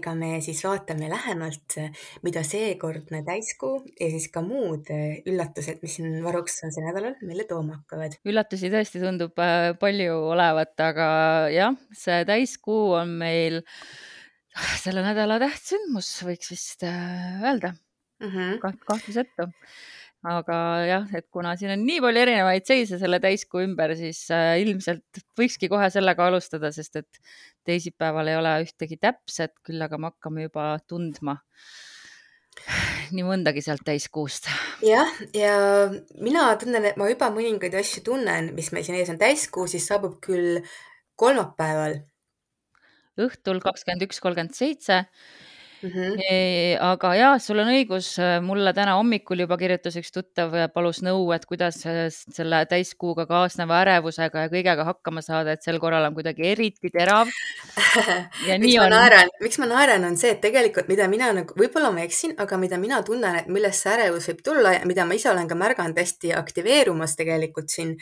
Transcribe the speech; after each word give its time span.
Dagmariga 0.00 0.14
me 0.16 0.40
siis 0.40 0.62
vaatame 0.64 1.08
lähemalt, 1.10 1.76
mida 2.24 2.42
seekordne 2.46 3.20
täiskuu 3.26 3.82
ja 4.00 4.08
siis 4.10 4.30
ka 4.32 4.40
muud 4.42 4.88
üllatused, 5.28 5.80
mis 5.82 5.96
siin 5.98 6.22
varuks 6.24 6.60
sel 6.62 6.86
nädalal 6.86 7.18
meile 7.20 7.44
tooma 7.48 7.80
hakkavad. 7.80 8.16
üllatusi 8.24 8.70
tõesti 8.72 9.02
tundub 9.02 9.36
äh, 9.38 9.74
palju 9.80 10.16
olevat, 10.32 10.74
aga 10.80 11.08
jah, 11.52 11.76
see 11.92 12.24
täiskuu 12.24 12.94
on 12.96 13.12
meil 13.20 13.60
selle 14.80 15.04
nädala 15.04 15.38
tähtsündmus, 15.42 16.08
võiks 16.24 16.52
vist 16.54 16.84
äh, 16.88 17.42
öelda 17.44 17.74
mm 18.20 18.30
-hmm. 18.30 18.58
Kaht, 18.60 18.80
kahtlusetu 18.86 19.50
aga 20.28 20.56
jah, 20.84 21.04
et 21.16 21.26
kuna 21.32 21.54
siin 21.56 21.72
on 21.72 21.84
nii 21.86 22.00
palju 22.04 22.22
erinevaid 22.24 22.66
seise 22.68 22.98
selle 23.00 23.20
täiskuu 23.22 23.62
ümber, 23.64 23.94
siis 23.96 24.26
äh, 24.34 24.58
ilmselt 24.60 25.22
võikski 25.38 25.70
kohe 25.72 25.88
sellega 25.92 26.26
alustada, 26.28 26.72
sest 26.74 27.00
et 27.00 27.20
teisipäeval 27.68 28.28
ei 28.28 28.36
ole 28.36 28.56
ühtegi 28.66 29.00
täpset, 29.00 29.54
küll 29.64 29.80
aga 29.80 30.00
me 30.00 30.12
hakkame 30.12 30.48
juba 30.48 30.74
tundma 30.88 31.38
nii 33.14 33.24
mõndagi 33.24 33.62
sealt 33.64 33.82
täiskuust. 33.86 34.50
jah, 34.84 35.10
ja 35.34 35.56
mina 36.20 36.50
tunnen, 36.60 36.90
et 36.90 36.98
ma 37.00 37.08
juba 37.08 37.30
mõningaid 37.32 37.74
asju 37.80 38.04
tunnen, 38.04 38.52
mis 38.56 38.70
meil 38.74 38.84
siin 38.84 38.98
ees 39.00 39.12
on. 39.12 39.20
täiskuu 39.20 39.66
siis 39.70 39.86
saabub 39.88 40.18
küll 40.24 40.60
kolmapäeval. 41.16 42.00
õhtul 43.20 43.62
kakskümmend 43.64 44.04
üks, 44.08 44.20
kolmkümmend 44.20 44.56
seitse 44.56 45.06
mm. 45.82 45.90
-hmm. 45.90 46.20
E, 46.30 46.76
aga 46.80 47.14
ja 47.14 47.30
sul 47.38 47.58
on 47.62 47.70
õigus, 47.72 48.12
mulle 48.42 48.72
täna 48.76 48.96
hommikul 48.98 49.44
juba 49.44 49.56
kirjutas 49.60 49.96
üks 50.00 50.12
tuttav 50.14 50.54
ja 50.54 50.68
palus 50.68 51.02
nõu, 51.02 51.30
et 51.34 51.46
kuidas 51.46 51.80
selle 51.82 52.62
täiskuuga 52.70 53.26
kaasneva 53.26 53.80
ärevusega 53.84 54.46
ja 54.46 54.52
kõigega 54.52 54.84
hakkama 54.84 55.22
saada, 55.22 55.52
et 55.52 55.62
sel 55.62 55.78
korral 55.78 56.08
on 56.08 56.14
kuidagi 56.14 56.46
eriti 56.52 56.90
terav. 56.90 57.28
miks 58.60 58.76
ma 58.76 58.84
on... 58.86 58.90
naeran, 58.96 59.32
miks 59.40 59.58
ma 59.58 59.70
naeran, 59.70 60.04
on 60.04 60.16
see, 60.16 60.34
et 60.36 60.40
tegelikult, 60.40 60.88
mida 60.88 61.08
mina 61.08 61.32
nagu, 61.36 61.54
võib-olla 61.58 61.92
ma 61.94 62.04
eksin, 62.06 62.34
aga 62.38 62.58
mida 62.60 62.78
mina 62.78 63.02
tunnen, 63.02 63.40
et 63.42 63.48
millest 63.48 63.86
see 63.86 63.94
ärevus 63.94 64.28
võib 64.32 64.44
tulla 64.44 64.74
ja 64.78 64.84
mida 64.88 65.06
ma 65.06 65.16
ise 65.16 65.30
olen 65.30 65.48
ka 65.48 65.58
märganud 65.58 65.98
hästi 65.98 66.34
aktiveerumas 66.36 67.16
tegelikult 67.16 67.72
siin 67.72 67.96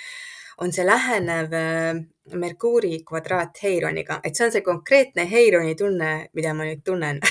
on 0.58 0.72
see 0.72 0.86
lähenev 0.86 1.52
äh, 1.54 2.00
Merkuuri 2.34 3.02
kvadraat 3.08 3.62
Heironiga, 3.62 4.20
et 4.24 4.36
see 4.36 4.46
on 4.46 4.52
see 4.52 4.64
konkreetne 4.64 5.24
Heironi 5.30 5.74
tunne, 5.78 6.10
mida 6.36 6.54
ma 6.54 6.66
nüüd 6.68 6.82
tunnen. 6.84 7.20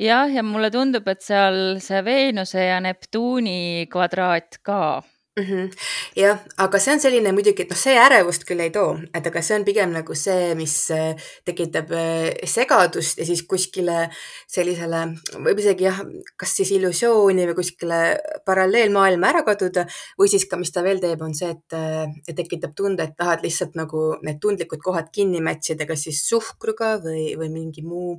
Jah, 0.00 0.30
ja 0.32 0.42
mulle 0.46 0.70
tundub, 0.70 1.08
et 1.10 1.22
seal 1.24 1.80
see 1.82 2.02
Veenuse 2.06 2.62
ja 2.62 2.78
Neptuuni 2.80 3.86
kvadraat 3.90 4.60
ka 4.64 5.02
mm. 5.40 5.46
-hmm. 5.46 5.70
jah, 6.16 6.38
aga 6.56 6.78
see 6.78 6.94
on 6.94 7.00
selline 7.00 7.32
muidugi, 7.32 7.64
et 7.64 7.70
noh, 7.72 7.78
see 7.78 7.96
ärevust 7.98 8.44
küll 8.48 8.60
ei 8.60 8.70
too, 8.74 8.98
et 9.14 9.26
aga 9.26 9.42
see 9.42 9.56
on 9.58 9.64
pigem 9.64 9.92
nagu 9.94 10.14
see, 10.14 10.54
mis 10.58 10.74
äh, 10.94 11.14
tekitab 11.44 11.92
äh, 11.92 12.28
segadust 12.44 13.18
ja 13.18 13.26
siis 13.26 13.42
kuskile 13.48 14.08
sellisele, 14.46 15.02
võib 15.46 15.62
isegi 15.62 15.88
jah, 15.88 16.02
kas 16.36 16.56
siis 16.60 16.72
illusiooni 16.76 17.48
või 17.50 17.58
kuskile 17.62 18.00
paralleelmaailma 18.46 19.32
ära 19.32 19.42
kaduda 19.46 19.86
või 20.18 20.28
siis 20.32 20.46
ka, 20.50 20.60
mis 20.60 20.72
ta 20.72 20.84
veel 20.86 21.00
teeb, 21.02 21.22
on 21.22 21.34
see, 21.34 21.50
et, 21.56 21.76
äh, 21.76 22.34
tekitab 22.36 22.74
tunde, 22.76 23.04
et 23.04 23.16
tahad 23.16 23.44
lihtsalt 23.44 23.76
nagu 23.78 24.14
need 24.22 24.40
tundlikud 24.40 24.82
kohad 24.84 25.10
kinni 25.12 25.40
mätsida, 25.44 25.86
kas 25.88 26.06
siis 26.08 26.22
suhkruga 26.28 26.96
või, 27.04 27.34
või 27.40 27.50
mingi 27.52 27.82
muu 27.86 28.18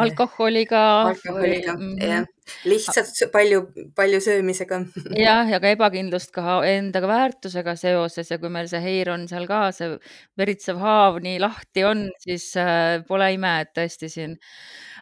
alkoholiga. 0.00 0.82
alkoholiga 1.10 1.74
või..., 1.76 1.88
mhm. 1.96 1.98
jah. 2.02 2.28
lihtsalt 2.68 3.18
palju, 3.32 3.62
palju 3.96 4.20
söömisega. 4.24 4.80
jah, 5.18 5.50
ja 5.50 5.60
ka 5.62 5.72
ebakindlust 5.74 6.32
ka 6.34 6.60
endaga 6.68 7.10
väärtusega 7.10 7.76
seoses 7.80 8.32
ja 8.32 8.38
kui 8.42 8.52
meil 8.52 8.70
see 8.70 8.82
heir 8.84 9.12
on 9.14 9.26
seal 9.30 9.46
ka, 9.50 9.64
see 9.76 9.92
veritsev 10.40 10.80
haav 10.82 11.20
nii 11.24 11.38
lahti 11.42 11.86
on, 11.88 12.08
siis 12.22 12.50
äh, 12.60 13.02
pole 13.08 13.32
ime, 13.36 13.54
et 13.64 13.72
tõesti 13.76 14.10
siin 14.12 14.38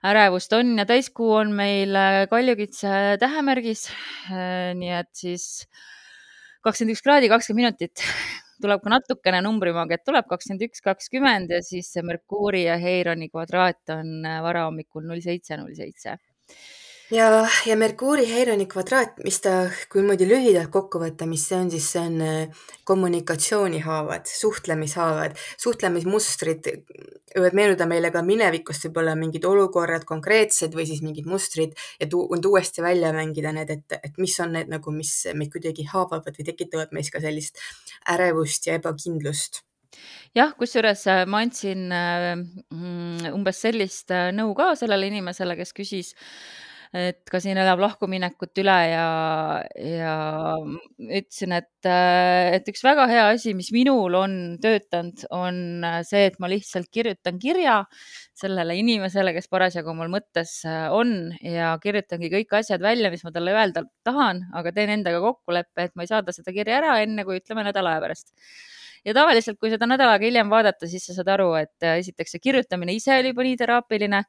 ärevust 0.06 0.52
on 0.56 0.76
ja 0.80 0.86
täiskuu 0.88 1.32
on 1.38 1.54
meil 1.56 1.96
äh, 1.96 2.22
kaljukitse 2.30 3.16
tähemärgis. 3.20 3.88
Äh, 4.32 4.70
nii 4.78 4.94
et 5.00 5.10
siis 5.16 5.66
kakskümmend 6.64 6.96
üks 6.96 7.04
kraadi, 7.04 7.32
kakskümmend 7.32 7.64
minutit 7.64 8.04
tuleb 8.62 8.82
ka 8.84 8.92
natukene 8.94 9.40
numbrimaagiat, 9.46 10.04
tuleb 10.06 10.28
kakskümmend 10.30 10.66
üks, 10.68 10.82
kakskümmend 10.84 11.54
ja 11.54 11.62
siis 11.64 11.92
see 11.94 12.04
Merkuuri 12.06 12.64
ja 12.66 12.76
Heironi 12.80 13.30
kvadraat 13.32 13.94
on 13.96 14.20
äh, 14.26 14.40
varahommikul 14.44 15.06
null 15.08 15.24
seitse, 15.24 15.58
null 15.60 15.76
seitse 15.78 16.18
ja, 17.10 17.46
ja 17.66 17.76
Merkuuri 17.76 18.26
Heironi 18.30 18.66
kvadraat, 18.70 19.18
mis 19.24 19.40
ta, 19.42 19.54
kui 19.90 20.02
niimoodi 20.02 20.28
lühidalt 20.28 20.70
kokku 20.72 21.00
võtta, 21.02 21.26
mis 21.28 21.44
see 21.48 21.58
on, 21.58 21.70
siis 21.72 21.86
see 21.94 22.02
on 22.02 22.20
äh, 22.24 22.66
kommunikatsioonihaavad, 22.88 24.28
suhtlemishaavad, 24.30 25.38
suhtlemismustrid. 25.60 26.70
Võivad 27.30 27.54
meenuda 27.54 27.86
meile 27.86 28.10
ka 28.10 28.22
minevikust 28.26 28.88
võib-olla 28.88 29.14
mingid 29.18 29.44
olukorrad 29.46 30.02
konkreetsed 30.06 30.74
või 30.74 30.86
siis 30.88 31.02
mingid 31.06 31.28
mustrid 31.30 31.76
ja 32.00 32.08
tu 32.10 32.24
uuesti 32.26 32.82
välja 32.82 33.12
mängida 33.14 33.52
need, 33.54 33.70
et, 33.70 33.98
et 34.00 34.18
mis 34.18 34.34
on 34.42 34.56
need 34.58 34.70
nagu, 34.70 34.94
mis 34.94 35.12
meid 35.34 35.52
kuidagi 35.52 35.86
haavavad 35.92 36.38
või 36.38 36.48
tekitavad 36.50 36.94
meis 36.96 37.10
ka 37.10 37.22
sellist 37.22 37.60
ärevust 38.10 38.66
ja 38.66 38.78
ebakindlust. 38.80 39.62
Jah, 40.34 40.50
kusjuures 40.58 41.04
äh, 41.10 41.24
ma 41.26 41.42
andsin 41.42 41.86
äh, 41.94 42.32
mm, 42.38 43.30
umbes 43.34 43.62
sellist 43.62 44.10
nõu 44.34 44.54
ka 44.58 44.72
sellele 44.78 45.10
inimesele, 45.10 45.58
kes 45.58 45.74
küsis 45.74 46.12
et 46.96 47.20
ka 47.30 47.38
siin 47.42 47.58
elab 47.60 47.78
lahkuminekut 47.84 48.58
üle 48.62 48.76
ja, 48.90 49.04
ja 49.78 50.14
ütlesin, 50.98 51.54
et, 51.54 51.86
et 51.86 52.70
üks 52.72 52.82
väga 52.82 53.06
hea 53.10 53.28
asi, 53.36 53.54
mis 53.54 53.70
minul 53.74 54.16
on 54.18 54.34
töötanud, 54.62 55.22
on 55.30 55.84
see, 56.06 56.24
et 56.26 56.40
ma 56.42 56.50
lihtsalt 56.50 56.90
kirjutan 56.90 57.38
kirja 57.42 57.84
sellele 58.40 58.74
inimesele, 58.80 59.34
kes 59.36 59.46
parasjagu 59.52 59.94
mul 59.94 60.10
mõttes 60.10 60.56
on 60.66 61.30
ja 61.46 61.76
kirjutangi 61.82 62.32
kõik 62.34 62.58
asjad 62.58 62.82
välja, 62.82 63.12
mis 63.14 63.22
ma 63.26 63.34
talle 63.34 63.54
öelda 63.54 63.86
tahan, 64.06 64.48
aga 64.56 64.74
teen 64.74 64.96
endaga 64.98 65.22
kokkuleppe, 65.22 65.86
et 65.86 65.94
ma 65.94 66.06
ei 66.06 66.10
saada 66.10 66.34
seda 66.34 66.54
kirja 66.56 66.80
ära 66.82 66.98
enne, 67.04 67.26
kui 67.28 67.38
ütleme 67.38 67.66
nädala 67.70 67.94
aja 67.94 68.06
pärast. 68.08 68.34
Ja 69.06 69.14
tavaliselt, 69.16 69.56
kui 69.56 69.70
seda 69.72 69.86
nädal 69.88 70.10
aega 70.12 70.26
hiljem 70.26 70.50
vaadata, 70.52 70.88
siis 70.90 71.06
sa 71.08 71.14
saad 71.16 71.30
aru, 71.32 71.54
et 71.56 71.86
esiteks 71.94 72.34
see 72.34 72.42
kirjutamine 72.50 72.92
ise 72.92 73.14
oli 73.16 73.30
juba 73.30 73.46
nii 73.46 73.60
teraapiline 73.62 74.24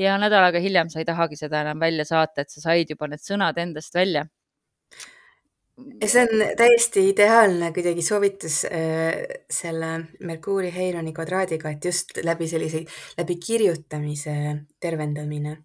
ja 0.00 0.16
nädal 0.20 0.46
aega 0.48 0.60
hiljem 0.62 0.90
sa 0.90 1.00
ei 1.00 1.08
tahagi 1.08 1.38
seda 1.38 1.62
enam 1.64 1.80
välja 1.80 2.06
saata, 2.08 2.42
et 2.44 2.52
sa 2.52 2.62
said 2.64 2.92
juba 2.92 3.08
need 3.10 3.22
sõnad 3.24 3.58
endast 3.60 3.94
välja. 3.94 4.26
ja 6.00 6.08
see 6.12 6.26
on 6.26 6.44
täiesti 6.56 7.06
ideaalne 7.08 7.72
kuidagi 7.72 8.02
soovitus 8.04 8.64
äh, 8.68 9.22
selle 9.50 9.92
Merkuuri 10.20 10.72
Heironi 10.74 11.12
kvadraadiga, 11.16 11.70
et 11.70 11.84
just 11.84 12.20
läbi 12.24 12.48
sellise, 12.48 12.84
läbi 13.18 13.36
kirjutamise 13.46 14.36
tervendamine 14.80 15.56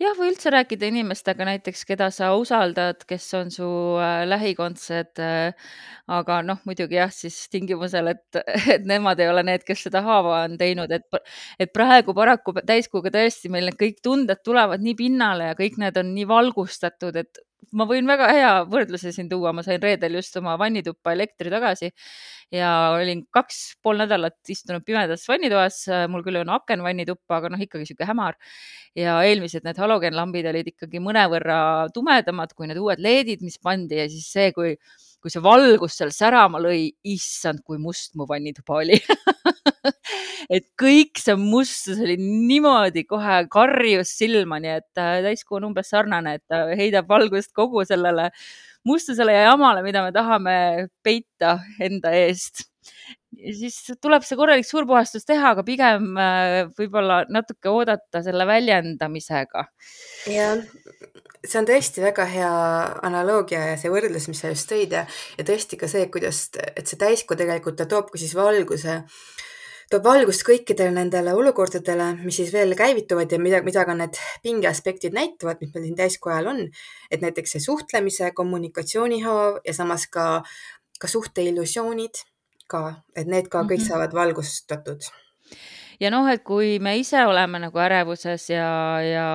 jah, 0.00 0.14
või 0.18 0.30
üldse 0.32 0.50
rääkida 0.52 0.88
inimestega 0.90 1.46
näiteks, 1.48 1.84
keda 1.88 2.08
sa 2.14 2.30
usaldad, 2.38 3.02
kes 3.08 3.26
on 3.38 3.50
su 3.54 3.68
äh, 4.00 4.22
lähikondsed 4.28 5.20
äh,. 5.22 5.68
aga 6.10 6.40
noh, 6.42 6.58
muidugi 6.66 6.98
jah, 6.98 7.12
siis 7.14 7.36
tingimusel, 7.52 8.10
et, 8.14 8.40
et 8.74 8.86
nemad 8.88 9.20
ei 9.20 9.30
ole 9.30 9.44
need, 9.46 9.64
kes 9.66 9.84
seda 9.86 10.02
haava 10.06 10.42
on 10.46 10.56
teinud, 10.60 10.90
et, 10.94 11.20
et 11.60 11.72
praegu 11.72 12.14
paraku 12.16 12.56
täiskuuga 12.66 13.12
tõesti 13.14 13.52
meil 13.52 13.70
need 13.70 13.78
kõik 13.80 14.00
tunded 14.04 14.42
tulevad 14.44 14.82
nii 14.82 14.96
pinnale 14.98 15.52
ja 15.52 15.58
kõik 15.58 15.78
need 15.82 16.00
on 16.00 16.14
nii 16.16 16.26
valgustatud, 16.30 17.20
et 17.20 17.44
ma 17.76 17.86
võin 17.88 18.08
väga 18.08 18.28
hea 18.34 18.52
võrdluse 18.70 19.12
siin 19.14 19.28
tuua, 19.30 19.52
ma 19.56 19.64
sain 19.66 19.80
reedel 19.82 20.18
just 20.18 20.36
oma 20.40 20.56
vannituppa 20.60 21.14
elektri 21.16 21.52
tagasi 21.52 21.90
ja 22.54 22.70
olin 22.96 23.22
kaks 23.34 23.60
pool 23.82 24.00
nädalat 24.00 24.36
istunud 24.50 24.84
pimedas 24.86 25.26
vannitoas. 25.28 25.84
mul 26.10 26.24
küll 26.26 26.40
on 26.40 26.50
aken 26.56 26.82
vannituppa, 26.86 27.38
aga 27.38 27.52
noh, 27.52 27.62
ikkagi 27.62 27.86
sihuke 27.86 28.08
hämar. 28.08 28.38
ja 28.96 29.20
eelmised 29.22 29.64
need 29.64 29.78
halogeenlambid 29.78 30.50
olid 30.50 30.72
ikkagi 30.72 31.02
mõnevõrra 31.02 31.88
tumedamad 31.94 32.54
kui 32.56 32.66
need 32.66 32.80
uued 32.82 32.98
LED-id, 32.98 33.44
mis 33.46 33.58
pandi 33.62 34.00
ja 34.02 34.08
siis 34.10 34.26
see, 34.32 34.50
kui 34.56 34.74
kui 35.20 35.30
see 35.30 35.42
valgus 35.44 35.98
seal 36.00 36.10
särama 36.16 36.58
lõi, 36.62 36.88
issand, 37.04 37.60
kui 37.62 37.78
must 37.78 38.16
mu 38.16 38.24
vannituba 38.28 38.80
oli 38.80 38.96
et 40.48 40.66
kõik 40.80 41.20
see 41.20 41.36
mustus 41.40 42.00
oli 42.00 42.16
niimoodi 42.20 43.04
kohe 43.08 43.42
karjus 43.52 44.14
silma, 44.22 44.60
nii 44.62 44.74
et 44.78 45.02
äh, 45.02 45.20
täiskuu 45.28 45.60
on 45.60 45.70
umbes 45.70 45.92
sarnane, 45.92 46.38
et 46.38 46.44
ta 46.48 46.64
heidab 46.78 47.10
valgust 47.10 47.52
kogu 47.56 47.84
sellele 47.88 48.30
mustusele 48.86 49.34
ja 49.36 49.50
jamale, 49.50 49.84
mida 49.84 50.04
me 50.06 50.12
tahame 50.16 50.56
peita 51.04 51.58
enda 51.82 52.14
eest 52.16 52.70
siis 53.30 53.76
tuleb 54.02 54.24
see 54.26 54.38
korralik 54.38 54.66
suurpuhastus 54.66 55.26
teha, 55.28 55.54
aga 55.54 55.64
pigem 55.66 56.16
äh, 56.18 56.70
võib-olla 56.78 57.22
natuke 57.32 57.70
oodata 57.70 58.22
selle 58.24 58.46
väljendamisega. 58.48 59.64
jah, 60.30 60.64
see 61.44 61.60
on 61.60 61.68
tõesti 61.68 62.04
väga 62.04 62.26
hea 62.30 62.52
analoogia 63.06 63.62
ja 63.72 63.76
see 63.80 63.92
võrdlus, 63.92 64.28
mis 64.30 64.42
sa 64.42 64.52
just 64.52 64.68
tõid 64.70 64.96
ja, 64.96 65.06
ja 65.38 65.46
tõesti 65.46 65.78
ka 65.80 65.88
see, 65.90 66.08
kuidas, 66.12 66.48
et 66.74 66.86
see 66.86 67.00
täiskuu 67.00 67.38
tegelikult 67.38 67.78
ta 67.80 67.88
toob 67.90 68.10
ka 68.12 68.20
siis 68.20 68.34
valguse, 68.36 69.00
toob 69.90 70.04
valgust 70.06 70.44
kõikidele 70.46 70.94
nendele 70.94 71.34
olukordadele, 71.34 72.12
mis 72.22 72.36
siis 72.40 72.52
veel 72.54 72.76
käivituvad 72.78 73.32
ja 73.32 73.40
mida, 73.42 73.62
mida 73.66 73.84
ka 73.88 73.96
need 73.98 74.18
pingeaspektid 74.44 75.16
näitavad, 75.16 75.58
mis 75.60 75.72
meil 75.74 75.88
siin 75.88 75.98
täiskuu 75.98 76.32
ajal 76.32 76.52
on. 76.54 76.60
et 77.10 77.20
näiteks 77.20 77.56
see 77.56 77.64
suhtlemise, 77.64 78.30
kommunikatsioonihaav 78.34 79.60
ja 79.66 79.74
samas 79.74 80.06
ka, 80.06 80.42
ka 81.00 81.08
suhte 81.08 81.42
illusioonid 81.42 82.22
ka, 82.70 83.02
et 83.16 83.26
need 83.26 83.48
ka 83.48 83.62
kõik 83.62 83.80
mm 83.80 83.82
-hmm. 83.82 83.88
saavad 83.88 84.14
valgustatud 84.14 85.10
ja 86.00 86.10
noh, 86.10 86.28
et 86.32 86.42
kui 86.44 86.78
me 86.78 86.96
ise 86.98 87.26
oleme 87.26 87.58
nagu 87.58 87.78
ärevuses 87.78 88.50
ja, 88.50 89.00
ja 89.04 89.26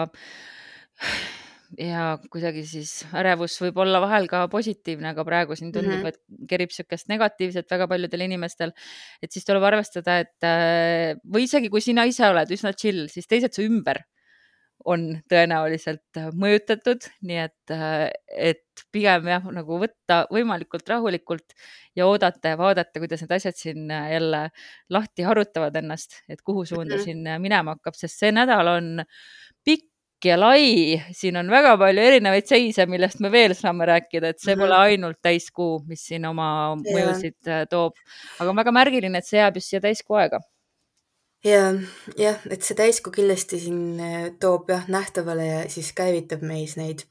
ja 1.79 2.15
kuidagi 2.31 2.63
siis 2.67 2.91
ärevus 3.15 3.57
võib 3.63 3.77
olla 3.83 3.99
vahel 4.03 4.27
ka 4.31 4.45
positiivne, 4.51 5.11
aga 5.11 5.25
praegu 5.27 5.57
siin 5.57 5.71
tundub 5.73 5.97
mm, 5.97 6.03
-hmm. 6.03 6.41
et 6.41 6.49
kerib 6.49 6.71
niisugust 6.71 7.09
negatiivset 7.11 7.69
väga 7.71 7.87
paljudel 7.91 8.25
inimestel. 8.27 8.73
et 9.21 9.31
siis 9.31 9.45
tuleb 9.45 9.63
arvestada, 9.63 10.19
et 10.19 10.47
äh, 10.47 11.15
või 11.25 11.45
isegi 11.49 11.69
kui 11.69 11.81
sina 11.81 12.05
ise 12.05 12.27
oled 12.29 12.51
üsna 12.51 12.73
chill, 12.73 13.07
siis 13.09 13.27
teised 13.27 13.53
su 13.53 13.65
ümber 13.65 14.03
on 14.85 15.07
tõenäoliselt 15.31 16.19
mõjutatud, 16.37 17.07
nii 17.25 17.37
et, 17.41 17.71
äh, 17.73 18.11
et 18.29 18.85
pigem 18.91 19.27
jah, 19.31 19.45
nagu 19.55 19.79
võtta 19.81 20.25
võimalikult 20.31 20.89
rahulikult 20.89 21.55
ja 21.95 22.05
oodata 22.05 22.53
ja 22.53 22.59
vaadata, 22.59 22.99
kuidas 22.99 23.23
need 23.23 23.31
asjad 23.31 23.57
siin 23.57 23.89
jälle 23.89 24.49
lahti 24.89 25.23
harutavad 25.23 25.75
ennast, 25.75 26.21
et 26.29 26.41
kuhu 26.41 26.65
suunda 26.65 26.95
mm 26.95 26.99
-hmm. 26.99 27.03
siin 27.03 27.41
minema 27.41 27.75
hakkab, 27.75 27.95
sest 27.95 28.19
see 28.19 28.31
nädal 28.31 28.67
on 28.67 29.05
pikk 30.25 30.33
ja 30.33 30.37
lai, 30.39 30.97
siin 31.13 31.37
on 31.37 31.49
väga 31.51 31.75
palju 31.77 32.01
erinevaid 32.01 32.47
seise, 32.49 32.85
millest 32.89 33.21
me 33.21 33.29
veel 33.31 33.53
saame 33.53 33.85
rääkida, 33.85 34.33
et 34.33 34.39
see 34.39 34.55
mm 34.55 34.61
-hmm. 34.61 34.65
pole 34.65 34.75
ainult 34.75 35.19
täiskuu, 35.21 35.83
mis 35.87 36.05
siin 36.07 36.25
oma 36.25 36.75
mõjusid 36.81 37.37
yeah. 37.47 37.67
toob, 37.69 37.93
aga 38.39 38.49
on 38.49 38.55
väga 38.55 38.71
märgiline, 38.71 39.17
et 39.17 39.25
see 39.25 39.39
jääb 39.39 39.55
just 39.55 39.69
siia 39.69 39.81
täiskuu 39.81 40.17
aega. 40.17 40.39
ja, 41.43 41.73
jah, 42.17 42.39
et 42.49 42.61
see 42.61 42.75
täiskuu 42.75 43.13
kindlasti 43.13 43.59
siin 43.59 43.99
äh, 43.99 44.31
toob 44.39 44.69
jah 44.69 44.87
nähtavale 44.87 45.45
ja 45.45 45.69
siis 45.69 45.93
käivitab 45.93 46.41
meis 46.41 46.75
neid 46.77 47.05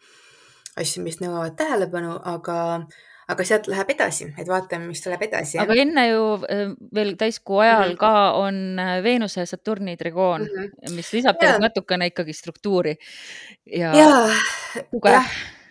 asju, 0.77 1.03
mis 1.03 1.21
nõuavad 1.21 1.55
tähelepanu, 1.57 2.19
aga 2.25 2.87
aga 3.33 3.47
sealt 3.47 3.69
läheb 3.73 3.91
edasi, 3.95 4.29
et 4.39 4.49
vaatame, 4.49 4.89
mis 4.91 5.03
tuleb 5.05 5.23
edasi. 5.25 5.59
aga 5.63 5.77
enne 5.81 6.05
ju 6.11 6.23
äh, 6.45 6.69
veel 6.95 7.15
täiskuu 7.21 7.63
ajal 7.65 7.89
mm 7.89 7.95
-hmm. 7.95 8.01
ka 8.01 8.33
on 8.41 8.79
äh, 8.79 9.03
Veenuse 9.03 9.41
ja 9.41 9.47
Saturni 9.47 9.97
trigoon 9.97 10.43
mm, 10.43 10.63
-hmm. 10.63 10.95
mis 10.97 11.13
lisab 11.13 11.39
tegelikult 11.39 11.69
natukene 11.69 12.07
ikkagi 12.07 12.33
struktuuri 12.33 12.97
ja, 13.67 13.97
ja 13.97 14.09
tuge. 14.91 15.21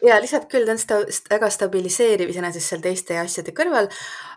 ja 0.08 0.22
lisab 0.22 0.50
küll, 0.50 0.66
ta 0.66 0.72
on 0.72 0.80
sta 0.80 0.96
väga 1.30 1.50
stabiliseeriv 1.50 2.30
iseenesest 2.30 2.70
seal 2.70 2.82
teiste 2.82 3.20
asjade 3.20 3.52
kõrval, 3.52 3.88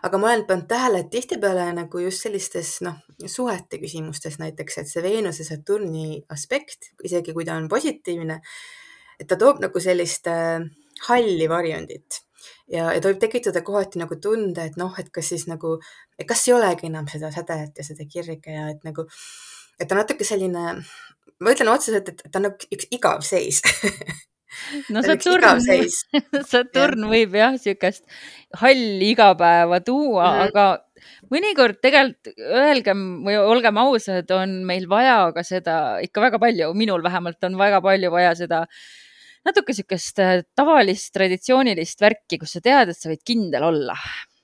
aga 0.03 0.17
ma 0.17 0.27
olen 0.27 0.45
pannud 0.45 0.67
tähele, 0.67 0.99
et 0.99 1.09
tihtipeale 1.09 1.73
nagu 1.73 1.99
just 1.99 2.21
sellistes 2.21 2.81
noh, 2.81 2.95
suhete 3.25 3.77
küsimustes 3.77 4.39
näiteks, 4.39 4.77
et 4.77 4.87
see 4.87 5.03
Veenuse 5.03 5.43
Saturni 5.43 6.23
aspekt, 6.29 6.93
isegi 7.03 7.33
kui 7.33 7.45
ta 7.45 7.55
on 7.55 7.67
positiivne, 7.67 8.41
et 9.19 9.27
ta 9.27 9.35
toob 9.35 9.59
nagu 9.59 9.79
sellist 9.79 10.27
äh, 10.27 10.61
halli 11.09 11.49
varjundit 11.49 12.26
ja, 12.71 12.91
ja 12.93 13.01
ta 13.01 13.11
võib 13.11 13.19
tekitada 13.21 13.63
kohati 13.65 14.01
nagu 14.01 14.19
tunde, 14.21 14.67
et 14.69 14.77
noh, 14.79 14.93
et 14.99 15.11
kas 15.13 15.31
siis 15.33 15.47
nagu, 15.49 15.77
kas 16.27 16.47
ei 16.47 16.55
olegi 16.57 16.89
enam 16.91 17.09
seda 17.11 17.31
sädet 17.33 17.79
ja 17.79 17.85
seda 17.87 18.07
kirge 18.09 18.55
ja 18.55 18.69
et 18.73 18.87
nagu, 18.87 19.07
et 19.79 19.87
ta 19.87 19.97
natuke 19.97 20.27
selline, 20.27 20.77
ma 21.39 21.53
ütlen 21.53 21.73
otseselt, 21.73 22.13
et 22.13 22.25
ta 22.27 22.39
on 22.41 22.49
nagu 22.49 22.71
üks 22.73 22.89
igav 22.91 23.25
seis. 23.27 23.61
No 24.89 25.03
Saturn, 25.05 25.59
Saturn 26.47 27.03
võib 27.11 27.35
jah, 27.37 27.51
niisugust 27.53 28.05
halli 28.57 29.11
igapäeva 29.11 29.81
tuua 29.85 30.23
mm, 30.23 30.37
-hmm. 30.37 30.47
aga 30.47 31.33
mõnikord 31.33 31.81
tegelikult 31.83 32.31
öelgem 32.39 33.03
või 33.27 33.37
olgem 33.37 33.77
ausad, 33.81 34.31
on 34.33 34.63
meil 34.65 34.87
vaja 34.89 35.31
ka 35.35 35.43
seda 35.45 35.75
ikka 36.01 36.23
väga 36.23 36.39
palju, 36.41 36.71
minul 36.73 37.03
vähemalt 37.03 37.43
on 37.43 37.59
väga 37.59 37.83
palju 37.85 38.11
vaja 38.11 38.33
seda 38.39 38.63
natuke 39.45 39.73
niisugust 39.73 40.23
äh, 40.23 40.41
tavalist 40.57 41.11
traditsioonilist 41.15 42.01
värki, 42.01 42.39
kus 42.41 42.57
sa 42.57 42.63
tead, 42.63 42.93
et 42.93 42.97
sa 42.97 43.11
võid 43.11 43.23
kindel 43.27 43.67
olla 43.67 43.97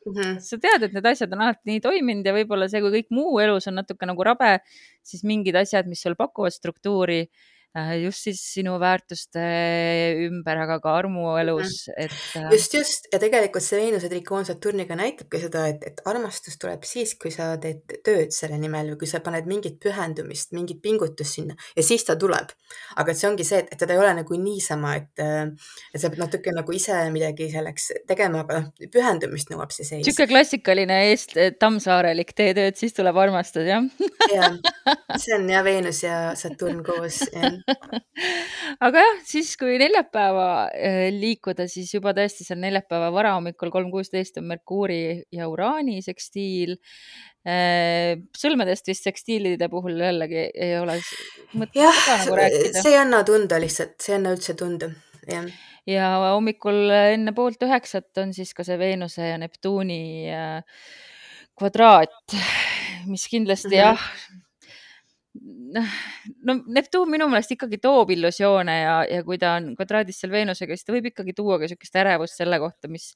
mm. 0.05 0.13
-hmm. 0.13 0.39
sa 0.39 0.59
tead, 0.61 0.83
et 0.83 0.93
need 0.93 1.09
asjad 1.13 1.33
on 1.33 1.45
alati 1.45 1.71
nii 1.71 1.81
toiminud 1.81 2.25
ja 2.25 2.35
võib-olla 2.35 2.69
see, 2.69 2.81
kui 2.83 2.93
kõik 2.99 3.09
muu 3.11 3.39
elus 3.43 3.67
on 3.71 3.79
natuke 3.81 4.05
nagu 4.09 4.23
rabe, 4.23 4.59
siis 5.03 5.23
mingid 5.23 5.55
asjad, 5.55 5.87
mis 5.87 6.01
sul 6.01 6.15
pakuvad 6.19 6.53
struktuuri 6.53 7.25
just 8.03 8.27
siis 8.27 8.39
sinu 8.53 8.75
väärtuste 8.77 9.41
ümber, 10.27 10.59
aga 10.61 10.77
ka 10.83 10.91
armuelus, 10.99 11.87
et. 11.97 12.13
Äh, 12.37 12.51
just, 12.53 12.73
just 12.77 13.07
ja 13.13 13.17
tegelikult 13.21 13.65
see 13.65 13.79
Veenuse 13.79 14.09
trikoon 14.11 14.45
Saturniga 14.45 14.93
näitabki 14.97 15.41
seda, 15.41 15.65
et, 15.71 15.81
et 15.89 16.03
armastus 16.09 16.59
tuleb 16.61 16.85
siis, 16.85 17.15
kui 17.17 17.33
sa 17.33 17.55
teed 17.61 17.97
tööd 18.05 18.33
selle 18.35 18.59
nimel 18.61 18.91
või 18.93 18.99
kui 19.01 19.09
sa 19.09 19.23
paned 19.25 19.49
mingit 19.49 19.79
pühendumist, 19.81 20.53
mingit 20.53 20.83
pingutust 20.85 21.39
sinna 21.39 21.57
ja 21.73 21.85
siis 21.85 22.05
ta 22.05 22.15
tuleb. 22.19 22.53
aga 23.01 23.15
see 23.17 23.29
ongi 23.31 23.45
see, 23.47 23.63
et, 23.63 23.73
et 23.73 23.81
teda 23.81 23.97
ei 23.97 24.03
ole 24.03 24.13
nagu 24.19 24.37
niisama, 24.37 24.93
et, 24.99 25.23
et 25.23 26.01
sa 26.01 26.13
pead 26.13 26.21
natuke 26.21 26.53
nagu 26.53 26.77
ise 26.77 26.99
midagi 27.13 27.49
selleks 27.53 27.89
tegema, 28.09 28.43
aga 28.45 28.61
noh, 28.61 28.87
pühendumist 28.93 29.49
nõuab 29.49 29.73
see 29.73 29.87
seis. 29.87 30.05
niisugune 30.05 30.29
klassikaline 30.29 30.99
eest 31.09 31.33
tammsaarelik, 31.61 32.37
tee 32.37 32.53
tööd, 32.53 32.77
siis 32.77 32.93
tuleb 32.93 33.17
armastus, 33.25 33.65
jah? 33.65 33.89
jah, 34.29 34.61
see 35.23 35.33
on 35.39 35.49
jah, 35.49 35.65
Veenus 35.65 36.05
ja 36.05 36.21
Saturn 36.37 36.85
koos, 36.85 37.23
jah 37.33 37.62
aga 38.85 39.03
jah, 39.05 39.19
siis 39.27 39.53
kui 39.59 39.77
neljapäeva 39.81 40.47
äh, 40.69 41.07
liikuda, 41.15 41.67
siis 41.71 41.91
juba 41.93 42.13
tõesti 42.17 42.45
seal 42.47 42.61
neljapäeva 42.63 43.11
varahommikul 43.15 43.71
kolm 43.73 43.91
kuusteist 43.93 44.39
on 44.41 44.47
Merkuuri 44.51 45.23
ja 45.33 45.49
Uraani 45.51 46.01
sekstiil. 46.05 46.77
Äh, 47.43 48.15
sõlmedest 48.39 48.87
vist 48.87 49.09
sekstiilide 49.09 49.67
puhul 49.71 49.99
jällegi 49.99 50.47
ei 50.53 50.77
ole 50.79 50.95
mõtet 51.59 51.83
nagu 51.83 52.39
rääkida. 52.39 52.79
see 52.79 52.93
ei 52.93 53.01
anna 53.01 53.23
tunda 53.27 53.59
lihtsalt, 53.59 53.97
see 53.99 54.15
ei 54.15 54.19
anna 54.21 54.31
üldse 54.37 54.55
tunda, 54.59 54.93
jah 55.27 55.51
ja 55.89 56.05
hommikul 56.31 56.87
enne 56.95 57.33
poolt 57.35 57.65
üheksat 57.65 58.21
on 58.21 58.31
siis 58.35 58.53
ka 58.55 58.63
see 58.63 58.77
Veenuse 58.79 59.25
ja 59.33 59.39
Neptuuni 59.41 60.31
äh, 60.31 60.61
kvadraat, 61.59 62.37
mis 63.11 63.27
kindlasti 63.27 63.67
mm 63.67 63.73
-hmm. 63.73 63.83
jah 63.83 64.42
no 65.33 66.55
Neptuun 66.75 67.09
minu 67.09 67.27
meelest 67.31 67.55
ikkagi 67.55 67.79
toob 67.81 68.11
illusioone 68.13 68.75
ja, 68.79 68.97
ja 69.09 69.23
kui 69.25 69.39
ta 69.41 69.55
on 69.57 69.71
kvadraadis 69.77 70.21
seal 70.21 70.33
Veenusega, 70.33 70.77
siis 70.77 70.85
ta 70.85 70.93
võib 70.95 71.09
ikkagi 71.09 71.33
tuua 71.37 71.57
ka 71.57 71.67
niisugust 71.67 71.97
ärevust 72.03 72.37
selle 72.37 72.59
kohta, 72.61 72.91
mis 72.91 73.11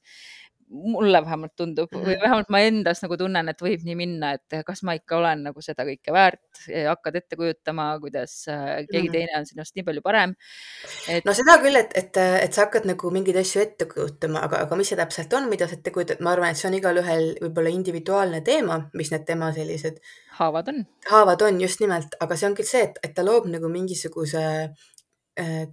mulle 0.68 1.20
vähemalt 1.24 1.54
tundub 1.56 1.92
või 1.92 2.14
mhm. 2.14 2.22
vähemalt 2.22 2.50
ma 2.52 2.60
endas 2.66 3.02
nagu 3.04 3.16
tunnen, 3.20 3.48
et 3.50 3.62
võib 3.62 3.84
nii 3.86 3.96
minna, 3.98 4.34
et 4.36 4.58
kas 4.66 4.82
ma 4.86 4.94
ikka 4.98 5.18
olen 5.18 5.46
nagu 5.48 5.64
seda 5.64 5.86
kõike 5.88 6.14
väärt, 6.14 6.62
hakkad 6.68 7.18
ette 7.20 7.38
kujutama, 7.40 7.88
kuidas 8.02 8.34
äh, 8.52 8.84
keegi 8.90 9.08
mhm. 9.08 9.14
teine 9.16 9.38
on 9.40 9.48
sinust 9.48 9.76
nii 9.78 9.86
palju 9.86 10.04
parem 10.04 10.34
et.... 11.08 11.24
no 11.28 11.34
seda 11.36 11.58
küll, 11.62 11.78
et, 11.80 11.94
et, 11.98 12.20
et 12.20 12.54
sa 12.54 12.66
hakkad 12.66 12.88
nagu 12.90 13.12
mingeid 13.14 13.40
asju 13.40 13.64
ette 13.64 13.88
kujutama, 13.90 14.44
aga, 14.48 14.62
aga 14.66 14.80
mis 14.80 14.92
see 14.92 15.00
täpselt 15.00 15.34
on, 15.38 15.48
mida 15.52 15.68
sa 15.70 15.78
ette 15.78 15.94
kujutad, 15.94 16.22
ma 16.24 16.34
arvan, 16.36 16.52
et 16.52 16.60
see 16.60 16.70
on 16.70 16.78
igalühel 16.78 17.30
võib-olla 17.42 17.72
individuaalne 17.74 18.42
teema, 18.46 18.82
mis 18.98 19.12
need 19.14 19.26
tema 19.28 19.52
sellised 19.56 20.02
haavad 20.38 20.68
on. 20.68 20.84
haavad 21.10 21.42
on 21.48 21.60
just 21.60 21.80
nimelt, 21.82 22.14
aga 22.20 22.36
see 22.36 22.50
ongi 22.50 22.66
see, 22.66 22.84
et, 22.90 23.00
et 23.02 23.16
ta 23.16 23.24
loob 23.26 23.48
nagu 23.50 23.70
mingisuguse 23.72 24.44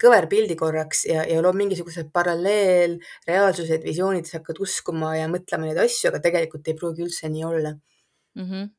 kõverpildi 0.01 0.57
korraks 0.59 1.05
ja, 1.09 1.23
ja 1.25 1.41
loob 1.41 1.57
mingisuguse 1.57 2.05
paralleelreaalsused, 2.13 3.83
visioonid, 3.85 4.27
sa 4.29 4.39
hakkad 4.39 4.61
uskuma 4.61 5.15
ja 5.17 5.29
mõtlema 5.31 5.69
neid 5.69 5.79
asju, 5.81 6.11
aga 6.11 6.21
tegelikult 6.23 6.67
ei 6.69 6.77
pruugi 6.77 7.05
üldse 7.07 7.31
nii 7.33 7.45
olla 7.51 7.75
mm. 7.75 8.49
-hmm 8.49 8.73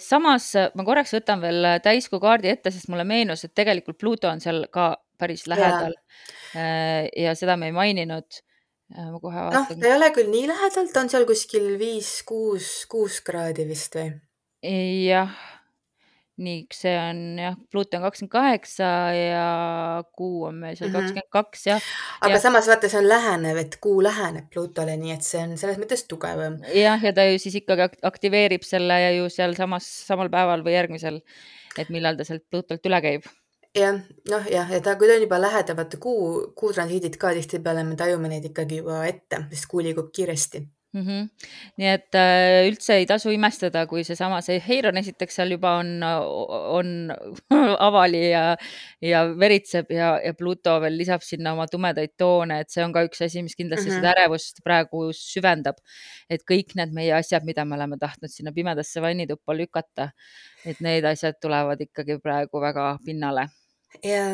samas 0.00 0.46
ma 0.72 0.84
korraks 0.86 1.10
võtan 1.12 1.42
veel 1.42 1.66
täiskuu 1.84 2.16
kaardi 2.16 2.48
ette, 2.48 2.70
sest 2.72 2.88
mulle 2.88 3.04
meenus, 3.04 3.42
et 3.44 3.52
tegelikult 3.52 3.98
Pluto 4.00 4.30
on 4.30 4.40
seal 4.40 4.62
ka 4.72 4.86
päris 5.18 5.46
lähedal. 5.46 5.94
Äh, 6.56 7.08
ja 7.16 7.34
seda 7.38 7.56
me 7.56 7.70
ei 7.70 7.76
maininud. 7.76 8.40
ma 8.94 9.18
kohe 9.20 9.36
vaatan. 9.36 9.60
noh, 9.60 9.80
ta 9.80 9.88
ei 9.88 9.96
ole 9.96 10.10
küll 10.14 10.30
nii 10.30 10.48
lähedal, 10.48 10.88
ta 10.92 11.02
on 11.02 11.10
seal 11.10 11.24
kuskil 11.26 11.74
viis, 11.80 12.22
kuus, 12.28 12.84
kuus 12.90 13.20
kraadi 13.24 13.64
vist 13.68 13.96
või? 13.96 14.12
jah 14.64 15.32
nii, 16.42 16.64
see 16.74 16.94
on 16.98 17.20
jah, 17.38 17.56
Pluto 17.70 17.98
on 17.98 18.02
kakskümmend 18.02 18.32
kaheksa 18.32 18.88
ja 19.14 19.44
Kuu 20.18 20.48
on 20.48 20.58
meil 20.64 20.74
seal 20.78 20.90
mhm. 20.90 20.96
kakskümmend 20.96 21.30
kaks 21.36 21.66
jah. 21.68 21.86
aga 22.20 22.34
ja... 22.34 22.40
samas 22.42 22.68
vaata, 22.70 22.90
see 22.90 23.00
on 23.00 23.08
lähenev, 23.08 23.60
et 23.62 23.78
Kuu 23.82 24.02
läheneb 24.04 24.50
Plutole, 24.50 24.96
nii 25.00 25.14
et 25.14 25.26
see 25.26 25.44
on 25.44 25.54
selles 25.60 25.78
mõttes 25.82 26.06
tugevam. 26.10 26.58
jah, 26.74 26.98
ja 26.98 27.14
ta 27.14 27.28
ju 27.28 27.38
siis 27.42 27.60
ikkagi 27.62 28.02
aktiveerib 28.10 28.66
selle 28.66 28.98
ju 29.20 29.30
sealsamas 29.30 29.86
samal 30.10 30.32
päeval 30.32 30.66
või 30.66 30.74
järgmisel, 30.74 31.22
et 31.78 31.94
millal 31.94 32.18
ta 32.18 32.26
sealt 32.26 32.46
Plutolt 32.50 32.90
üle 32.90 33.02
käib 33.04 33.30
jah, 33.78 33.98
noh 34.30 34.46
jah, 34.50 34.70
ja 34.70 34.82
ta, 34.82 34.98
kui 34.98 35.10
ta 35.10 35.18
on 35.18 35.26
juba 35.26 35.38
lähedal, 35.42 35.78
vaata 35.78 36.02
kuu, 36.02 36.30
kuu 36.58 36.74
transiidid 36.74 37.18
ka 37.20 37.34
tihtipeale 37.36 37.86
me 37.86 37.98
tajume 37.98 38.30
neid 38.30 38.50
ikkagi 38.50 38.82
juba 38.82 39.04
ette, 39.06 39.46
sest 39.52 39.70
kuu 39.70 39.86
liigub 39.86 40.10
kiiresti 40.14 40.66
-hmm. 41.02 41.28
nii 41.78 41.88
et 41.90 42.18
äh, 42.18 42.68
üldse 42.68 42.98
ei 43.00 43.06
tasu 43.06 43.32
imestada, 43.34 43.86
kui 43.90 44.04
seesama, 44.06 44.40
see 44.46 44.60
Heiron 44.66 44.96
esiteks 45.00 45.40
seal 45.40 45.54
juba 45.54 45.76
on, 45.80 46.02
on 46.02 46.92
avali 47.88 48.22
ja, 48.30 48.44
ja 49.02 49.24
veritseb 49.40 49.90
ja, 49.90 50.14
ja 50.24 50.34
Pluto 50.38 50.76
veel 50.84 50.98
lisab 50.98 51.24
sinna 51.26 51.52
oma 51.56 51.66
tumedaid 51.70 52.14
toone, 52.18 52.60
et 52.62 52.70
see 52.70 52.84
on 52.84 52.94
ka 52.94 53.04
üks 53.08 53.24
asi, 53.26 53.42
mis 53.42 53.56
kindlasti 53.56 53.90
mm 53.90 53.96
-hmm. 53.96 54.04
seda 54.04 54.14
ärevust 54.14 54.62
praegu 54.64 55.10
süvendab. 55.12 55.82
et 56.30 56.40
kõik 56.50 56.72
need 56.74 56.92
meie 56.94 57.12
asjad, 57.12 57.44
mida 57.44 57.64
me 57.64 57.74
oleme 57.76 57.96
tahtnud 58.00 58.30
sinna 58.30 58.52
pimedasse 58.52 59.00
vannituppa 59.02 59.52
lükata, 59.56 60.08
et 60.64 60.80
need 60.80 61.04
asjad 61.04 61.36
tulevad 61.40 61.80
ikkagi 61.80 62.18
praegu 62.18 62.60
väga 62.60 62.98
pinnale 63.04 63.48
ja, 64.02 64.24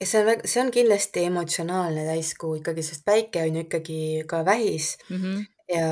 ja 0.00 0.06
see 0.06 0.22
on, 0.22 0.40
see 0.44 0.62
on 0.62 0.70
kindlasti 0.70 1.24
emotsionaalne 1.24 2.04
täiskuu 2.06 2.54
ikkagi, 2.60 2.82
sest 2.82 3.04
päike 3.04 3.42
on 3.42 3.56
ju 3.56 3.64
ikkagi 3.66 4.24
ka 4.26 4.44
vähis 4.44 4.98
mm. 5.10 5.16
-hmm 5.22 5.57
ja, 5.68 5.88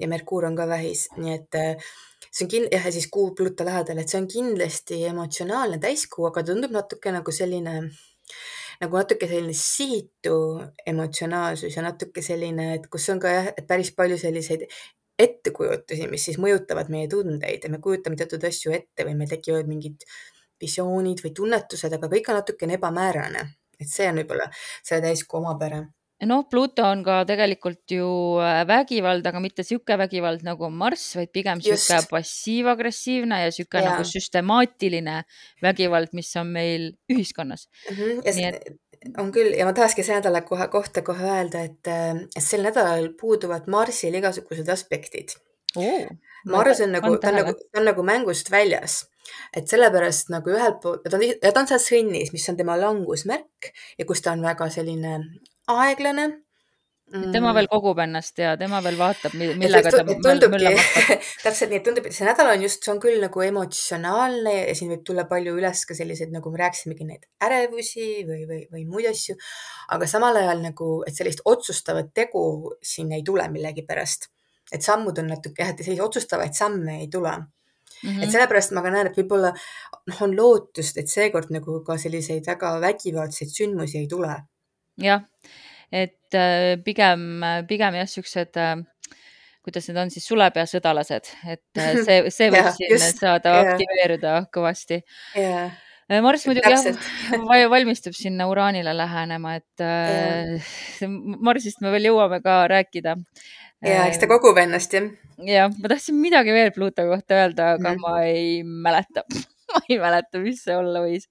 ja 0.00 0.08
Merkuur 0.08 0.46
on 0.48 0.56
ka 0.56 0.66
vähis, 0.68 1.06
nii 1.16 1.34
et 1.34 1.58
äh, 1.58 1.88
see 2.30 2.46
on 2.46 2.52
kin-, 2.52 2.68
jah, 2.72 2.84
ja 2.88 2.92
siis 2.94 3.08
kuu 3.12 3.32
Pluto 3.36 3.64
lähedal, 3.66 4.00
et 4.02 4.12
see 4.12 4.20
on 4.20 4.28
kindlasti 4.30 5.02
emotsionaalne 5.10 5.80
täiskuu, 5.82 6.28
aga 6.30 6.44
tundub 6.46 6.74
natuke 6.74 7.12
nagu 7.14 7.34
selline, 7.34 7.76
nagu 8.82 9.00
natuke 9.00 9.28
selline 9.30 9.56
sihitu 9.56 10.36
emotsionaalsus 10.86 11.76
ja 11.76 11.84
natuke 11.86 12.24
selline, 12.24 12.72
et 12.78 12.88
kus 12.92 13.08
on 13.14 13.22
ka 13.22 13.34
jah, 13.38 13.50
et 13.54 13.66
päris 13.68 13.92
palju 13.96 14.18
selliseid 14.20 14.66
ettekujutusi, 15.18 16.08
mis 16.12 16.26
siis 16.28 16.40
mõjutavad 16.42 16.90
meie 16.92 17.08
tundeid 17.08 17.64
ja 17.64 17.72
me 17.72 17.80
kujutame 17.82 18.18
teatud 18.20 18.42
asju 18.44 18.74
ette 18.76 19.06
või 19.08 19.16
meil 19.16 19.30
tekivad 19.30 19.68
mingid 19.70 20.04
visioonid 20.60 21.22
või 21.24 21.32
tunnetused, 21.36 21.92
aga 21.92 22.10
kõik 22.12 22.28
on 22.32 22.40
natukene 22.40 22.76
ebamäärane, 22.76 23.44
et 23.80 23.88
see 23.88 24.08
on 24.10 24.20
võib-olla 24.20 24.48
selle 24.56 25.04
täiskuu 25.08 25.40
omapära 25.40 25.82
noh, 26.24 26.46
Pluto 26.48 26.84
on 26.88 27.02
ka 27.04 27.18
tegelikult 27.28 27.92
ju 27.92 28.06
äh, 28.40 28.62
vägivald, 28.68 29.26
aga 29.28 29.40
mitte 29.42 29.64
sihuke 29.66 29.98
vägivald 30.00 30.44
nagu 30.46 30.70
Marss, 30.72 31.16
vaid 31.18 31.32
pigem 31.34 31.60
sihuke 31.64 32.00
passiiv-agressiivne 32.10 33.42
ja 33.44 33.52
sihuke 33.52 33.82
nagu 33.84 34.06
süstemaatiline 34.08 35.18
vägivald, 35.64 36.14
mis 36.16 36.32
on 36.40 36.52
meil 36.54 36.92
ühiskonnas 37.12 37.68
mm. 37.90 37.96
-hmm. 37.96 38.22
ja 38.24 38.32
see 38.32 38.52
et... 38.52 38.70
on 39.18 39.32
küll 39.32 39.52
ja 39.58 39.66
ma 39.68 39.74
tahakski 39.76 40.04
selle 40.06 40.22
nädala 40.22 40.40
kohe 40.46 40.68
kohta 40.72 41.02
kohe 41.02 41.26
öelda, 41.40 41.66
et, 41.68 41.84
äh, 41.90 42.22
et 42.32 42.44
sel 42.44 42.64
nädalal 42.64 43.10
puuduvad 43.20 43.68
Marsil 43.68 44.14
igasugused 44.14 44.68
aspektid. 44.68 45.36
Mars 46.46 46.80
on 46.80 46.92
nagu, 46.94 47.18
ta 47.20 47.28
on 47.28 47.34
nagu, 47.42 47.52
ta 47.52 47.80
on 47.82 47.84
nagu 47.84 48.02
mängust 48.06 48.48
väljas 48.50 49.02
et 49.56 49.68
sellepärast 49.68 50.30
nagu 50.32 50.52
ühelt 50.54 50.78
poolt, 50.80 51.02
ta 51.04 51.18
on, 51.18 51.24
ta 51.42 51.60
on 51.60 51.68
seal 51.68 51.82
sõnnis, 51.82 52.32
mis 52.32 52.48
on 52.48 52.56
tema 52.56 52.76
langusmärk 52.80 53.72
ja 53.98 54.06
kus 54.08 54.22
ta 54.22 54.32
on 54.32 54.44
väga 54.46 54.70
selline 54.72 55.18
aeglane 55.72 56.26
mm.. 57.12 57.32
tema 57.32 57.52
veel 57.56 57.68
kogub 57.70 57.98
ennast 58.02 58.38
ja 58.40 58.54
tema 58.58 58.80
veel 58.84 58.98
vaatab, 58.98 59.34
millega 59.38 59.92
ta 59.94 60.02
tundubki, 60.06 60.72
täpselt 61.44 61.72
nii, 61.72 61.80
et 61.80 61.86
tundub, 61.86 62.06
et 62.08 62.16
see 62.16 62.28
nädal 62.28 62.52
on 62.52 62.62
just, 62.66 62.82
see 62.84 62.92
on 62.94 63.00
küll 63.02 63.18
nagu 63.22 63.44
emotsionaalne 63.46 64.54
ja 64.58 64.76
siin 64.78 64.92
võib 64.94 65.02
tulla 65.06 65.26
palju 65.30 65.56
üles 65.58 65.82
ka 65.88 65.96
selliseid, 65.98 66.32
nagu 66.34 66.52
me 66.52 66.62
rääkisimegi, 66.62 67.08
neid 67.08 67.26
ärevusi 67.46 68.08
või, 68.28 68.46
või, 68.50 68.62
või 68.72 68.86
muid 68.90 69.10
asju. 69.10 69.36
aga 69.96 70.08
samal 70.10 70.38
ajal 70.42 70.64
nagu, 70.64 70.92
et 71.08 71.18
sellist 71.18 71.44
otsustavat 71.44 72.14
tegu 72.14 72.46
siin 72.82 73.12
ei 73.16 73.26
tule 73.26 73.46
millegipärast. 73.52 74.30
et 74.72 74.82
sammud 74.82 75.18
on 75.22 75.30
natuke 75.30 75.62
jah, 75.62 75.74
et 75.74 75.84
selliseid 75.84 76.08
otsustavaid 76.08 76.54
samme 76.54 77.02
ei 77.02 77.12
tule 77.12 77.36
Mm 78.02 78.10
-hmm. 78.10 78.24
et 78.24 78.30
sellepärast 78.30 78.72
ma 78.76 78.82
ka 78.84 78.90
näen, 78.92 79.06
et 79.06 79.16
võib-olla 79.16 79.50
noh, 80.06 80.18
on 80.22 80.34
lootust, 80.36 80.98
et 81.00 81.08
seekord 81.08 81.48
nagu 81.50 81.78
ka 81.80 81.96
selliseid 81.96 82.44
väga 82.46 82.74
vägivaldseid 82.80 83.48
sündmusi 83.48 83.96
ei 83.98 84.06
tule 84.06 84.34
jah, 85.02 85.24
et 85.92 86.34
äh, 86.34 86.76
pigem, 86.84 87.42
pigem 87.68 87.98
jah, 88.00 88.08
siuksed 88.10 88.60
äh, 88.60 88.76
kuidas 89.66 89.88
need 89.90 89.98
on 89.98 90.12
siis 90.14 90.28
sulepeasõdalased, 90.30 91.32
et 91.50 91.80
äh, 91.82 91.98
see, 92.06 92.20
see 92.34 92.52
võib 92.54 92.70
siin 92.76 92.94
just, 92.94 93.18
saada 93.22 93.56
yeah. 93.56 93.72
aktiveeruda 93.74 94.38
kõvasti 94.54 95.02
yeah.. 95.34 95.82
Marss 96.22 96.46
muidugi 96.46 96.70
jah, 96.70 96.84
valmistub 97.74 98.14
sinna 98.14 98.46
uraanile 98.46 98.92
lähenema, 98.94 99.56
et 99.58 99.82
yeah. 99.82 100.70
Marsist 101.48 101.82
me 101.82 101.90
veel 101.96 102.12
jõuame 102.12 102.38
ka 102.44 102.60
rääkida. 102.70 103.16
ja 103.82 104.06
eks 104.06 104.22
ta 104.22 104.30
kogub 104.30 104.62
ennast 104.62 104.94
jah. 104.94 105.10
jah, 105.50 105.74
ma 105.74 105.90
tahtsin 105.90 106.22
midagi 106.22 106.54
veel 106.54 106.70
Pluto 106.76 107.08
kohta 107.10 107.42
öelda, 107.42 107.74
aga 107.74 107.90
mm 107.90 107.98
-hmm. 107.98 108.06
ma 108.06 108.22
ei 108.22 108.62
mäleta 108.62 109.26
ma 109.72 109.80
ei 109.88 109.98
mäleta, 110.00 110.40
mis 110.42 110.62
see 110.64 110.76
olla 110.78 111.02
võis. 111.04 111.26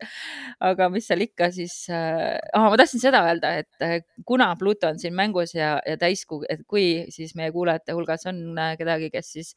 aga 0.64 0.88
mis 0.94 1.08
seal 1.10 1.24
ikka 1.26 1.50
siis 1.56 1.76
äh,, 1.94 2.36
ma 2.56 2.80
tahtsin 2.80 3.04
seda 3.04 3.24
öelda, 3.28 3.52
et 3.62 3.86
äh, 3.86 3.98
kuna 4.28 4.50
Pluto 4.60 4.90
on 4.92 5.00
siin 5.02 5.16
mängus 5.18 5.56
ja, 5.56 5.76
ja 5.88 5.98
täiskuu, 6.02 6.44
et 6.50 6.66
kui 6.68 7.06
siis 7.14 7.36
meie 7.40 7.54
kuulajate 7.56 7.96
hulgas 7.98 8.28
on 8.32 8.42
äh, 8.60 8.74
kedagi, 8.80 9.12
kes 9.14 9.32
siis 9.38 9.54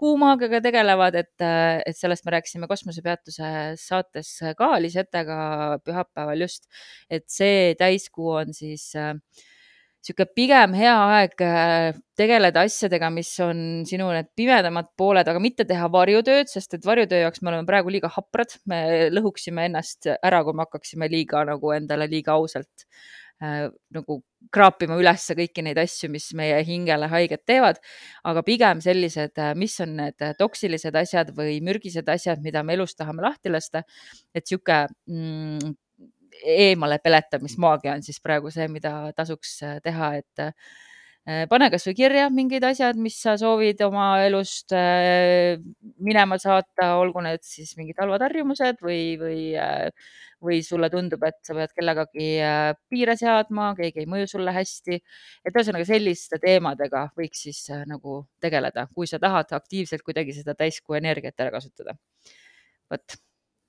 kuumaagiaga 0.00 0.62
tegelevad, 0.64 1.20
et, 1.22 1.36
äh, 1.44 1.80
et 1.86 1.98
sellest 1.98 2.26
me 2.26 2.36
rääkisime 2.36 2.70
kosmosepeatuse 2.70 3.52
saates 3.80 4.34
ka 4.58 4.72
Lisetega 4.80 5.40
pühapäeval 5.84 6.46
just, 6.46 6.68
et 7.10 7.28
see 7.30 7.72
täiskuu 7.80 8.34
on 8.40 8.54
siis 8.56 8.90
äh, 8.98 9.14
sihuke 10.04 10.26
pigem 10.32 10.74
hea 10.78 10.94
aeg 11.14 11.42
äh, 11.44 11.90
tegeleda 12.18 12.64
asjadega, 12.66 13.10
mis 13.12 13.30
on 13.44 13.62
sinu 13.88 14.08
need 14.14 14.30
pimedamad 14.36 14.90
pooled, 14.98 15.28
aga 15.28 15.42
mitte 15.42 15.66
teha 15.68 15.90
varjutööd, 15.92 16.48
sest 16.52 16.78
et 16.78 16.86
varjutöö 16.88 17.26
jaoks 17.26 17.42
me 17.44 17.52
oleme 17.52 17.68
praegu 17.68 17.92
liiga 17.92 18.10
haprad, 18.12 18.56
me 18.70 19.10
lõhuksime 19.12 19.68
ennast 19.68 20.08
ära, 20.16 20.42
kui 20.46 20.56
me 20.56 20.64
hakkaksime 20.64 21.08
liiga 21.12 21.44
nagu 21.48 21.74
endale 21.76 22.08
liiga 22.10 22.36
ausalt 22.38 22.86
äh, 23.44 23.68
nagu 23.96 24.20
kraapima 24.54 24.96
ülesse 25.00 25.36
kõiki 25.36 25.66
neid 25.66 25.78
asju, 25.82 26.08
mis 26.12 26.30
meie 26.36 26.62
hingele 26.64 27.10
haiget 27.12 27.44
teevad, 27.48 27.82
aga 28.24 28.44
pigem 28.46 28.80
sellised, 28.84 29.36
äh, 29.36 29.52
mis 29.58 29.76
on 29.84 29.98
need 30.00 30.26
toksilised 30.40 30.96
asjad 30.96 31.34
või 31.36 31.60
mürgised 31.64 32.08
asjad, 32.08 32.40
mida 32.44 32.64
me 32.64 32.78
elus 32.78 32.96
tahame 32.96 33.28
lahti 33.28 33.52
lasta. 33.52 33.84
et 34.32 34.48
sihuke 34.48 34.86
mm, 35.12 35.76
eemale 36.44 36.98
peletamismaagia 37.02 37.96
on 37.96 38.04
siis 38.04 38.20
praegu 38.22 38.52
see, 38.54 38.68
mida 38.72 38.94
tasuks 39.16 39.58
äh, 39.66 39.76
teha, 39.84 40.12
et 40.20 40.42
äh, 40.44 41.44
pane 41.50 41.68
kasvõi 41.72 41.94
kirja 41.98 42.28
mingid 42.32 42.64
asjad, 42.66 42.98
mis 43.00 43.18
sa 43.22 43.36
soovid 43.40 43.82
oma 43.86 44.06
elust 44.24 44.72
äh, 44.76 45.60
minema 46.02 46.38
saata, 46.40 46.94
olgu 47.00 47.22
need 47.24 47.44
siis 47.46 47.74
mingid 47.78 48.00
halvad 48.00 48.24
harjumused 48.26 48.82
või, 48.84 49.02
või, 49.20 49.40
või 50.42 50.60
sulle 50.66 50.90
tundub, 50.92 51.24
et 51.28 51.38
sa 51.46 51.56
pead 51.58 51.74
kellegagi 51.76 52.28
piire 52.90 53.16
seadma, 53.20 53.70
keegi 53.78 54.04
ei 54.04 54.10
mõju 54.10 54.30
sulle 54.34 54.54
hästi. 54.56 55.00
et 55.44 55.56
ühesõnaga 55.56 55.88
selliste 55.88 56.40
teemadega 56.42 57.08
võiks 57.18 57.46
siis 57.48 57.66
nagu 57.86 58.22
tegeleda, 58.40 58.88
kui 58.94 59.10
sa 59.10 59.20
tahad 59.22 59.52
aktiivselt 59.60 60.06
kuidagi 60.06 60.36
seda 60.36 60.56
täiskuu 60.56 60.96
energiat 60.98 61.38
ära 61.40 61.58
kasutada. 61.58 61.98
vot, 62.90 63.20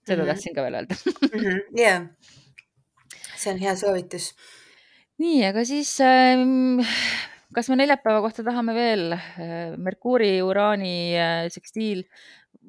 seda 0.07 0.23
mm 0.23 0.27
-hmm. 0.27 0.31
tahtsin 0.33 0.55
ka 0.55 0.63
veel 0.63 0.79
öelda. 0.79 0.95
Mhm, 1.31 1.59
jah 1.77 2.07
see 3.41 3.53
on 3.53 3.61
hea 3.61 3.73
soovitus. 3.79 4.31
nii, 5.21 5.41
aga 5.49 5.63
siis 5.67 5.93
ähm, 6.05 6.81
kas 7.55 7.69
me 7.71 7.79
neljapäeva 7.79 8.23
kohta 8.25 8.45
tahame 8.47 8.75
veel 8.77 9.15
äh,, 9.17 9.73
Merkuuri, 9.77 10.33
Uraani 10.45 10.95
äh, 11.17 11.45
sekstiil 11.53 12.05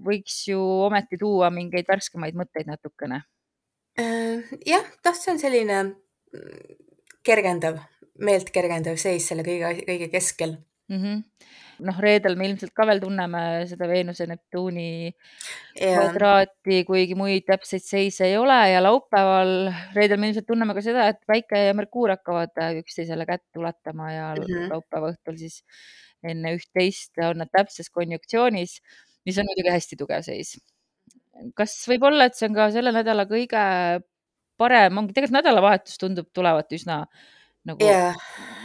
võiks 0.07 0.43
ju 0.49 0.61
ometi 0.89 1.21
tuua 1.21 1.51
mingeid 1.55 1.89
värskemaid 1.89 2.39
mõtteid 2.39 2.71
natukene 2.71 3.23
äh,. 4.01 4.53
jah, 4.67 4.87
noh, 5.05 5.19
see 5.19 5.35
on 5.35 5.43
selline 5.43 5.81
mm, 5.83 6.79
kergendav, 7.27 7.81
meelt 8.19 8.51
kergendav 8.55 8.99
seis 9.01 9.29
selle 9.31 9.47
kõige, 9.47 9.77
kõige 9.87 10.11
keskel 10.13 10.57
mm. 10.89 11.03
-hmm 11.03 11.61
noh, 11.87 11.99
reedel 12.03 12.37
me 12.39 12.47
ilmselt 12.49 12.75
ka 12.77 12.87
veel 12.89 13.01
tunneme 13.03 13.43
seda 13.71 13.89
Veenuse, 13.91 14.27
Neptuuni 14.31 15.13
kvadraati, 15.79 16.83
kuigi 16.89 17.17
muid 17.19 17.47
täpseid 17.49 17.85
seise 17.85 18.29
ei 18.29 18.37
ole 18.41 18.59
ja 18.73 18.83
laupäeval, 18.85 19.71
reedel 19.97 20.21
me 20.21 20.31
ilmselt 20.31 20.49
tunneme 20.51 20.77
ka 20.77 20.85
seda, 20.85 21.09
et 21.13 21.23
Päike 21.29 21.65
ja 21.69 21.75
Merkuur 21.79 22.13
hakkavad 22.15 22.55
äh, 22.63 22.77
üksteisele 22.83 23.27
kätt 23.29 23.61
ulatama 23.61 24.13
ja 24.13 24.29
mm 24.35 24.45
-hmm. 24.45 24.71
laupäeva 24.75 25.13
õhtul 25.15 25.39
siis 25.41 25.63
enne 26.23 26.55
üht-teist 26.57 27.19
on 27.25 27.43
nad 27.43 27.51
täpses 27.51 27.91
konjunktsioonis, 27.91 28.79
mis 29.27 29.39
on 29.39 29.49
muidugi 29.49 29.75
hästi 29.75 29.99
tugev 29.99 30.23
seis. 30.27 30.59
kas 31.57 31.75
võib 31.89 32.05
olla, 32.07 32.29
et 32.29 32.37
see 32.37 32.49
on 32.49 32.55
ka 32.55 32.71
selle 32.71 32.93
nädala 32.93 33.25
kõige 33.27 33.63
parem, 34.61 34.99
ongi 34.99 35.15
tegelikult 35.15 35.39
nädalavahetus 35.41 35.99
tundub 35.99 36.29
tulevat 36.37 36.73
üsna 36.77 37.07
nagu 37.69 37.85
yeah, 37.85 38.17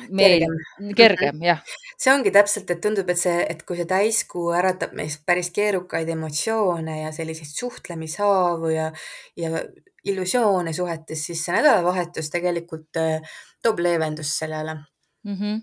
kergem, 0.07 0.55
kergem 0.95 1.35
mm 1.35 1.41
-hmm. 1.41 1.45
jah 1.45 1.61
see 1.97 2.13
ongi 2.13 2.31
täpselt, 2.33 2.69
et 2.71 2.81
tundub, 2.81 3.09
et 3.09 3.19
see, 3.19 3.41
et 3.49 3.63
kui 3.65 3.77
see 3.79 3.89
täiskuu 3.89 4.51
äratab 4.57 4.93
meis 4.97 5.17
päris 5.25 5.49
keerukaid 5.55 6.09
emotsioone 6.13 7.01
ja 7.01 7.11
selliseid 7.15 7.49
suhtlemishaavu 7.49 8.69
ja, 8.69 8.91
ja 9.37 9.63
illusioone 10.05 10.73
suhetes, 10.73 11.25
siis 11.25 11.41
see 11.45 11.55
nädalavahetus 11.57 12.29
tegelikult 12.33 13.01
äh, 13.01 13.39
toob 13.65 13.81
leevendust 13.83 14.37
sellele 14.43 14.75
mm. 14.77 15.35
-hmm. 15.35 15.61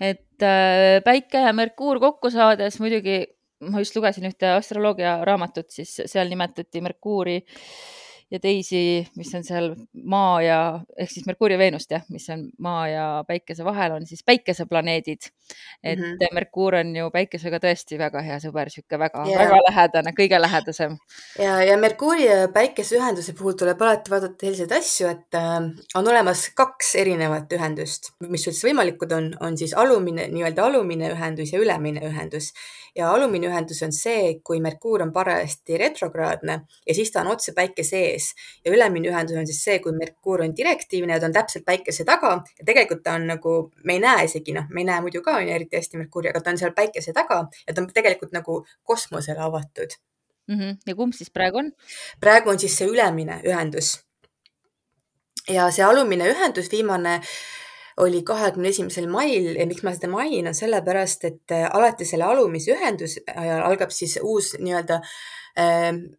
et 0.00 0.42
äh, 0.42 1.00
Päike 1.04 1.46
ja 1.46 1.52
Merkuur 1.52 2.00
kokku 2.00 2.30
saades 2.30 2.80
muidugi, 2.80 3.24
ma 3.60 3.80
just 3.80 3.96
lugesin 3.96 4.28
ühte 4.28 4.52
astroloogia 4.52 5.24
raamatut, 5.24 5.70
siis 5.70 5.96
seal 6.06 6.28
nimetati 6.28 6.80
Merkuuri 6.80 7.36
äh, 7.36 7.99
ja 8.30 8.38
teisi, 8.40 9.06
mis 9.18 9.32
on 9.34 9.44
seal 9.44 9.72
Maa 10.06 10.42
ja 10.42 10.58
ehk 10.98 11.10
siis 11.10 11.26
Merkuuri 11.26 11.56
ja 11.56 11.58
Veenust 11.58 11.90
jah, 11.90 12.04
mis 12.14 12.28
on 12.30 12.46
Maa 12.62 12.84
ja 12.88 13.06
Päikese 13.26 13.64
vahel, 13.66 13.96
on 13.96 14.06
siis 14.06 14.22
päikeseplaneedid. 14.26 15.30
et 15.82 15.98
mm 15.98 16.04
-hmm. 16.04 16.34
Merkuur 16.34 16.74
on 16.74 16.96
ju 16.96 17.10
Päikesega 17.10 17.58
tõesti 17.58 17.98
väga 17.98 18.22
hea 18.22 18.38
sõber, 18.38 18.68
sihuke 18.70 18.98
väga-väga 18.98 19.58
lähedane, 19.68 20.12
kõige 20.20 20.40
lähedasem. 20.40 20.96
ja, 21.38 21.62
ja 21.64 21.76
Merkuuri 21.78 22.24
ja 22.24 22.48
Päikese 22.48 22.96
ühenduse 22.96 23.32
puhul 23.32 23.52
tuleb 23.52 23.82
alati 23.82 24.10
vaadata 24.10 24.46
selliseid 24.46 24.72
asju, 24.72 25.08
et 25.08 25.34
äh, 25.34 25.70
on 25.94 26.08
olemas 26.08 26.48
kaks 26.54 26.94
erinevat 26.94 27.52
ühendust, 27.52 28.12
mis 28.28 28.46
üldse 28.46 28.68
võimalikud 28.68 29.12
on, 29.12 29.34
on 29.40 29.58
siis 29.58 29.74
alumine, 29.74 30.28
nii-öelda 30.28 30.64
alumine 30.64 31.10
ühendus 31.10 31.52
ja 31.52 31.58
ülemine 31.58 32.00
ühendus 32.00 32.52
ja 32.94 33.10
alumine 33.10 33.46
ühendus 33.46 33.82
on 33.82 33.92
see, 33.92 34.40
kui 34.44 34.60
Merkuur 34.60 35.02
on 35.02 35.12
parajasti 35.12 35.78
retrokraadne 35.78 36.60
ja 36.86 36.94
siis 36.94 37.10
ta 37.10 37.20
on 37.20 37.32
otse 37.34 37.52
päike 37.56 37.84
sees 37.86 38.19
sees 38.20 38.34
ja 38.64 38.72
ülemine 38.72 39.08
ühendus 39.10 39.38
on 39.38 39.48
siis 39.48 39.62
see, 39.64 39.78
kui 39.82 39.92
Merkuur 39.96 40.44
on 40.44 40.54
direktiivne 40.56 41.16
ja 41.16 41.20
ta 41.20 41.28
on 41.30 41.36
täpselt 41.36 41.64
päikese 41.64 42.04
taga 42.08 42.36
ja 42.58 42.66
tegelikult 42.66 43.02
ta 43.04 43.16
on 43.18 43.26
nagu, 43.30 43.56
me 43.84 43.96
ei 43.96 44.04
näe 44.04 44.26
isegi 44.28 44.54
noh, 44.56 44.68
me 44.70 44.84
ei 44.84 44.88
näe 44.90 45.04
muidu 45.04 45.22
ka 45.24 45.38
on 45.38 45.48
ju 45.48 45.54
eriti 45.56 45.80
hästi 45.80 46.00
Merkuuri, 46.00 46.30
aga 46.32 46.42
ta 46.44 46.54
on 46.54 46.60
seal 46.60 46.74
päikese 46.76 47.14
taga 47.16 47.42
ja 47.66 47.74
ta 47.74 47.82
on 47.82 47.90
tegelikult 47.94 48.34
nagu 48.36 48.60
kosmosele 48.82 49.40
avatud 49.46 49.96
mm. 50.48 50.58
-hmm. 50.58 50.76
ja 50.86 50.94
kumb 50.94 51.16
siis 51.16 51.30
praegu 51.30 51.64
on? 51.64 51.72
praegu 52.20 52.50
on 52.50 52.58
siis 52.58 52.76
see 52.78 52.88
ülemine 52.88 53.40
ühendus. 53.44 54.00
ja 55.48 55.70
see 55.70 55.84
alumine 55.84 56.28
ühendus, 56.30 56.72
viimane 56.72 57.20
oli 58.00 58.22
kahekümne 58.22 58.68
esimesel 58.68 59.08
mail 59.08 59.56
ja 59.56 59.66
miks 59.66 59.82
ma 59.82 59.92
seda 59.92 60.08
mainin, 60.08 60.46
on 60.48 60.54
sellepärast, 60.54 61.24
et 61.24 61.52
alati 61.72 62.04
selle 62.04 62.24
alumise 62.24 62.72
ühenduse 62.72 63.20
ajal 63.36 63.60
algab 63.66 63.90
siis 63.92 64.18
uus 64.22 64.54
nii-öelda 64.58 64.94
äh, 64.94 65.10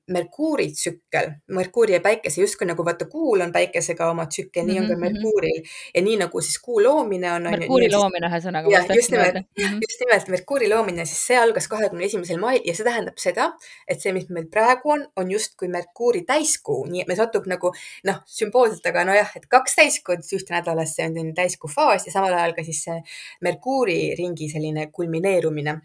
Merkuuri 0.07 0.67
tsükkel, 0.71 1.31
Merkuuri 1.47 1.93
ja 1.93 2.01
päikese, 2.01 2.41
justkui 2.41 2.67
nagu 2.67 2.85
vaata 2.85 3.05
kuul 3.05 3.41
on 3.41 3.51
päikesega 3.51 4.09
oma 4.11 4.25
tsükkel, 4.25 4.65
nii 4.67 4.79
on 4.79 4.87
ka 4.87 4.95
mhm, 4.95 5.03
mhm. 5.03 5.17
Merkuuril 5.17 5.61
ja 5.95 6.01
nii 6.05 6.17
nagu 6.21 6.41
siis 6.41 6.59
kuu 6.59 6.83
loomine 6.83 7.31
on. 7.31 7.47
Merkuuri 7.49 7.87
on, 7.89 7.95
loomine 7.97 8.29
ühesõnaga. 8.29 8.71
just 8.95 9.11
nimelt 9.11 9.35
mm, 9.35 9.63
-hmm. 9.63 9.79
just 9.87 10.03
nimelt 10.05 10.27
Merkuuri 10.27 10.69
loomine, 10.69 11.05
siis 11.05 11.27
see 11.27 11.37
algas 11.39 11.67
kahekümne 11.67 12.05
esimesel 12.05 12.39
mail 12.39 12.61
ja 12.65 12.75
see 12.75 12.85
tähendab 12.87 13.17
seda, 13.17 13.51
et 13.87 14.01
see, 14.01 14.13
mis 14.13 14.29
meil 14.29 14.47
praegu 14.51 14.95
on, 14.95 15.05
on 15.15 15.31
justkui 15.31 15.67
Merkuuri 15.67 16.23
täiskuu, 16.27 16.85
nii 16.85 17.01
et 17.01 17.07
me 17.07 17.15
satub 17.15 17.47
nagu 17.47 17.73
noh, 18.03 18.21
sümboolselt, 18.25 18.85
aga 18.85 19.05
nojah, 19.05 19.31
et 19.35 19.47
kaks 19.47 19.75
täiskuud 19.75 20.27
ühte 20.37 20.53
nädalas, 20.53 20.95
see 20.95 21.07
on 21.07 21.33
täiskuu 21.35 21.71
faas 21.71 22.05
ja 22.07 22.11
samal 22.11 22.33
ajal 22.33 22.53
ka 22.57 22.63
siis 22.63 22.83
see 22.83 22.99
Merkuuri 23.41 24.15
ringi 24.17 24.49
selline 24.49 24.87
kulmineerumine 24.91 25.79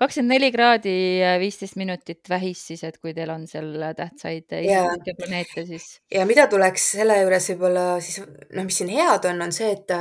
kakskümmend 0.00 0.32
neli 0.34 0.50
kraadi 0.54 0.96
viisteist 1.42 1.76
minutit 1.80 2.28
vähis 2.32 2.66
siis, 2.70 2.82
et 2.88 2.98
kui 2.98 3.14
teil 3.14 3.30
on 3.34 3.46
seal 3.50 3.70
tähtsaid 3.98 4.52
isiklikke 4.62 5.16
planeete, 5.20 5.66
siis. 5.68 5.88
ja 6.10 6.26
mida 6.28 6.48
tuleks 6.50 6.92
selle 6.96 7.20
juures 7.20 7.48
võib-olla 7.52 7.86
siis 8.00 8.22
noh, 8.24 8.64
mis 8.64 8.82
siin 8.82 8.92
head 8.94 9.28
on, 9.30 9.42
on 9.46 9.52
see, 9.54 9.72
et 9.76 9.96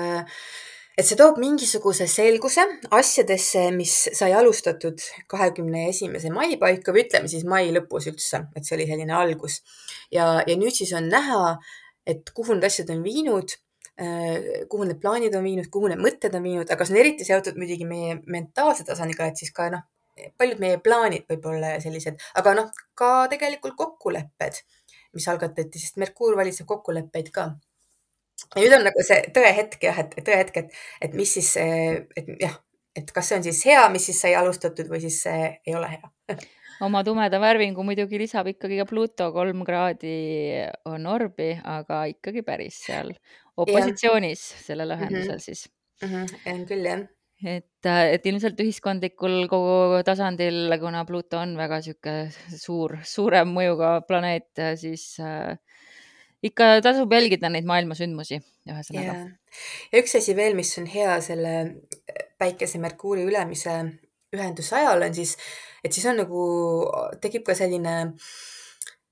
et 0.98 1.08
see 1.08 1.18
toob 1.20 1.40
mingisuguse 1.42 2.06
selguse 2.10 2.64
asjadesse, 2.94 3.64
mis 3.76 3.94
sai 4.18 4.34
alustatud 4.38 5.02
kahekümne 5.32 5.88
esimese 5.90 6.32
mai 6.34 6.58
paika 6.62 6.94
või 6.94 7.06
ütleme 7.06 7.32
siis 7.32 7.46
mai 7.48 7.72
lõpus 7.74 8.10
üldse, 8.12 8.44
et 8.56 8.68
see 8.68 8.76
oli 8.78 8.88
selline 8.90 9.16
algus. 9.16 9.62
Ja, 10.14 10.44
ja 10.48 10.58
nüüd 10.60 10.76
siis 10.76 10.92
on 10.98 11.08
näha, 11.12 11.56
et 12.06 12.34
kuhu 12.36 12.58
need 12.58 12.68
asjad 12.68 12.92
on 12.94 13.04
viinud 13.06 13.56
kuhu 13.98 14.88
need 14.88 15.00
plaanid 15.02 15.36
on 15.36 15.44
viinud, 15.46 15.68
kuhu 15.74 15.92
need 15.92 16.02
mõtted 16.02 16.36
on 16.38 16.46
viinud, 16.46 16.70
aga 16.72 16.86
see 16.88 16.96
on 16.96 17.02
eriti 17.04 17.28
seotud 17.28 17.58
muidugi 17.60 17.86
meie 17.86 18.16
mentaalse 18.32 18.86
tasandiga, 18.88 19.28
et 19.30 19.42
siis 19.42 19.52
ka 19.56 19.68
noh, 19.74 19.84
paljud 20.40 20.62
meie 20.62 20.80
plaanid 20.84 21.28
võib-olla 21.30 21.76
sellised, 21.84 22.22
aga 22.40 22.56
noh, 22.58 22.72
ka 22.98 23.12
tegelikult 23.32 23.76
kokkulepped, 23.80 24.62
mis 25.18 25.28
algatati, 25.32 25.82
sest 25.82 26.00
Merkuur 26.02 26.38
valitseb 26.40 26.70
kokkuleppeid 26.70 27.30
ka. 27.36 27.52
ja 28.56 28.64
nüüd 28.64 28.78
on 28.80 28.88
nagu 28.88 29.06
see 29.06 29.22
tõehetk 29.36 29.86
jah, 29.90 30.02
et 30.02 30.18
tõehetk, 30.18 30.64
et, 30.64 30.82
et 31.08 31.18
mis 31.18 31.36
siis, 31.38 31.52
et 31.58 32.34
jah, 32.42 32.58
et 32.98 33.12
kas 33.12 33.30
see 33.30 33.38
on 33.38 33.46
siis 33.46 33.62
hea, 33.70 33.84
mis 33.94 34.08
siis 34.10 34.24
sai 34.24 34.34
alustatud 34.40 34.90
või 34.92 35.04
siis 35.04 35.22
see 35.28 35.54
ei 35.68 35.78
ole 35.78 35.94
hea 35.98 36.40
oma 36.82 37.04
tumeda 37.06 37.38
värvingu 37.42 37.84
muidugi 37.86 38.18
lisab 38.18 38.48
ikkagi 38.50 38.80
ka 38.80 38.88
Pluto 38.90 39.28
kolm 39.36 39.62
kraadi 39.68 40.16
on 40.90 41.06
orbi, 41.10 41.52
aga 41.54 42.04
ikkagi 42.10 42.42
päris 42.46 42.80
seal 42.88 43.14
opositsioonis 43.58 44.44
sellel 44.66 44.96
ühendusel 44.96 45.36
mm 45.36 45.40
-hmm. 45.40 45.44
siis 45.44 45.70
mm. 46.02 46.14
-hmm. 46.14 46.54
on 46.54 46.66
küll 46.70 46.86
jah 46.86 47.08
et, 47.44 47.90
et 47.90 48.26
ilmselt 48.26 48.60
ühiskondlikul 48.62 49.48
kogu 49.50 50.04
tasandil, 50.06 50.70
kuna 50.80 51.06
Pluto 51.06 51.40
on 51.42 51.56
väga 51.58 51.82
sihuke 51.82 52.14
suur, 52.54 52.98
suurem 53.04 53.50
mõjuga 53.56 54.02
planeet, 54.08 54.52
siis 54.78 55.16
äh, 55.20 55.58
ikka 56.46 56.82
tasub 56.86 57.12
jälgida 57.14 57.50
neid 57.50 57.66
maailmasündmusi, 57.70 58.42
ühesõnaga. 58.70 59.18
ja 59.92 60.02
üks 60.02 60.16
asi 60.18 60.36
veel, 60.38 60.56
mis 60.58 60.74
on 60.82 60.88
hea 60.90 61.18
selle 61.22 61.58
päikese 62.42 62.82
Merkuuri 62.82 63.26
ülemise 63.28 63.78
ühenduse 64.36 64.78
ajal 64.80 65.08
on 65.08 65.14
siis, 65.16 65.36
et 65.84 65.94
siis 65.94 66.06
on 66.10 66.22
nagu, 66.22 66.44
tekib 67.24 67.44
ka 67.48 67.56
selline 67.58 68.14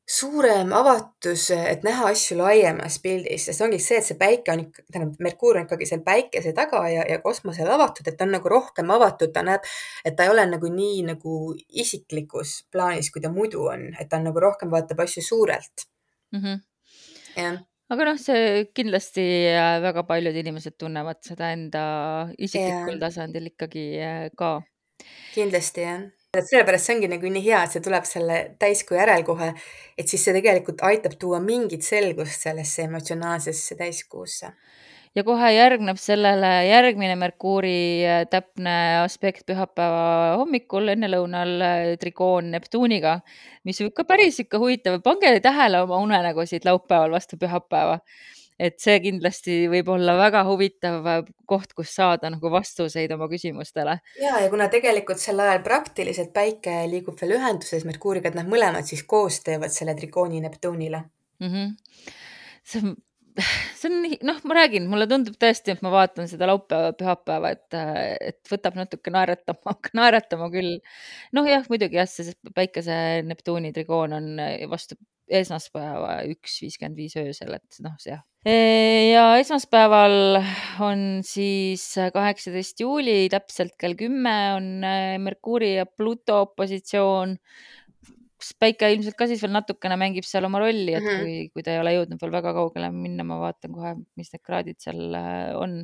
suurem 0.10 0.72
avatus, 0.74 1.50
et 1.54 1.84
näha 1.86 2.08
asju 2.10 2.40
laiemas 2.40 2.98
pildis, 3.04 3.46
sest 3.46 3.62
ongi 3.62 3.78
see, 3.84 4.00
et 4.02 4.08
see 4.08 4.18
päike 4.18 4.54
on 4.54 4.64
ikka, 4.64 4.86
tähendab, 4.90 5.20
Merkuur 5.22 5.60
on 5.60 5.68
ikkagi 5.68 5.86
seal 5.90 6.02
päikese 6.06 6.54
taga 6.58 6.82
ja, 6.90 7.06
ja 7.10 7.20
kosmosele 7.22 7.76
avatud, 7.76 8.10
et 8.10 8.18
ta 8.18 8.26
on 8.26 8.34
nagu 8.34 8.50
rohkem 8.50 8.90
avatud, 8.96 9.34
ta 9.36 9.46
näeb, 9.46 9.70
et 10.06 10.18
ta 10.18 10.26
ei 10.26 10.34
ole 10.34 10.48
nagu 10.50 10.72
nii 10.74 11.04
nagu 11.12 11.36
isiklikus 11.70 12.64
plaanis, 12.74 13.12
kui 13.14 13.22
ta 13.22 13.32
muidu 13.34 13.68
on, 13.70 13.90
et 14.00 14.10
ta 14.10 14.18
on 14.18 14.30
nagu 14.32 14.42
rohkem 14.42 14.74
vaatab 14.74 15.06
asju 15.06 15.26
suurelt 15.26 15.86
mm. 16.34 16.40
-hmm. 16.42 16.62
jah 17.38 17.60
aga 17.90 18.06
noh, 18.06 18.18
see 18.22 18.66
kindlasti 18.78 19.26
äh, 19.50 19.80
väga 19.82 20.04
paljud 20.10 20.36
inimesed 20.42 20.78
tunnevad 20.78 21.22
seda 21.26 21.52
enda 21.56 21.84
isiklikul 22.38 22.96
yeah. 22.96 23.02
tasandil 23.02 23.50
ikkagi 23.50 23.86
äh, 23.98 24.26
ka 24.38 24.60
kindlasti 25.34 25.86
jah, 25.86 26.04
et 26.38 26.46
sellepärast 26.46 26.86
see 26.86 26.94
ongi 26.94 27.08
nagu 27.10 27.30
nii 27.34 27.42
hea, 27.42 27.60
et 27.66 27.74
see 27.74 27.82
tuleb 27.82 28.06
selle 28.06 28.36
täiskuu 28.62 29.00
järel 29.00 29.24
kohe, 29.26 29.48
et 29.98 30.12
siis 30.12 30.22
see 30.28 30.36
tegelikult 30.36 30.84
aitab 30.86 31.16
tuua 31.22 31.40
mingit 31.42 31.86
selgust 31.86 32.46
sellesse 32.46 32.86
emotsionaalsesse 32.86 33.78
täiskuusse. 33.80 34.52
Ja 35.18 35.24
kohe 35.26 35.48
järgneb 35.56 35.98
sellele 35.98 36.52
järgmine 36.68 37.16
Merkuuri 37.18 38.06
äh, 38.06 38.20
täpne 38.30 38.76
aspekt 39.02 39.48
pühapäeva 39.50 40.36
hommikul 40.38 40.94
ennelõunal 40.94 41.56
äh, 41.66 41.86
trikoon 41.98 42.52
Neptuuniga, 42.54 43.16
mis 43.66 43.82
võib 43.82 43.96
ka 43.98 44.06
päris 44.06 44.38
ikka 44.46 44.62
huvitav, 44.62 45.00
pange 45.02 45.34
tähele 45.42 45.82
oma 45.82 45.98
unenägusid 46.06 46.70
laupäeval 46.70 47.18
vastu 47.18 47.42
pühapäeva 47.42 48.04
et 48.60 48.80
see 48.84 48.98
kindlasti 49.04 49.60
võib 49.72 49.90
olla 49.96 50.16
väga 50.20 50.44
huvitav 50.48 51.08
äh, 51.08 51.20
koht, 51.50 51.74
kus 51.78 51.94
saada 51.96 52.32
nagu 52.34 52.52
vastuseid 52.54 53.12
oma 53.16 53.30
küsimustele. 53.32 54.00
ja, 54.22 54.40
ja 54.44 54.50
kuna 54.52 54.70
tegelikult 54.72 55.22
sel 55.22 55.40
ajal 55.44 55.64
praktiliselt 55.66 56.34
päike 56.36 56.82
liigub 56.92 57.20
veel 57.22 57.38
ühenduses 57.40 57.88
Merkuuriga, 57.88 58.30
et 58.30 58.40
nad 58.40 58.50
mõlemad 58.50 58.88
siis 58.88 59.06
koos 59.08 59.42
teevad 59.46 59.74
selle 59.74 59.96
trikooni 59.98 60.42
Neptuunile 60.44 61.04
mm. 61.40 61.54
-hmm. 61.54 61.78
see 62.64 62.84
on 62.84 62.98
see 63.40 63.90
on 63.90 64.02
noh, 64.28 64.40
ma 64.48 64.56
räägin, 64.58 64.88
mulle 64.92 65.08
tundub 65.10 65.38
tõesti, 65.40 65.74
et 65.74 65.84
ma 65.86 65.92
vaatan 65.94 66.28
seda 66.28 66.48
laupäeva, 66.50 66.92
pühapäeva, 66.98 67.54
et, 67.56 67.78
et 68.32 68.52
võtab 68.52 68.76
natuke 68.80 69.14
naeratama, 69.14 69.76
naeratama 70.00 70.50
küll. 70.54 70.80
noh, 71.36 71.48
jah, 71.48 71.64
muidugi 71.72 72.00
jah, 72.00 72.10
see 72.10 72.36
päikese 72.56 72.98
Neptuuni 73.28 73.72
trigoon 73.76 74.18
on 74.18 74.30
vastu 74.72 75.00
esmaspäeva 75.30 76.20
üks 76.30 76.58
viiskümmend 76.64 76.98
viis 77.00 77.16
öösel, 77.20 77.56
et 77.60 77.82
noh, 77.86 77.96
see 78.02 78.14
jah. 78.16 78.26
Ja 78.48 79.24
esmaspäeval 79.36 80.40
on 80.86 81.02
siis 81.28 81.84
kaheksateist 82.16 82.80
juuli, 82.80 83.28
täpselt 83.32 83.74
kell 83.76 83.98
kümme 84.00 84.36
on 84.56 84.70
Merkuuri 85.26 85.74
ja 85.76 85.86
Pluto 85.86 86.46
opositsioon. 86.46 87.36
kas 88.40 88.54
päike 88.56 88.88
ilmselt 88.94 89.18
ka 89.20 89.28
siis 89.28 89.42
veel 89.44 89.52
natukene 89.52 89.98
mängib 90.00 90.24
seal 90.24 90.48
oma 90.48 90.62
rolli, 90.64 90.94
et 90.96 91.04
-hmm. 91.04 91.20
kui, 91.20 91.50
kui 91.52 91.64
ta 91.64 91.74
ei 91.74 91.82
ole 91.82 91.92
jõudnud 91.98 92.22
veel 92.22 92.32
väga 92.32 92.54
kaugele 92.56 92.88
minna, 92.96 93.26
ma 93.28 93.42
vaatan 93.42 93.74
kohe, 93.76 93.96
mis 94.16 94.32
need 94.32 94.44
kraadid 94.48 94.80
seal 94.80 95.18
on. 95.60 95.84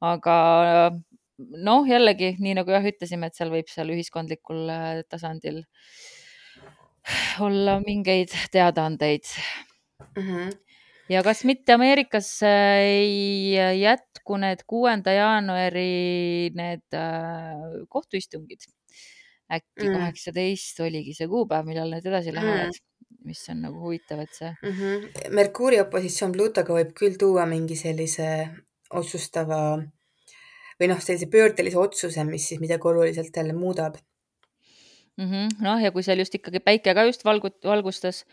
aga 0.00 0.36
noh, 1.38 1.86
jällegi 1.88 2.36
nii 2.38 2.54
nagu 2.60 2.70
jah, 2.70 2.86
ütlesime, 2.86 3.26
et 3.26 3.34
seal 3.34 3.50
võib 3.50 3.70
seal 3.70 3.90
ühiskondlikul 3.90 4.70
tasandil 5.10 5.64
olla 7.46 7.80
mingeid 7.82 8.30
teadaandeid 8.54 9.26
mm. 10.14 10.22
-hmm. 10.22 10.52
Ja 11.12 11.22
kas 11.26 11.44
mitte 11.48 11.76
Ameerikas 11.76 12.28
ei 12.48 13.54
jätku 13.80 14.38
need 14.40 14.64
kuuenda 14.66 15.14
jaanuari 15.14 16.50
need 16.56 16.96
äh, 16.96 17.82
kohtuistungid? 17.88 18.70
äkki 19.52 19.88
mm. 19.88 19.98
kaheksateist 19.98 20.78
mm. 20.80 20.86
oligi 20.86 21.14
see 21.16 21.28
kuupäev, 21.30 21.66
millal 21.68 21.90
need 21.92 22.06
edasi 22.08 22.34
lähevad 22.34 22.70
mm., 22.72 22.88
mis 23.28 23.42
on 23.52 23.60
nagu 23.62 23.78
huvitav, 23.84 24.22
et 24.24 24.32
see 24.34 24.50
mm. 24.50 24.78
-hmm. 24.78 25.32
Merkuuri 25.36 25.80
opositsioon 25.82 26.32
Plutoga 26.36 26.74
võib 26.78 26.94
küll 26.98 27.18
tuua 27.20 27.44
mingi 27.46 27.76
sellise 27.78 28.28
otsustava 28.90 29.58
või 30.80 30.88
noh, 30.90 31.02
sellise 31.04 31.28
pöördelise 31.30 31.78
otsuse, 31.78 32.24
mis 32.24 32.48
siis 32.48 32.60
midagi 32.60 32.88
oluliselt 32.88 33.36
jälle 33.36 33.52
muudab 33.52 34.00
mm. 35.16 35.28
-hmm. 35.28 35.62
noh, 35.68 35.82
ja 35.84 35.92
kui 35.92 36.02
seal 36.02 36.24
just 36.24 36.34
ikkagi 36.34 36.60
päike 36.60 36.94
ka 36.94 37.06
just 37.10 37.24
valgut-, 37.28 37.62
valgustas 37.64 38.24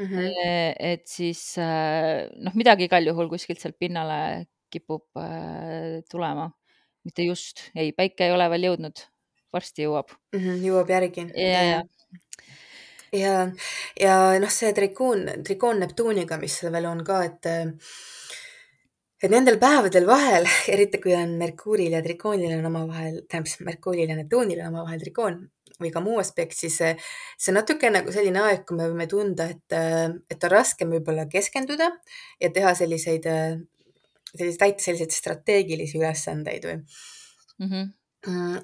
mm, 0.00 0.08
-hmm. 0.08 0.74
et 0.92 1.06
siis 1.06 1.42
äh, 1.58 2.26
noh, 2.40 2.56
midagi 2.56 2.88
igal 2.88 3.06
juhul 3.06 3.30
kuskilt 3.30 3.60
sealt 3.60 3.78
pinnale 3.78 4.46
kipub 4.70 5.06
äh, 5.16 6.00
tulema. 6.10 6.50
mitte 7.04 7.24
just, 7.24 7.70
ei, 7.74 7.92
päike 7.96 8.26
ei 8.26 8.32
ole 8.32 8.50
veel 8.52 8.66
jõudnud, 8.68 9.00
varsti 9.52 9.86
jõuab 9.86 10.10
mm. 10.32 10.40
-hmm, 10.40 10.64
jõuab 10.68 10.90
järgi. 10.90 11.30
ja, 11.36 11.62
ja 11.64 11.82
ja, 13.12 13.34
ja 14.00 14.14
noh, 14.42 14.52
see 14.52 14.72
trikoon, 14.76 15.26
trikoon 15.46 15.80
Neptuuniga, 15.82 16.38
mis 16.38 16.60
veel 16.62 16.88
on 16.90 17.04
ka, 17.06 17.22
et 17.24 17.48
et 19.20 19.30
nendel 19.32 19.58
päevadel 19.60 20.06
vahel, 20.08 20.46
eriti 20.74 21.00
kui 21.02 21.14
on 21.16 21.34
Merkuuril 21.40 21.92
ja 21.92 22.02
trikoonil 22.04 22.54
on 22.58 22.68
omavahel, 22.70 23.22
tähendab 23.28 23.66
Merkuuril 23.68 24.08
ja 24.08 24.16
Neptuunil 24.16 24.62
on 24.62 24.72
omavahel 24.72 25.02
trikoon, 25.02 25.42
või 25.80 25.92
ka 25.94 26.02
muu 26.04 26.18
aspekt, 26.22 26.56
siis 26.58 26.78
see, 26.80 26.94
see 27.40 27.54
natuke 27.56 27.90
nagu 27.92 28.12
selline 28.14 28.42
aeg, 28.46 28.66
kui 28.68 28.78
me 28.78 28.88
võime 28.90 29.08
tunda, 29.10 29.48
et, 29.50 29.78
et 30.30 30.48
on 30.48 30.54
raskem 30.54 30.92
võib-olla 30.96 31.28
keskenduda 31.30 31.90
ja 32.40 32.52
teha 32.54 32.74
selliseid, 32.78 33.30
selliseid, 34.34 34.60
täita 34.60 34.86
selliseid 34.88 35.16
strateegilisi 35.16 35.98
ülesandeid 36.00 36.68
või 36.68 36.76
mm. 36.80 37.70
-hmm 37.70 37.96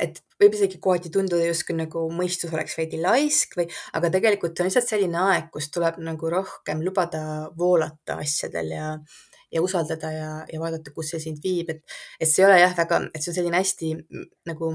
et 0.04 0.18
võib 0.40 0.52
isegi 0.52 0.78
kohati 0.82 1.08
tunduda 1.12 1.46
justkui 1.46 1.76
nagu 1.78 2.02
mõistus 2.12 2.52
oleks 2.52 2.76
veidi 2.76 2.98
laisk 3.00 3.56
või, 3.56 3.64
aga 3.96 4.10
tegelikult 4.12 4.60
on 4.60 4.68
lihtsalt 4.68 4.90
selline 4.90 5.16
aeg, 5.16 5.48
kus 5.52 5.70
tuleb 5.72 5.96
nagu 6.04 6.28
rohkem 6.32 6.82
lubada 6.84 7.22
voolata 7.56 8.18
asjadel 8.20 8.74
ja, 8.74 8.90
ja 9.52 9.62
usaldada 9.64 10.12
ja, 10.12 10.30
ja 10.52 10.60
vaadata, 10.60 10.92
kus 10.92 11.14
see 11.14 11.24
sind 11.24 11.40
viib, 11.44 11.72
et, 11.72 11.96
et 12.20 12.28
see 12.28 12.44
ei 12.44 12.50
ole 12.50 12.60
jah, 12.60 12.76
väga, 12.76 13.00
et 13.14 13.22
see 13.22 13.32
on 13.32 13.38
selline 13.38 13.62
hästi 13.62 13.94
nagu 14.50 14.74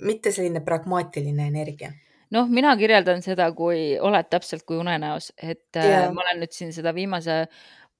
mitte 0.00 0.32
selline 0.32 0.64
pragmaatiline 0.64 1.46
energia 1.52 1.92
noh, 2.32 2.48
mina 2.48 2.72
kirjeldan 2.80 3.22
seda, 3.24 3.50
kui 3.56 3.92
oled 4.00 4.32
täpselt 4.32 4.64
kui 4.68 4.80
unenäos, 4.80 5.32
et 5.36 5.68
yeah. 5.76 6.08
Äh, 6.08 6.10
ma 6.14 6.24
olen 6.24 6.42
nüüd 6.42 6.56
siin 6.56 6.72
seda 6.74 6.94
viimase 6.96 7.44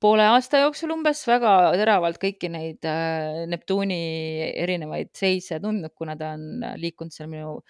poole 0.03 0.25
aasta 0.27 0.59
jooksul 0.59 0.91
umbes 0.97 1.21
väga 1.29 1.51
teravalt 1.79 2.19
kõiki 2.23 2.49
neid 2.51 2.87
äh, 2.89 3.45
Neptuuni 3.51 3.99
erinevaid 4.65 5.13
seise 5.15 5.61
tundnud, 5.63 5.93
kuna 5.99 6.17
ta 6.19 6.33
on 6.35 6.65
liikunud 6.81 7.15
seal 7.15 7.31
minu 7.31 7.61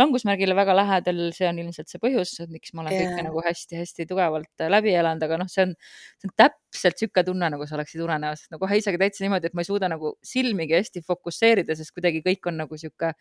langusmärgile 0.00 0.56
väga 0.56 0.76
lähedal, 0.78 1.20
see 1.36 1.50
on 1.50 1.60
ilmselt 1.60 1.92
see 1.92 2.00
põhjus, 2.00 2.38
miks 2.48 2.72
ma 2.72 2.86
olen 2.86 2.96
yeah. 2.96 3.12
kõike 3.12 3.26
nagu 3.28 3.44
hästi-hästi 3.44 4.08
tugevalt 4.08 4.64
äh, 4.64 4.72
läbi 4.72 4.96
elanud, 4.96 5.26
aga 5.26 5.42
noh, 5.42 5.52
see 5.52 5.66
on, 5.66 5.76
see 6.22 6.30
on 6.30 6.36
täpselt 6.46 6.96
niisugune 6.96 7.28
tunne, 7.28 7.52
nagu 7.56 7.68
sa 7.68 7.76
oleksid 7.76 8.04
unenäos, 8.06 8.46
no 8.52 8.62
kohe 8.62 8.80
isegi 8.80 9.00
täitsa 9.02 9.26
niimoodi, 9.26 9.52
et 9.52 9.58
ma 9.58 9.66
ei 9.66 9.68
suuda 9.68 9.92
nagu 9.92 10.16
silmigi 10.24 10.78
hästi 10.78 11.04
fokusseerida, 11.04 11.76
sest 11.76 11.92
kuidagi 11.98 12.24
kõik 12.24 12.48
on 12.48 12.62
nagu 12.62 12.78
niisugune 12.78 13.12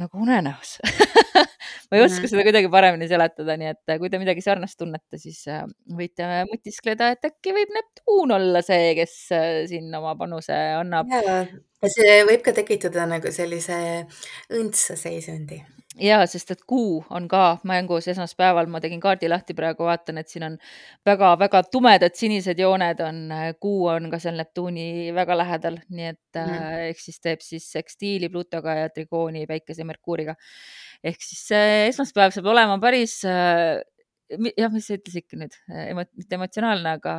nagu 0.00 0.22
unenäos 0.22 0.78
ma 1.88 1.98
ei 1.98 2.02
oska 2.02 2.18
mm 2.18 2.24
-hmm. 2.24 2.30
seda 2.30 2.46
kuidagi 2.46 2.70
paremini 2.72 3.08
seletada, 3.08 3.56
nii 3.60 3.70
et 3.74 3.98
kui 4.00 4.10
te 4.10 4.18
midagi 4.18 4.42
sarnast 4.44 4.78
tunnete, 4.78 5.18
siis 5.18 5.44
äh, 5.48 5.62
võite 6.00 6.28
mõtiskleda, 6.50 7.12
et 7.14 7.30
äkki 7.30 7.54
võib 7.56 7.74
Neptuun 7.74 8.34
olla 8.38 8.62
see, 8.62 8.94
kes 8.98 9.14
äh, 9.32 9.52
siin 9.70 9.94
oma 9.94 10.16
panuse 10.18 10.58
annab. 10.80 11.10
ja 11.10 11.92
see 11.96 12.20
võib 12.26 12.42
ka 12.42 12.52
tekitada 12.56 13.06
nagu 13.06 13.32
sellise 13.32 13.78
õndsa 14.50 14.96
seisundi 14.96 15.62
ja 16.00 16.18
sest, 16.30 16.50
et 16.54 16.62
kuu 16.66 16.98
on 17.14 17.26
ka 17.30 17.58
mängus 17.68 18.08
esmaspäeval, 18.10 18.66
ma 18.70 18.80
tegin 18.82 19.00
kaardi 19.02 19.28
lahti, 19.30 19.54
praegu 19.56 19.86
vaatan, 19.86 20.18
et 20.18 20.30
siin 20.30 20.46
on 20.48 20.58
väga-väga 21.06 21.62
tumedad 21.70 22.16
sinised 22.18 22.58
jooned 22.58 23.00
on, 23.04 23.20
kuu 23.62 23.86
on 23.92 24.10
ka 24.12 24.20
seal 24.22 24.38
Neptuuni 24.40 25.14
väga 25.14 25.38
lähedal, 25.38 25.78
nii 25.94 26.10
et 26.10 26.40
mm. 26.40 26.52
äh, 26.58 26.76
ehk 26.90 27.02
siis 27.02 27.22
teeb 27.22 27.44
siis 27.46 27.70
sekstiili 27.76 28.30
Plutoga 28.32 28.78
ja 28.82 28.92
trigooni 28.92 29.46
Päikese 29.50 29.84
ja 29.84 29.88
Merkuuriga. 29.88 30.34
ehk 31.04 31.22
siis 31.22 31.46
äh, 31.54 31.88
esmaspäev 31.88 32.34
saab 32.34 32.50
olema 32.50 32.78
päris 32.82 33.20
äh, 33.28 33.78
jah, 34.58 34.72
mis 34.72 34.88
sa 34.88 34.96
ütlesid 34.98 35.36
nüüd 35.38 35.58
Emo, 35.84 36.06
mitte 36.18 36.38
emotsionaalne, 36.38 36.96
aga 36.98 37.14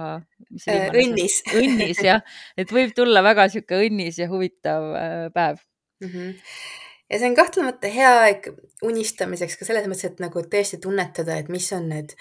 see 0.57 0.75
viimane 0.75 1.03
õnnis. 1.05 1.38
õnnis 1.61 2.01
jah, 2.03 2.25
et 2.57 2.71
võib 2.75 2.95
tulla 2.97 3.23
väga 3.23 3.47
sihuke 3.53 3.79
õnnis 3.88 4.19
ja 4.19 4.27
huvitav 4.31 4.89
äh, 4.99 5.21
päev 5.35 5.61
mm. 6.03 6.09
-hmm 6.09 6.83
ja 7.10 7.20
see 7.20 7.30
on 7.30 7.38
kahtlemata 7.38 7.91
hea 7.91 8.13
aeg 8.24 8.50
unistamiseks 8.86 9.60
ka 9.60 9.68
selles 9.68 9.88
mõttes, 9.89 10.10
et 10.10 10.24
nagu 10.24 10.44
tõesti 10.52 10.82
tunnetada, 10.82 11.38
et 11.39 11.52
mis 11.54 11.68
on 11.78 11.89
need 11.91 12.15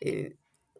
e, 0.00 0.32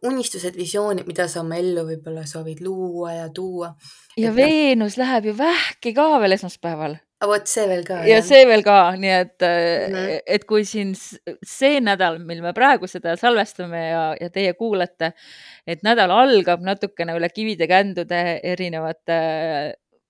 unistused, 0.04 0.56
visioonid, 0.58 1.06
mida 1.08 1.26
sa 1.30 1.42
oma 1.42 1.58
ellu 1.60 1.86
võib-olla 1.88 2.26
soovid 2.28 2.60
luua 2.64 3.14
ja 3.18 3.30
tuua. 3.32 3.72
ja 4.16 4.30
et, 4.30 4.36
Veenus 4.36 4.98
no... 4.98 5.04
läheb 5.04 5.30
ju 5.30 5.34
vähki 5.38 5.94
ka 5.96 6.08
veel 6.22 6.36
esmaspäeval. 6.36 6.96
vot 7.24 7.48
see 7.48 7.64
veel 7.68 7.86
ka. 7.88 8.02
ja 8.04 8.18
jah. 8.18 8.26
see 8.26 8.42
veel 8.48 8.64
ka, 8.66 8.78
nii 9.00 9.14
et 9.14 9.46
mm, 9.46 10.18
et 10.36 10.44
kui 10.48 10.66
siin 10.68 10.92
see 10.96 11.78
nädal, 11.84 12.18
mil 12.24 12.42
me 12.44 12.52
praegu 12.56 12.88
seda 12.90 13.16
salvestame 13.20 13.86
ja, 13.86 14.04
ja 14.20 14.28
teie 14.32 14.52
kuulate, 14.58 15.14
et 15.66 15.84
nädal 15.86 16.12
algab 16.12 16.64
natukene 16.64 17.16
üle 17.16 17.32
kivide-kändude 17.32 18.20
erinevate 18.42 19.22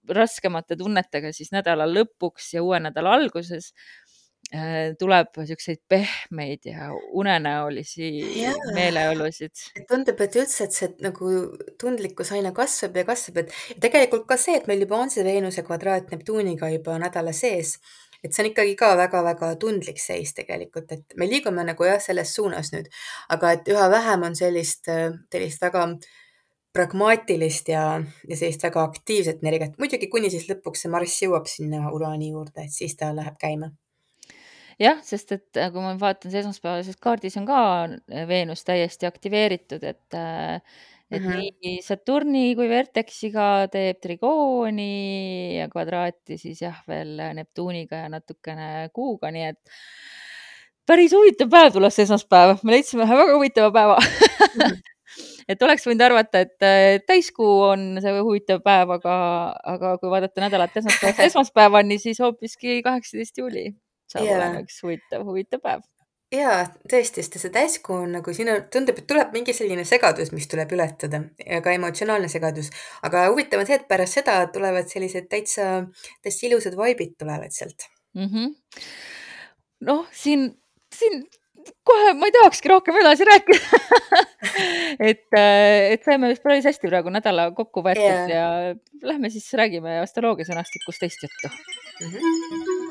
raskemate 0.09 0.77
tunnetega 0.77 1.33
siis 1.33 1.53
nädala 1.55 1.87
lõpuks 1.89 2.55
ja 2.57 2.63
uue 2.65 2.81
nädala 2.83 3.15
alguses 3.17 3.71
äh, 4.55 4.93
tuleb 4.99 5.33
niisuguseid 5.39 5.83
pehmeid 5.89 6.69
ja 6.69 6.91
unenäolisi 6.93 8.09
ja. 8.43 8.55
meeleolusid. 8.75 9.55
tundub, 9.89 10.21
et 10.21 10.39
üldse, 10.41 10.65
et 10.69 10.77
see 10.77 10.91
nagu 11.05 11.35
tundlikkus 11.81 12.33
aina 12.37 12.53
kasvab 12.57 12.97
ja 13.01 13.07
kasvab, 13.09 13.45
et 13.45 13.79
tegelikult 13.83 14.27
ka 14.29 14.39
see, 14.41 14.59
et 14.61 14.67
meil 14.71 14.85
juba 14.85 15.01
on 15.01 15.13
see 15.13 15.25
Veenuse 15.27 15.65
kvadraat 15.67 16.13
Neptuuniga 16.13 16.71
juba 16.75 16.99
nädala 17.03 17.33
sees, 17.37 17.79
et 18.25 18.33
see 18.33 18.45
on 18.45 18.51
ikkagi 18.53 18.77
ka 18.81 18.95
väga-väga 19.01 19.55
tundlik 19.61 20.01
seis 20.01 20.35
tegelikult, 20.37 20.93
et 20.93 21.17
me 21.21 21.29
liigume 21.31 21.65
nagu 21.65 21.89
jah, 21.89 22.01
selles 22.03 22.35
suunas 22.37 22.73
nüüd, 22.77 22.93
aga 23.33 23.57
et 23.57 23.73
üha 23.73 23.89
vähem 23.93 24.29
on 24.29 24.37
sellist, 24.39 24.89
sellist 25.33 25.65
väga 25.65 25.89
äh, 25.93 26.13
pragmaatilist 26.75 27.71
ja, 27.71 27.85
ja 28.29 28.37
sellist 28.37 28.65
väga 28.67 28.83
aktiivset 28.83 29.43
energiat. 29.45 29.79
muidugi 29.79 30.09
kuni 30.11 30.31
siis 30.33 30.49
lõpuks 30.51 30.85
see 30.85 30.93
Marss 30.93 31.23
jõuab 31.23 31.47
sinna 31.51 31.87
uraani 31.95 32.33
juurde, 32.33 32.67
et 32.67 32.75
siis 32.75 32.97
ta 32.99 33.13
läheb 33.15 33.37
käima. 33.41 33.71
jah, 34.83 34.99
sest 35.07 35.37
et 35.37 35.61
äh, 35.61 35.71
kui 35.75 35.85
ma 35.85 35.95
vaatan, 36.01 36.35
esmaspäevases 36.35 36.99
kaardis 37.03 37.39
on 37.39 37.47
ka 37.47 37.61
äh, 37.87 38.27
Veenus 38.29 38.67
täiesti 38.67 39.07
aktiveeritud, 39.07 39.87
et 39.87 40.19
äh, 40.19 40.59
et 41.13 41.23
mm 41.23 41.29
-hmm. 41.29 41.59
nii 41.63 41.83
Saturni 41.85 42.57
kui 42.59 42.67
Vertexiga 42.69 43.69
teeb 43.71 44.01
trigooni 44.03 45.59
ja 45.59 45.69
kvadraati 45.69 46.39
siis 46.39 46.63
jah, 46.63 46.81
veel 46.89 47.21
Neptuuniga 47.35 47.97
ja 47.97 48.09
natukene 48.09 48.89
Kuuga, 48.93 49.31
nii 49.31 49.45
et 49.53 49.61
päris 50.87 51.13
huvitav 51.13 51.53
päev 51.53 51.73
tuleb 51.77 51.93
see 51.93 52.09
esmaspäev, 52.09 52.57
me 52.65 52.73
leidsime 52.73 53.05
ühe 53.05 53.21
väga 53.21 53.37
huvitava 53.37 53.71
päeva. 53.71 53.99
-hmm 54.01 54.83
et 55.49 55.63
oleks 55.63 55.87
võinud 55.89 56.05
arvata, 56.07 56.45
et 56.47 56.67
äh, 56.67 56.99
täiskuu 57.07 57.55
on 57.71 57.87
see 58.03 58.15
huvitav 58.21 58.63
päev, 58.65 58.95
aga, 58.99 59.17
aga 59.75 59.97
kui 60.03 60.13
vaadata 60.13 60.45
nädalat 60.45 60.77
esmaspäevast 60.83 61.25
esmaspäevani, 61.31 61.99
siis 62.03 62.21
hoopiski 62.25 62.81
kaheksateist 62.87 63.43
juuli 63.43 63.71
saab 64.11 64.25
yeah. 64.25 64.39
olema 64.39 64.63
üks 64.65 64.81
huvitav, 64.85 65.27
huvitav 65.29 65.63
päev. 65.65 65.85
Ja 66.35 66.65
tõesti, 66.91 67.23
sest 67.23 67.37
see 67.39 67.53
täiskuu 67.55 68.01
on 68.03 68.17
nagu 68.17 68.33
siin 68.35 68.49
tundub, 68.73 68.99
et 68.99 69.07
tuleb 69.07 69.35
mingi 69.37 69.55
selline 69.55 69.85
segadus, 69.87 70.33
mis 70.35 70.49
tuleb 70.51 70.73
ületada 70.75 71.21
ja 71.39 71.61
ka 71.63 71.75
emotsionaalne 71.77 72.31
segadus, 72.33 72.73
aga 73.07 73.29
huvitav 73.29 73.63
on 73.63 73.69
see, 73.69 73.79
et 73.79 73.87
pärast 73.91 74.19
seda 74.19 74.41
tulevad 74.55 74.91
sellised 74.91 75.29
täitsa, 75.31 75.69
täitsa 76.25 76.47
ilusad 76.49 76.75
vaibid 76.81 77.15
tulevad 77.21 77.55
sealt. 77.55 77.87
Mm 78.19 78.31
-hmm.. 78.31 78.83
noh, 79.87 80.07
siin, 80.13 80.49
siin 80.95 81.23
kohe 81.87 82.15
ma 82.19 82.29
ei 82.29 82.35
tahakski 82.37 82.73
rohkem 82.73 82.99
edasi 83.01 83.27
rääkida 83.29 83.81
et, 85.11 85.27
äh, 85.39 85.93
et 85.95 86.07
saime 86.07 86.33
vist 86.33 86.45
päris 86.45 86.69
hästi 86.69 86.91
praegu 86.91 87.13
nädala 87.15 87.51
kokku 87.57 87.85
võetud 87.87 88.05
yeah. 88.05 88.31
ja 88.31 89.07
lähme 89.07 89.33
siis 89.33 89.49
räägime 89.59 90.01
astroloogia 90.03 90.49
sõnastikust 90.51 91.05
teist 91.05 91.27
juttu 91.29 91.53
mm. 91.53 92.11
-hmm. 92.11 92.84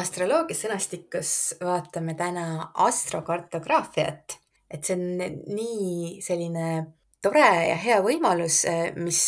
Astroloogia 0.00 0.56
sõnastikus 0.56 1.32
vaatame 1.60 2.14
täna 2.18 2.70
astrokartograafiat, 2.86 4.38
et 4.70 4.86
see 4.86 4.96
on 4.96 5.36
nii 5.54 6.18
selline 6.24 6.70
tore 7.22 7.44
ja 7.68 7.76
hea 7.80 7.98
võimalus, 8.04 8.62
mis 8.96 9.20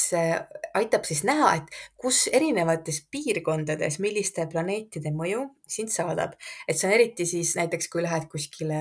aitab 0.73 1.05
siis 1.09 1.23
näha, 1.29 1.51
et 1.61 1.77
kus 2.01 2.25
erinevates 2.33 3.03
piirkondades, 3.13 3.99
milliste 4.01 4.47
planeetide 4.49 5.13
mõju 5.15 5.45
sind 5.69 5.93
saadab. 5.93 6.39
et 6.69 6.79
see 6.79 6.89
on 6.89 6.97
eriti 6.97 7.27
siis 7.29 7.55
näiteks, 7.59 7.89
kui 7.93 8.03
lähed 8.03 8.29
kuskile 8.33 8.81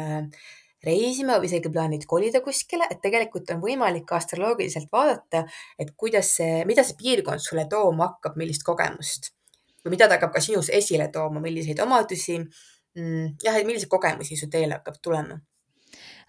reisima 0.85 1.37
või 1.37 1.51
isegi 1.51 1.69
plaanid 1.69 2.07
kolida 2.09 2.41
kuskile, 2.41 2.87
et 2.89 3.01
tegelikult 3.03 3.51
on 3.53 3.61
võimalik 3.61 4.15
astroloogiliselt 4.15 4.89
vaadata, 4.91 5.43
et 5.77 5.93
kuidas 5.97 6.31
see, 6.39 6.63
mida 6.65 6.83
see 6.87 6.97
piirkond 6.97 7.43
sulle 7.43 7.67
tooma 7.69 8.13
hakkab, 8.13 8.39
millist 8.39 8.63
kogemust 8.65 9.33
või 9.83 9.95
mida 9.95 10.07
ta 10.07 10.17
hakkab 10.17 10.33
ka 10.35 10.43
sinus 10.43 10.69
esile 10.73 11.07
tooma, 11.13 11.41
milliseid 11.43 11.79
omadusi 11.83 12.39
mm,, 12.39 13.37
jah, 13.43 13.57
et 13.57 13.67
milliseid 13.67 13.91
kogemusi 13.91 14.37
su 14.39 14.49
teele 14.51 14.79
hakkab 14.79 14.99
tulema 15.03 15.39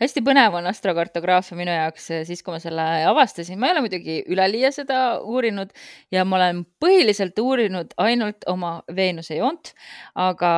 hästi 0.02 0.22
põnev 0.26 0.56
on 0.58 0.66
astrokartograafia 0.70 1.56
minu 1.58 1.74
jaoks 1.74 2.08
siis, 2.26 2.42
kui 2.42 2.54
ma 2.54 2.60
selle 2.62 2.86
avastasin, 3.08 3.58
ma 3.60 3.68
ei 3.68 3.74
ole 3.76 3.84
muidugi 3.84 4.16
üleliia 4.32 4.72
seda 4.74 5.02
uurinud 5.20 5.72
ja 6.14 6.24
ma 6.28 6.38
olen 6.40 6.64
põhiliselt 6.82 7.38
uurinud 7.42 7.94
ainult 8.02 8.46
oma 8.50 8.74
Veenuse 8.94 9.38
joont, 9.38 9.72
aga 10.18 10.52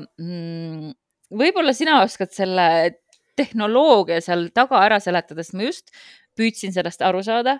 mm, 0.00 0.90
võib-olla 1.42 1.74
sina 1.76 2.00
oskad 2.04 2.34
selle 2.34 2.66
tehnoloogia 3.38 4.20
seal 4.24 4.48
taga 4.54 4.82
ära 4.84 4.98
seletada, 5.02 5.44
sest 5.44 5.56
ma 5.56 5.68
just 5.68 5.94
püüdsin 6.38 6.74
sellest 6.74 7.02
aru 7.04 7.22
saada. 7.26 7.58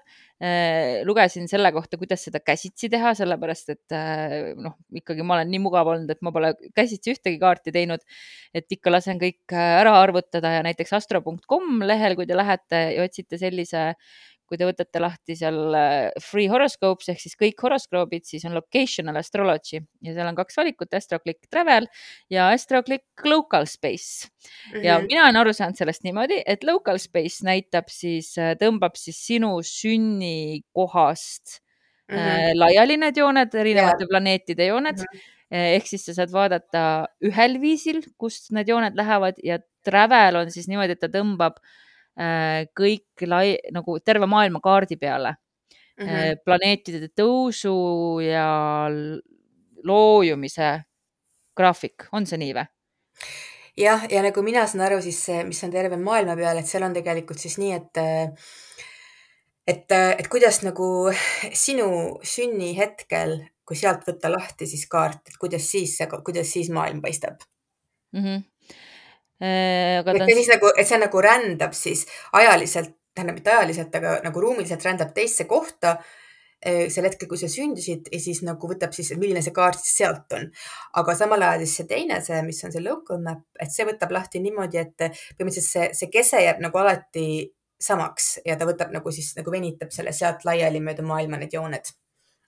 Lugesin 1.04 1.48
selle 1.50 1.68
kohta, 1.72 1.98
kuidas 2.00 2.22
seda 2.24 2.40
käsitsi 2.40 2.88
teha, 2.88 3.12
sellepärast 3.18 3.74
et 3.74 3.92
äh, 3.92 4.54
noh, 4.56 4.78
ikkagi 4.96 5.24
ma 5.26 5.36
olen 5.36 5.50
nii 5.52 5.60
mugav 5.60 5.90
olnud, 5.92 6.08
et 6.08 6.22
ma 6.24 6.32
pole 6.32 6.54
käsitsi 6.76 7.12
ühtegi 7.12 7.36
kaarti 7.42 7.74
teinud. 7.74 8.00
et 8.56 8.72
ikka 8.72 8.90
lasen 8.90 9.20
kõik 9.20 9.52
äh, 9.52 9.76
ära 9.82 9.92
arvutada 10.00 10.54
ja 10.56 10.62
näiteks 10.64 10.96
astro.com 10.96 11.84
lehel, 11.84 12.16
kui 12.16 12.26
te 12.26 12.38
lähete 12.38 12.80
ja 12.96 13.04
otsite 13.04 13.38
sellise 13.38 13.92
kui 14.50 14.58
te 14.58 14.66
võtate 14.66 15.00
lahti 15.02 15.36
seal 15.38 15.58
äh, 15.78 16.10
free 16.24 16.50
horoscopes 16.50 17.12
ehk 17.12 17.22
siis 17.22 17.36
kõik 17.38 17.62
horoskoobid, 17.62 18.26
siis 18.26 18.42
on 18.48 18.56
locational 18.58 19.20
astrology 19.20 19.78
ja 19.78 20.14
seal 20.16 20.26
on 20.26 20.38
kaks 20.38 20.58
valikut, 20.58 20.90
astroclick 20.98 21.46
travel 21.52 21.86
ja 22.32 22.48
astroclick 22.50 23.26
local 23.30 23.68
space 23.70 24.26
mm. 24.26 24.74
-hmm. 24.74 24.84
ja 24.84 24.98
mhm. 24.98 25.06
mina 25.06 25.24
olen 25.24 25.40
aru 25.44 25.54
saanud 25.54 25.78
sellest 25.78 26.02
niimoodi, 26.06 26.42
et 26.46 26.66
local 26.66 26.98
space 26.98 27.46
näitab 27.46 27.92
siis, 27.94 28.32
äh, 28.38 28.56
tõmbab 28.58 28.98
siis 28.98 29.20
sinu 29.26 29.52
sünnikohast 29.62 31.60
mm 32.10 32.16
-hmm. 32.16 32.58
laiali 32.58 32.96
need 32.96 33.16
jooned, 33.16 33.54
erinevate 33.54 34.02
yeah. 34.04 34.10
planeetide 34.10 34.66
jooned 34.66 34.98
mm. 34.98 35.12
-hmm 35.12 35.36
ehk 35.50 35.86
siis 35.86 36.04
sa 36.06 36.12
saad 36.14 36.30
vaadata 36.30 36.80
ühel 37.26 37.56
viisil, 37.60 38.04
kust 38.18 38.52
need 38.54 38.68
jooned 38.68 38.94
lähevad 38.94 39.34
ja 39.42 39.58
travel 39.82 40.36
on 40.36 40.50
siis 40.50 40.68
niimoodi, 40.70 40.94
et 40.94 41.00
ta 41.02 41.08
tõmbab 41.10 41.56
äh, 41.58 41.62
Äh, 41.62 41.88
kõik 42.76 43.26
lai, 43.26 43.56
nagu 43.72 43.98
terve 44.04 44.26
maailma 44.26 44.60
kaardi 44.60 44.96
peale 44.96 45.34
mm. 46.00 46.06
-hmm. 46.06 46.40
planeetide 46.44 47.08
tõusu 47.16 48.20
ja 48.24 48.88
loojumise 49.84 50.72
graafik, 51.56 52.08
on 52.12 52.26
see 52.26 52.38
nii 52.38 52.54
või? 52.56 52.66
jah, 53.76 54.04
ja 54.10 54.22
nagu 54.22 54.42
mina 54.42 54.66
saan 54.66 54.84
aru, 54.88 55.00
siis 55.02 55.22
see, 55.24 55.44
mis 55.44 55.62
on 55.64 55.70
terve 55.70 55.96
maailma 55.96 56.36
peal, 56.36 56.58
et 56.58 56.66
seal 56.66 56.82
on 56.82 56.92
tegelikult 56.92 57.38
siis 57.38 57.58
nii, 57.58 57.72
et 57.72 58.02
et, 59.66 59.92
et 59.92 60.28
kuidas 60.28 60.62
nagu 60.62 61.10
sinu 61.52 62.18
sünnihetkel, 62.22 63.38
kui 63.64 63.76
sealt 63.76 64.06
võtta 64.08 64.32
lahti 64.32 64.66
siis 64.66 64.86
kaart, 64.90 65.22
et 65.28 65.36
kuidas 65.38 65.70
siis, 65.70 65.98
kuidas 66.24 66.52
siis 66.52 66.70
maailm 66.70 67.00
paistab 67.00 67.38
mm? 68.12 68.24
-hmm 68.24 68.42
Äh, 68.42 68.59
aga 69.40 70.16
ta 70.16 70.24
on... 70.24 70.32
siis 70.36 70.50
nagu, 70.52 70.72
et 70.76 70.88
see 70.88 70.98
nagu 71.00 71.20
rändab 71.24 71.76
siis 71.76 72.06
ajaliselt, 72.36 72.96
tähendab 73.16 73.38
mitte 73.40 73.54
ajaliselt, 73.54 73.94
aga 73.96 74.18
nagu 74.24 74.42
ruumiliselt 74.44 74.84
rändab 74.84 75.14
teisse 75.16 75.46
kohta 75.48 75.94
äh, 75.96 76.88
sel 76.92 77.08
hetkel, 77.08 77.28
kui 77.30 77.40
sa 77.40 77.48
sündisid 77.50 78.10
ja 78.12 78.20
siis 78.20 78.42
nagu 78.46 78.68
võtab 78.70 78.92
siis, 78.96 79.14
milline 79.16 79.42
see 79.44 79.54
kaart 79.56 79.80
siis 79.80 80.02
sealt 80.02 80.36
on. 80.36 80.50
aga 81.00 81.16
samal 81.16 81.46
ajal 81.46 81.64
siis 81.64 81.78
see 81.80 81.88
teine, 81.94 82.20
see, 82.26 82.42
mis 82.46 82.60
on 82.68 82.74
see 82.74 82.84
local 82.84 83.22
map, 83.24 83.46
et 83.60 83.72
see 83.72 83.88
võtab 83.88 84.12
lahti 84.12 84.44
niimoodi, 84.44 84.82
et 84.84 85.08
põhimõtteliselt 85.08 85.70
see, 85.70 85.88
see 86.02 86.12
kese 86.12 86.44
jääb 86.44 86.60
nagu 86.60 86.82
alati 86.82 87.26
samaks 87.80 88.36
ja 88.44 88.58
ta 88.60 88.68
võtab 88.68 88.92
nagu 88.92 89.12
siis 89.14 89.32
nagu 89.38 89.52
venitab 89.52 89.92
selle 89.94 90.12
sealt 90.12 90.44
laiali 90.44 90.82
mööda 90.84 91.04
maailma 91.06 91.40
need 91.40 91.56
jooned. 91.56 91.92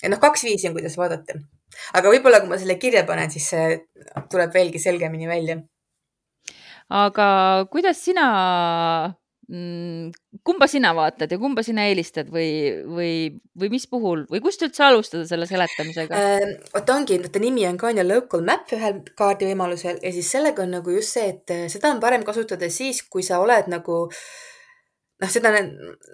ja 0.02 0.12
noh, 0.12 0.20
kaks 0.20 0.44
viisi 0.44 0.68
on, 0.68 0.76
kuidas 0.76 0.98
vaadata. 1.00 1.40
aga 1.96 2.12
võib-olla, 2.12 2.44
kui 2.44 2.52
ma 2.52 2.60
selle 2.60 2.76
kirja 2.76 3.06
panen, 3.08 3.32
siis 3.32 3.48
see 3.54 3.78
tuleb 4.28 4.52
veelgi 4.52 4.82
selgemini 4.82 5.30
välja 5.30 5.62
aga 6.88 7.66
kuidas 7.70 8.00
sina 8.04 8.26
mm, 9.48 10.12
kumba 10.44 10.68
sina 10.70 10.92
vaatad 10.96 11.32
ja 11.32 11.38
kumba 11.38 11.64
sina 11.66 11.86
eelistad 11.88 12.30
või, 12.32 12.50
või, 12.86 13.12
või 13.58 13.72
mis 13.72 13.86
puhul 13.90 14.24
või 14.30 14.42
kust 14.44 14.62
üldse 14.66 14.84
alustada 14.86 15.26
selle 15.28 15.48
seletamisega 15.50 16.20
äh,? 16.20 16.46
vot 16.74 16.94
ongi, 16.94 17.18
vaata 17.22 17.42
nimi 17.42 17.66
on 17.68 17.80
ka 17.80 17.90
on 17.90 18.02
ju 18.02 18.06
local 18.08 18.46
map 18.46 18.72
ühel 18.76 19.02
kaardi 19.18 19.50
võimalusel 19.50 20.00
ja 20.02 20.14
siis 20.14 20.30
sellega 20.36 20.64
on 20.64 20.78
nagu 20.78 20.94
just 20.96 21.18
see, 21.18 21.34
et 21.34 21.56
seda 21.72 21.92
on 21.92 22.00
parem 22.02 22.24
kasutada 22.26 22.70
siis, 22.70 23.04
kui 23.08 23.26
sa 23.26 23.42
oled 23.42 23.68
nagu 23.72 24.04
noh, 25.22 25.30
seda, 25.30 25.52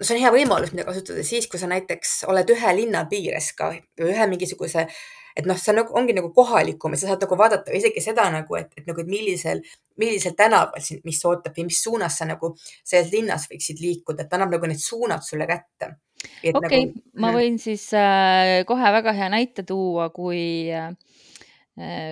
see 0.01 0.17
on 0.17 0.23
hea 0.23 0.33
võimalus, 0.35 0.73
mida 0.73 0.87
kasutada 0.89 1.23
siis, 1.25 1.47
kui 1.49 1.61
sa 1.61 1.69
näiteks 1.71 2.23
oled 2.29 2.55
ühe 2.55 2.75
linna 2.81 3.05
piires 3.09 3.53
ka 3.57 3.71
ühe 4.05 4.29
mingisuguse 4.29 4.85
äh, 4.85 4.99
et 5.39 5.47
noh, 5.47 5.57
see 5.59 5.71
on 5.73 5.81
nagu, 5.81 5.95
ongi 5.99 6.15
nagu 6.17 6.31
kohalikum 6.35 6.95
ja 6.95 7.01
sa 7.01 7.11
saad 7.13 7.25
nagu 7.25 7.39
vaadata 7.39 7.75
isegi 7.79 8.03
seda 8.03 8.27
nagu, 8.33 8.59
et, 8.59 8.73
et 8.77 8.89
nagu, 8.89 9.03
et 9.03 9.09
millisel, 9.09 9.63
millisel 10.01 10.35
tänaval 10.37 10.83
sind, 10.83 11.03
mis 11.07 11.21
ootab 11.25 11.55
või 11.55 11.69
mis 11.69 11.81
suunas 11.85 12.19
sa 12.19 12.27
nagu 12.29 12.53
selles 12.83 13.11
linnas 13.13 13.47
võiksid 13.51 13.81
liikuda, 13.83 14.25
et 14.25 14.31
ta 14.31 14.39
annab 14.39 14.57
nagu 14.57 14.69
need 14.69 14.83
suunad 14.83 15.25
sulle 15.25 15.47
kätte. 15.49 15.95
okei 16.19 16.51
okay, 16.51 16.85
nagu,, 16.91 17.03
ma 17.23 17.31
võin 17.35 17.55
siis 17.61 17.87
äh, 17.95 18.59
kohe 18.67 18.95
väga 18.99 19.15
hea 19.15 19.29
näite 19.31 19.63
tuua, 19.63 20.09
kui 20.11 20.69
Äh, 20.79 20.95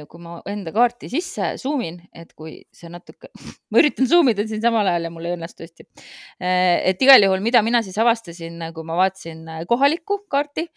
kui 0.07 0.21
ma 0.23 0.37
enda 0.47 0.71
kaarti 0.71 1.09
sisse 1.11 1.49
zoom 1.59 1.81
in, 1.83 1.97
et 2.15 2.29
kui 2.37 2.53
see 2.75 2.87
natuke, 2.91 3.27
ma 3.71 3.81
üritan 3.81 4.07
zoom 4.07 4.29
ida 4.31 4.45
siin 4.47 4.61
samal 4.63 4.87
ajal 4.87 5.07
ja 5.07 5.11
mul 5.11 5.27
ei 5.27 5.35
õnnestu 5.35 5.65
hästi. 5.65 5.85
Äh, 6.39 6.77
et 6.93 7.01
igal 7.03 7.25
juhul, 7.25 7.41
mida 7.43 7.59
mina 7.65 7.81
siis 7.83 7.97
avastasin, 7.99 8.69
kui 8.75 8.87
ma 8.87 8.95
vaatasin 9.01 9.41
äh, 9.51 9.65
kohalikku 9.67 10.21
kaarti, 10.31 10.67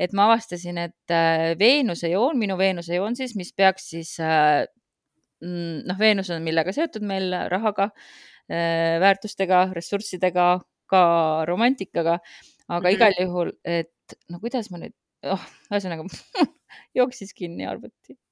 et 0.00 0.14
ma 0.16 0.30
avastasin, 0.30 0.80
et 0.86 1.16
Veenuse 1.60 2.08
joon, 2.12 2.38
minu 2.40 2.56
Veenuse 2.60 2.96
joon 2.96 3.18
siis, 3.18 3.34
mis 3.36 3.52
peaks 3.52 3.90
siis 3.92 4.14
mm, 4.22 5.82
noh, 5.88 5.98
Veenus 6.00 6.30
on 6.32 6.44
millega 6.44 6.72
seotud 6.76 7.04
meil 7.08 7.34
rahaga, 7.52 7.90
väärtustega, 8.48 9.66
ressurssidega, 9.76 10.46
ka 10.88 11.02
romantikaga, 11.48 12.16
aga 12.68 12.78
mm 12.80 12.86
-hmm. 12.86 12.94
igal 12.96 13.18
juhul, 13.20 13.52
et 13.64 14.16
no 14.32 14.40
kuidas 14.40 14.70
ma 14.72 14.80
nüüd, 14.80 14.96
oh, 15.28 15.44
ühesõnaga 15.68 16.08
jooksis 16.96 17.34
kinni 17.36 17.68
arvuti 17.68 18.16
Äh, 18.16 18.27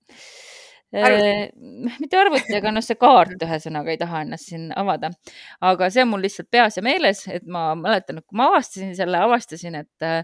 mitte 0.96 2.18
arvuti, 2.18 2.54
aga 2.56 2.70
noh, 2.72 2.84
see 2.84 2.98
kaart 3.00 3.42
ühesõnaga 3.42 3.92
ei 3.92 3.98
taha 4.00 4.22
ennast 4.24 4.52
siin 4.52 4.68
avada. 4.76 5.10
aga 5.60 5.90
see 5.90 6.04
on 6.04 6.12
mul 6.12 6.22
lihtsalt 6.24 6.48
peas 6.50 6.78
ja 6.78 6.84
meeles, 6.86 7.24
et 7.28 7.44
ma 7.44 7.74
mäletan, 7.78 8.20
et 8.20 8.26
kui 8.26 8.38
ma 8.38 8.48
avastasin 8.52 8.94
selle, 8.96 9.18
avastasin, 9.26 9.80
et 9.82 10.06
äh, 10.06 10.22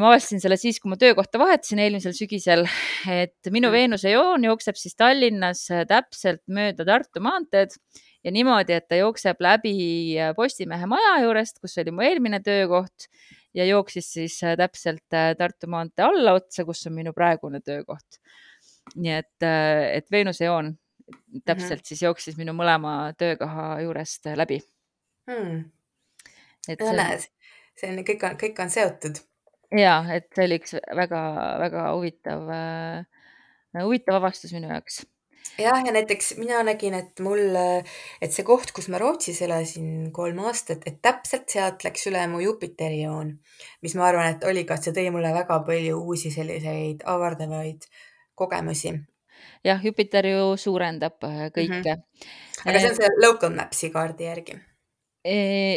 ma 0.00 0.10
avastasin 0.10 0.40
selle 0.42 0.56
siis, 0.56 0.80
kui 0.80 0.90
ma 0.90 0.98
töökohta 1.00 1.40
vahetasin 1.42 1.82
eelmisel 1.84 2.16
sügisel, 2.16 2.64
et 3.06 3.52
minu 3.52 3.68
mm. 3.68 3.76
Veenuse 3.76 4.14
joon 4.14 4.48
jookseb 4.48 4.80
siis 4.80 4.96
Tallinnas 4.96 5.66
täpselt 5.88 6.42
mööda 6.48 6.86
Tartu 6.88 7.22
maanteed 7.24 7.76
ja 8.24 8.32
niimoodi, 8.32 8.78
et 8.80 8.88
ta 8.88 8.98
jookseb 8.98 9.40
läbi 9.44 9.76
Postimehe 10.36 10.88
maja 10.88 11.18
juurest, 11.26 11.60
kus 11.60 11.76
oli 11.82 11.92
mu 11.92 12.08
eelmine 12.08 12.40
töökoht 12.44 13.10
ja 13.54 13.64
jooksis 13.64 14.12
siis 14.12 14.42
äh, 14.44 14.56
täpselt 14.56 15.14
äh, 15.14 15.32
Tartu 15.38 15.66
maantee 15.70 16.04
allaotsa, 16.04 16.64
kus 16.64 16.86
on 16.86 16.94
minu 16.94 17.12
praegune 17.16 17.60
töökoht. 17.64 18.20
nii 18.94 19.12
et, 19.14 19.36
äh, 19.46 19.96
et 19.96 20.10
Veenuse 20.10 20.44
joon 20.44 20.74
täpselt 21.44 21.70
mm 21.70 21.74
-hmm. 21.74 21.88
siis 21.88 22.02
jooksis 22.02 22.36
minu 22.36 22.52
mõlema 22.52 23.12
töökoha 23.18 23.80
juurest 23.80 24.26
läbi 24.34 24.60
hmm.. 25.26 25.64
et 26.68 26.80
no, 26.80 26.92
näed, 26.92 27.26
see 27.78 27.90
on, 27.90 28.02
kõik 28.04 28.26
on, 28.30 28.36
kõik 28.38 28.62
on 28.62 28.70
seotud. 28.70 29.22
ja, 29.78 30.04
et 30.14 30.28
see 30.34 30.44
oli 30.44 30.58
üks 30.62 30.76
väga-väga 30.96 31.86
huvitav 31.94 32.50
äh,, 32.54 33.06
huvitav 33.82 34.20
avastus 34.20 34.52
minu 34.52 34.68
jaoks 34.68 35.02
jah, 35.60 35.80
ja 35.86 35.92
näiteks 35.92 36.34
mina 36.38 36.62
nägin, 36.66 36.94
et 36.96 37.20
mul, 37.24 37.42
et 38.22 38.34
see 38.34 38.44
koht, 38.46 38.72
kus 38.76 38.88
ma 38.92 39.00
Rootsis 39.00 39.40
elasin 39.46 40.10
kolm 40.14 40.40
aastat, 40.46 40.86
et 40.88 41.00
täpselt 41.04 41.50
sealt 41.52 41.84
läks 41.86 42.06
üle 42.10 42.22
mu 42.30 42.42
Jupiteri 42.44 43.02
joon, 43.02 43.34
mis 43.84 43.96
ma 43.98 44.08
arvan, 44.08 44.34
et 44.34 44.46
oli 44.48 44.64
ka, 44.68 44.78
et 44.78 44.88
see 44.88 44.96
tõi 44.96 45.10
mulle 45.14 45.32
väga 45.36 45.60
palju 45.66 46.00
uusi 46.00 46.32
selliseid 46.34 47.04
avardavaid 47.08 47.86
kogemusi. 48.38 48.94
jah, 49.64 49.84
Jupiter 49.84 50.26
ju 50.26 50.56
suurendab 50.56 51.24
äh, 51.24 51.46
kõike 51.52 51.94
mm. 51.94 52.02
-hmm. 52.02 52.66
aga 52.66 52.80
see 52.80 52.90
on 52.90 52.96
see 52.96 53.14
local 53.26 53.54
maps'i 53.54 53.90
kaardi 53.90 54.24
järgi? 54.24 54.60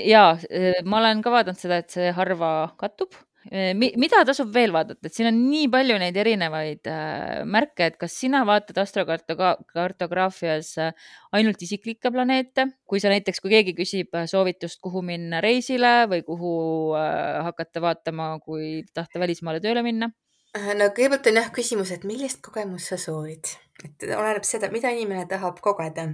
ja 0.07 0.37
ma 0.85 0.97
olen 0.97 1.21
ka 1.21 1.31
vaadanud 1.31 1.59
seda, 1.59 1.77
et 1.77 1.89
see 1.89 2.11
harva 2.11 2.73
kattub 2.77 3.15
mida 3.51 4.23
tasub 4.25 4.53
veel 4.55 4.71
vaadata, 4.71 5.07
et 5.07 5.13
siin 5.15 5.27
on 5.27 5.37
nii 5.49 5.67
palju 5.71 5.97
neid 5.99 6.15
erinevaid 6.19 6.87
äh, 6.87 7.43
märke, 7.43 7.89
et 7.89 7.97
kas 7.99 8.15
sina 8.15 8.43
vaatad 8.47 8.77
astrokartograafias 8.83 10.69
äh, 10.79 10.93
ainult 11.35 11.61
isiklikke 11.65 12.11
planeete, 12.13 12.69
kui 12.87 13.01
sa 13.03 13.11
näiteks, 13.11 13.41
kui 13.43 13.51
keegi 13.51 13.75
küsib 13.75 14.15
äh, 14.15 14.27
soovitust, 14.31 14.79
kuhu 14.83 15.03
minna 15.05 15.41
reisile 15.43 16.07
või 16.11 16.23
kuhu 16.27 16.53
hakata 16.93 17.81
vaatama, 17.83 18.37
kui 18.43 18.83
tahta 18.93 19.19
välismaale 19.19 19.59
tööle 19.63 19.83
minna? 19.83 20.11
no 20.53 20.85
kõigepealt 20.93 21.27
on 21.31 21.41
jah 21.41 21.49
küsimus, 21.51 21.91
et 21.91 22.03
millist 22.07 22.39
kogemust 22.45 22.93
sa 22.93 22.97
soovid, 23.01 23.49
et 23.83 24.07
oleneb 24.07 24.45
seda, 24.47 24.69
mida 24.71 24.91
inimene 24.93 25.25
tahab 25.27 25.59
kogeda, 25.65 26.07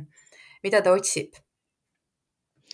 mida 0.63 0.81
ta 0.81 0.95
otsib 0.95 1.35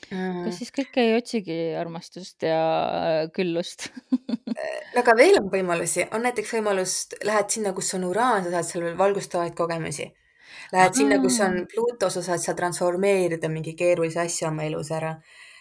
kas 0.10 0.18
mm. 0.18 0.52
siis 0.58 0.72
kõik 0.76 0.98
ei 1.02 1.16
otsigi 1.18 1.56
armastust 1.80 2.46
ja 2.46 2.60
äh, 3.00 3.22
küllust 3.36 3.88
äh, 4.56 5.00
aga 5.02 5.16
veel 5.18 5.40
on 5.40 5.50
võimalusi, 5.54 6.06
on 6.14 6.26
näiteks 6.26 6.54
võimalus, 6.58 6.94
lähed 7.26 7.50
sinna, 7.54 7.74
kus 7.78 7.94
on 7.98 8.06
uraan, 8.10 8.46
sa 8.46 8.54
saad 8.54 8.70
seal 8.70 8.86
veel 8.90 9.00
valgustavaid 9.00 9.58
kogemusi. 9.58 10.12
Lähed 10.74 10.96
sinna, 10.98 11.18
kus 11.22 11.40
on 11.46 11.60
Pluto, 11.70 12.10
sa 12.14 12.24
saad 12.26 12.42
seal 12.42 12.56
transformeerida 12.58 13.50
mingi 13.52 13.76
keerulise 13.78 14.24
asja 14.24 14.50
oma 14.50 14.66
elus 14.66 14.92
ära. 14.96 15.16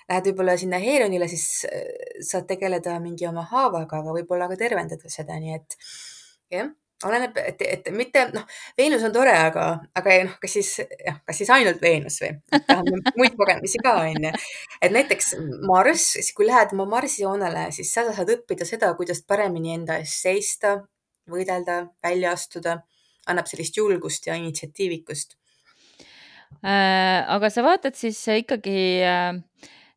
Lähed 0.08 0.30
võib-olla 0.30 0.54
sinna 0.60 0.78
Heeronile, 0.80 1.28
siis 1.32 1.64
äh, 1.68 1.84
saad 2.24 2.48
tegeleda 2.48 2.96
mingi 3.02 3.28
oma 3.28 3.46
haavaga, 3.50 4.00
aga 4.00 4.16
võib-olla 4.20 4.48
ka 4.52 4.60
tervendada 4.60 5.12
seda, 5.12 5.40
nii 5.40 5.58
et 5.58 5.78
jah 6.52 6.72
oleneb, 7.04 7.36
et, 7.42 7.62
et 7.66 7.90
mitte 7.94 8.22
noh, 8.32 8.44
Veenus 8.78 9.02
on 9.06 9.12
tore, 9.14 9.34
aga, 9.34 9.66
aga 9.98 10.16
noh, 10.28 10.36
kas 10.40 10.56
siis 10.56 10.70
kas 11.26 11.38
siis 11.40 11.50
ainult 11.52 11.82
Veenus 11.82 12.20
või 12.22 12.32
tahame 12.54 13.00
muid 13.18 13.36
kogemusi 13.38 13.80
ka 13.84 13.96
onju. 14.04 14.32
et 14.80 14.94
näiteks 14.94 15.34
Marss, 15.66 16.32
kui 16.36 16.48
lähed 16.48 16.74
oma 16.76 16.86
Marsi 16.96 17.24
joonele, 17.24 17.68
siis 17.76 17.92
seal 17.94 18.12
saad 18.14 18.32
õppida 18.36 18.68
seda, 18.68 18.92
kuidas 18.98 19.24
paremini 19.26 19.74
enda 19.76 19.98
eest 20.02 20.26
seista, 20.26 20.76
võidelda, 21.30 21.84
välja 22.04 22.34
astuda, 22.36 22.78
annab 23.30 23.48
sellist 23.50 23.76
julgust 23.80 24.28
ja 24.28 24.36
initsiatiivikust 24.40 25.36
äh,. 26.62 27.24
aga 27.36 27.50
sa 27.50 27.64
vaatad 27.66 27.98
siis 27.98 28.20
ikkagi 28.38 28.78
äh 29.02 29.42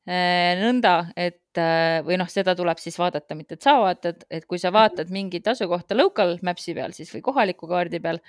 nõnda, 0.08 0.94
et 1.20 1.42
Äh, 1.58 2.00
või 2.06 2.18
noh, 2.20 2.28
seda 2.30 2.54
tuleb 2.58 2.80
siis 2.82 2.98
vaadata, 3.00 3.36
mitte 3.38 3.58
et 3.58 3.66
sa 3.66 3.78
vaatad, 3.82 4.26
et 4.34 4.46
kui 4.50 4.60
sa 4.62 4.72
vaatad 4.74 5.10
mingit 5.14 5.48
asukohta 5.50 5.98
local 5.98 6.36
maps'i 6.46 6.76
peal 6.78 6.94
siis 6.96 7.10
või 7.14 7.24
kohaliku 7.26 7.70
kaardi 7.70 8.02
peal, 8.04 8.20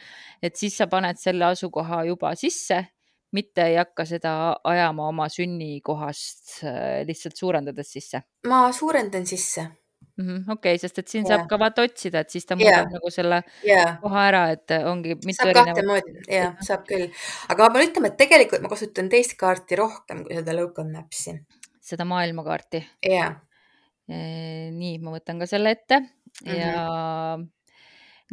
et 0.43 0.57
siis 0.57 0.77
sa 0.79 0.89
paned 0.91 1.21
selle 1.21 1.49
asukoha 1.51 2.05
juba 2.09 2.33
sisse, 2.39 2.81
mitte 3.37 3.67
ei 3.69 3.77
hakka 3.77 4.07
seda 4.09 4.33
ajama 4.65 5.11
oma 5.11 5.27
sünnikohast 5.33 6.63
äh, 6.63 7.03
lihtsalt 7.09 7.37
suurendades 7.37 7.93
sisse. 7.99 8.23
ma 8.49 8.71
suurendan 8.73 9.27
sisse 9.27 9.67
mm 9.67 10.25
-hmm,. 10.25 10.41
okei 10.53 10.73
okay,, 10.73 10.79
sest 10.79 10.99
et 10.99 11.09
siin 11.09 11.27
yeah. 11.27 11.37
saab 11.37 11.49
ka 11.49 11.59
vaata 11.59 11.85
otsida, 11.85 12.25
et 12.25 12.31
siis 12.31 12.47
ta 12.47 12.57
muudab 12.57 12.89
yeah. 12.89 12.93
nagu 12.93 13.11
selle 13.11 13.43
yeah. 13.67 14.01
koha 14.01 14.25
ära, 14.31 14.43
et 14.57 14.79
ongi 14.85 15.19
saab 15.37 15.53
kahte 15.61 15.85
moodi, 15.85 16.17
jah, 16.33 16.57
saab 16.65 16.89
küll. 16.89 17.11
aga 17.49 17.69
ma 17.69 17.71
pean 17.77 17.91
ütlema, 17.91 18.07
et 18.07 18.17
tegelikult 18.25 18.65
ma 18.65 18.73
kasutan 18.73 19.09
teist 19.09 19.37
kaarti 19.37 19.77
rohkem 19.77 20.25
kui 20.25 20.41
seda 20.41 20.57
local 20.57 20.89
maps'i 20.89 21.37
seda 21.89 22.07
maailmakaarti. 22.09 22.83
Yeah.. 23.07 23.41
nii, 24.09 24.99
ma 25.05 25.13
võtan 25.13 25.41
ka 25.43 25.47
selle 25.47 25.75
ette. 25.77 25.99
Mm 25.99 26.53
-hmm. 26.53 26.59
ja 26.59 27.39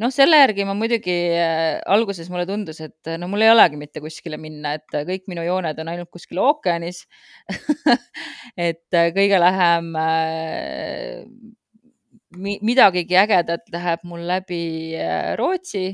noh, 0.02 0.12
selle 0.14 0.40
järgi 0.42 0.66
ma 0.68 0.76
muidugi 0.78 1.16
äh, 1.40 1.80
alguses 1.92 2.30
mulle 2.32 2.46
tundus, 2.50 2.82
et 2.84 3.12
no 3.20 3.30
mul 3.32 3.46
ei 3.46 3.52
olegi 3.54 3.80
mitte 3.80 4.02
kuskile 4.04 4.40
minna, 4.42 4.76
et 4.78 4.98
kõik 5.08 5.28
minu 5.32 5.46
jooned 5.46 5.80
on 5.82 5.92
ainult 5.92 6.12
kuskil 6.14 6.42
ookeanis. 6.44 7.06
Et 8.56 8.96
äh, 8.96 9.10
kõige 9.16 9.40
lähem 9.42 9.90
äh, 10.00 11.26
midagigi 12.36 13.18
ägedat 13.20 13.68
läheb 13.72 14.04
mul 14.08 14.24
läbi 14.28 14.96
Rootsi, 15.40 15.90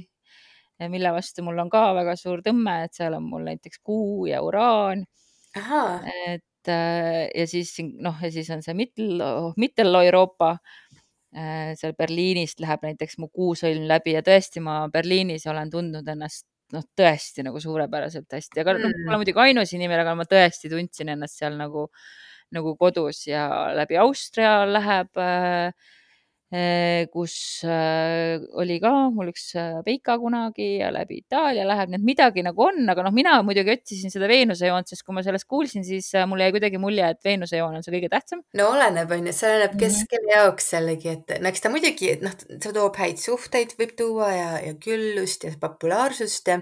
mille 0.89 1.11
vastu 1.13 1.45
mul 1.45 1.57
on 1.61 1.69
ka 1.69 1.91
väga 1.97 2.15
suur 2.17 2.41
tõmme, 2.45 2.83
et 2.85 2.97
seal 2.97 3.13
on 3.17 3.25
mul 3.29 3.45
näiteks 3.45 3.81
kuu 3.85 4.27
ja 4.29 4.41
uraan. 4.45 5.05
et 5.53 6.41
Äh, 6.41 6.50
ja 6.69 7.45
siis 7.49 7.73
noh, 7.81 8.17
ja 8.21 8.31
siis 8.33 8.49
on 8.53 8.63
see 8.65 8.75
Mittel, 8.77 9.21
Mitteleuropa. 9.57 10.57
Äh, 11.31 11.71
seal 11.79 11.93
Berliinist 11.95 12.59
läheb 12.59 12.81
näiteks 12.83 13.15
mu 13.23 13.29
kuusõlm 13.31 13.85
läbi 13.87 14.17
ja 14.17 14.19
tõesti, 14.25 14.59
ma 14.59 14.81
Berliinis 14.91 15.45
olen 15.47 15.69
tundnud 15.71 16.09
ennast 16.11 16.43
noh, 16.75 16.83
tõesti 16.97 17.45
nagu 17.45 17.61
suurepäraselt 17.63 18.35
hästi, 18.35 18.59
aga 18.63 18.75
noh, 18.75 18.89
mm. 18.89 19.07
pole 19.07 19.19
muidugi 19.21 19.43
ainus 19.45 19.71
inimene, 19.75 20.03
aga 20.03 20.15
ma 20.19 20.25
tõesti 20.27 20.71
tundsin 20.71 21.13
ennast 21.13 21.39
seal 21.39 21.55
nagu, 21.59 21.85
nagu 22.55 22.75
kodus 22.79 23.23
ja 23.29 23.45
läbi 23.77 23.99
Austria 24.01 24.57
läheb 24.67 25.23
äh, 25.23 25.71
kus 26.51 27.63
äh, 27.63 28.41
oli 28.59 28.75
ka 28.83 28.89
mul 29.15 29.29
üks 29.31 29.53
Veika 29.85 30.17
äh, 30.17 30.19
kunagi 30.19 30.65
ja 30.81 30.89
läbi 30.91 31.21
Itaalia 31.21 31.63
läheb, 31.63 31.93
nii 31.93 31.99
et 32.01 32.07
midagi 32.09 32.43
nagu 32.43 32.65
on, 32.65 32.81
aga 32.91 33.05
noh, 33.05 33.13
mina 33.15 33.37
muidugi 33.47 33.71
otsisin 33.77 34.11
seda 34.11 34.27
Veenuse 34.27 34.67
joont, 34.67 34.89
sest 34.91 35.05
kui 35.07 35.15
ma 35.15 35.23
sellest 35.23 35.47
kuulsin, 35.47 35.85
siis 35.87 36.09
äh, 36.19 36.27
mul 36.27 36.43
jäi 36.43 36.51
kuidagi 36.51 36.81
mulje, 36.81 37.07
et 37.07 37.21
Veenuse 37.23 37.55
joon 37.61 37.79
on 37.79 37.85
see 37.85 37.95
kõige 37.95 38.11
tähtsam. 38.11 38.43
no 38.59 38.67
oleneb, 38.73 39.13
on 39.15 39.31
ju, 39.31 39.35
see 39.37 39.47
oleneb, 39.47 39.77
kes 39.79 39.95
mm 39.95 40.01
-hmm. 40.01 40.11
kelle 40.11 40.35
jaoks 40.35 40.67
jällegi, 40.75 41.15
et 41.15 41.33
no 41.39 41.53
eks 41.53 41.63
ta 41.63 41.71
muidugi, 41.71 42.11
et 42.17 42.27
noh, 42.27 42.35
see 42.51 42.75
toob 42.75 42.99
häid 42.99 43.23
suhteid, 43.23 43.77
võib 43.79 43.95
tuua 44.03 44.33
ja, 44.35 44.51
ja 44.65 44.75
küllust 44.75 45.47
ja 45.47 45.55
populaarsust 45.61 46.51
ja 46.51 46.59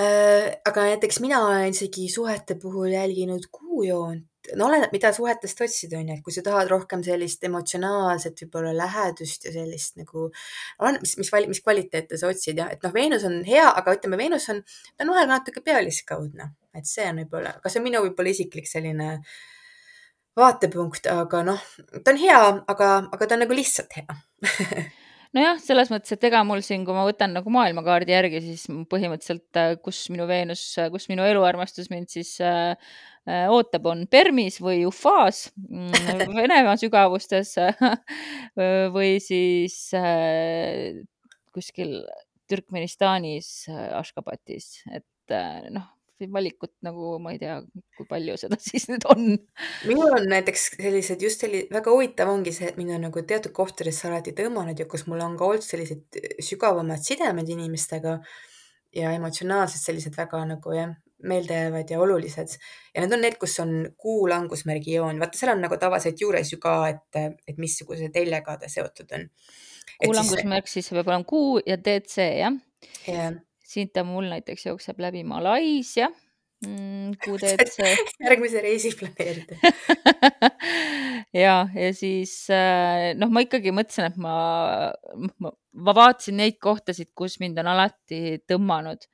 äh, 0.00 0.56
aga 0.64 0.88
näiteks 0.88 1.20
mina 1.20 1.44
olen 1.44 1.76
isegi 1.76 2.08
suhete 2.08 2.56
puhul 2.56 2.96
jälginud 2.96 3.52
kuujoont 3.52 4.29
no 4.58 4.66
oleneb, 4.68 4.92
mida 4.94 5.12
suhetest 5.14 5.60
otsida, 5.64 5.98
on 5.98 6.10
ju, 6.10 6.16
et 6.18 6.24
kui 6.24 6.34
sa 6.34 6.42
tahad 6.46 6.70
rohkem 6.70 7.02
sellist 7.06 7.44
emotsionaalset 7.46 8.44
võib-olla 8.44 8.72
lähedust 8.76 9.46
ja 9.46 9.54
sellist 9.54 9.98
nagu, 10.00 10.28
oleneb, 10.82 11.04
mis, 11.04 11.16
mis, 11.20 11.32
mis 11.52 11.62
kvaliteete 11.64 12.18
sa 12.20 12.30
otsid 12.30 12.60
ja 12.62 12.70
et 12.72 12.84
noh, 12.86 12.94
Veenus 12.94 13.26
on 13.28 13.40
hea, 13.46 13.66
aga 13.68 13.96
ütleme, 13.96 14.20
Veenus 14.20 14.48
on, 14.52 14.62
ta 14.94 15.06
on 15.06 15.14
vahel 15.14 15.30
natuke 15.30 15.64
pealiskaudne, 15.66 16.52
et 16.76 16.88
see 16.88 17.08
on 17.10 17.22
võib-olla, 17.24 17.56
aga 17.60 17.72
see 17.72 17.82
on 17.82 17.88
minu 17.88 18.04
võib-olla 18.06 18.34
isiklik 18.34 18.70
selline 18.70 19.12
vaatepunkt, 20.38 21.10
aga 21.10 21.44
noh, 21.52 21.68
ta 22.00 22.14
on 22.14 22.20
hea, 22.20 22.40
aga, 22.70 22.96
aga 23.10 23.26
ta 23.26 23.36
on 23.36 23.46
nagu 23.46 23.56
lihtsalt 23.56 24.00
hea 24.00 24.18
nojah, 25.36 25.58
selles 25.62 25.90
mõttes, 25.92 26.14
et 26.16 26.24
ega 26.26 26.40
mul 26.46 26.62
siin, 26.66 26.82
kui 26.86 26.96
ma 26.96 27.04
võtan 27.06 27.34
nagu 27.36 27.52
maailmakaardi 27.54 28.14
järgi, 28.14 28.40
siis 28.42 28.64
põhimõtteliselt, 28.90 29.80
kus 29.84 30.04
minu 30.10 30.26
Veenus, 30.30 30.64
kus 30.90 31.06
minu 31.12 31.26
eluarmastus 31.28 31.90
mind 31.92 32.10
siis 32.10 32.38
Äh, 32.40 32.76
ootab, 33.52 33.86
on 33.90 34.06
Permis 34.10 34.58
või 34.62 34.84
Ufas 34.88 35.48
mm, 35.56 36.34
Venemaa 36.36 36.76
sügavustes 36.82 37.54
või 38.94 39.14
siis 39.24 39.78
äh, 39.96 41.00
kuskil 41.54 42.00
Türkmenistanis, 42.50 43.50
äh, 43.70 43.88
Ashgabatis, 43.98 44.80
et 44.90 45.34
noh, 45.70 45.86
valikut 46.28 46.72
nagu 46.84 47.14
ma 47.22 47.32
ei 47.32 47.38
tea, 47.40 47.56
kui 47.96 48.06
palju 48.08 48.36
seda 48.40 48.58
siis 48.70 48.88
nüüd 48.90 49.06
on. 49.12 49.26
minul 49.88 50.16
on 50.18 50.28
näiteks 50.28 50.66
sellised 50.76 51.22
just 51.24 51.44
sellised, 51.44 51.70
väga 51.72 51.94
huvitav 51.94 52.32
ongi 52.32 52.52
see, 52.56 52.68
et 52.68 52.80
mind 52.80 52.98
on 52.98 53.06
nagu 53.08 53.24
teatud 53.26 53.54
kohtadesse 53.56 54.08
alati 54.10 54.34
tõmmanud 54.36 54.78
ja 54.78 54.88
kus 54.90 55.06
mul 55.08 55.22
on 55.24 55.38
ka 55.40 55.48
olnud 55.48 55.66
sellised 55.66 56.20
sügavamad 56.44 57.04
sidemed 57.06 57.48
inimestega 57.48 58.18
ja 58.96 59.14
emotsionaalsed 59.16 59.80
sellised 59.80 60.16
väga 60.18 60.42
nagu 60.50 60.74
jah, 60.74 60.92
meeldejäävad 61.22 61.90
ja 61.90 62.00
olulised 62.00 62.54
ja 62.94 63.02
need 63.02 63.12
on 63.16 63.24
need, 63.24 63.36
kus 63.40 63.58
on 63.62 63.74
kuu 64.00 64.28
langusmärgi 64.30 64.96
joon, 64.98 65.20
vaata 65.22 65.38
seal 65.38 65.54
on 65.54 65.62
nagu 65.66 65.76
tavaliselt 65.80 66.20
juures 66.20 66.52
ju 66.52 66.60
ka, 66.62 66.76
et, 66.92 67.20
et 67.48 67.60
missuguse 67.60 68.10
teljega 68.14 68.56
ta 68.60 68.70
seotud 68.70 69.16
on. 69.18 69.28
kuu 70.04 70.16
langusmärk 70.16 70.70
siis, 70.70 70.88
siis 70.88 70.96
peab 70.96 71.12
olema 71.12 71.28
kuu 71.28 71.60
ja 71.66 71.78
DC 71.80 72.26
jah 72.40 72.58
yeah.? 73.08 73.38
siit 73.70 73.92
ta 73.94 74.04
mul 74.06 74.26
näiteks 74.30 74.66
jookseb 74.66 75.00
läbi 75.02 75.22
Malaisia 75.24 76.10
mm,. 76.66 77.14
QDC 77.24 77.86
järgmise 78.24 78.62
reisi 78.64 78.92
planeerida 78.98 79.56
ja, 81.44 81.68
ja 81.74 81.92
siis 81.94 82.34
äh, 82.54 83.12
noh, 83.18 83.30
ma 83.32 83.44
ikkagi 83.44 83.74
mõtlesin, 83.74 84.10
et 84.10 84.18
ma, 84.20 84.34
ma, 85.38 85.52
ma 85.86 85.96
vaatasin 86.00 86.40
neid 86.40 86.58
kohtasid, 86.62 87.12
kus 87.16 87.38
mind 87.42 87.60
on 87.62 87.70
alati 87.74 88.40
tõmmanud 88.50 89.06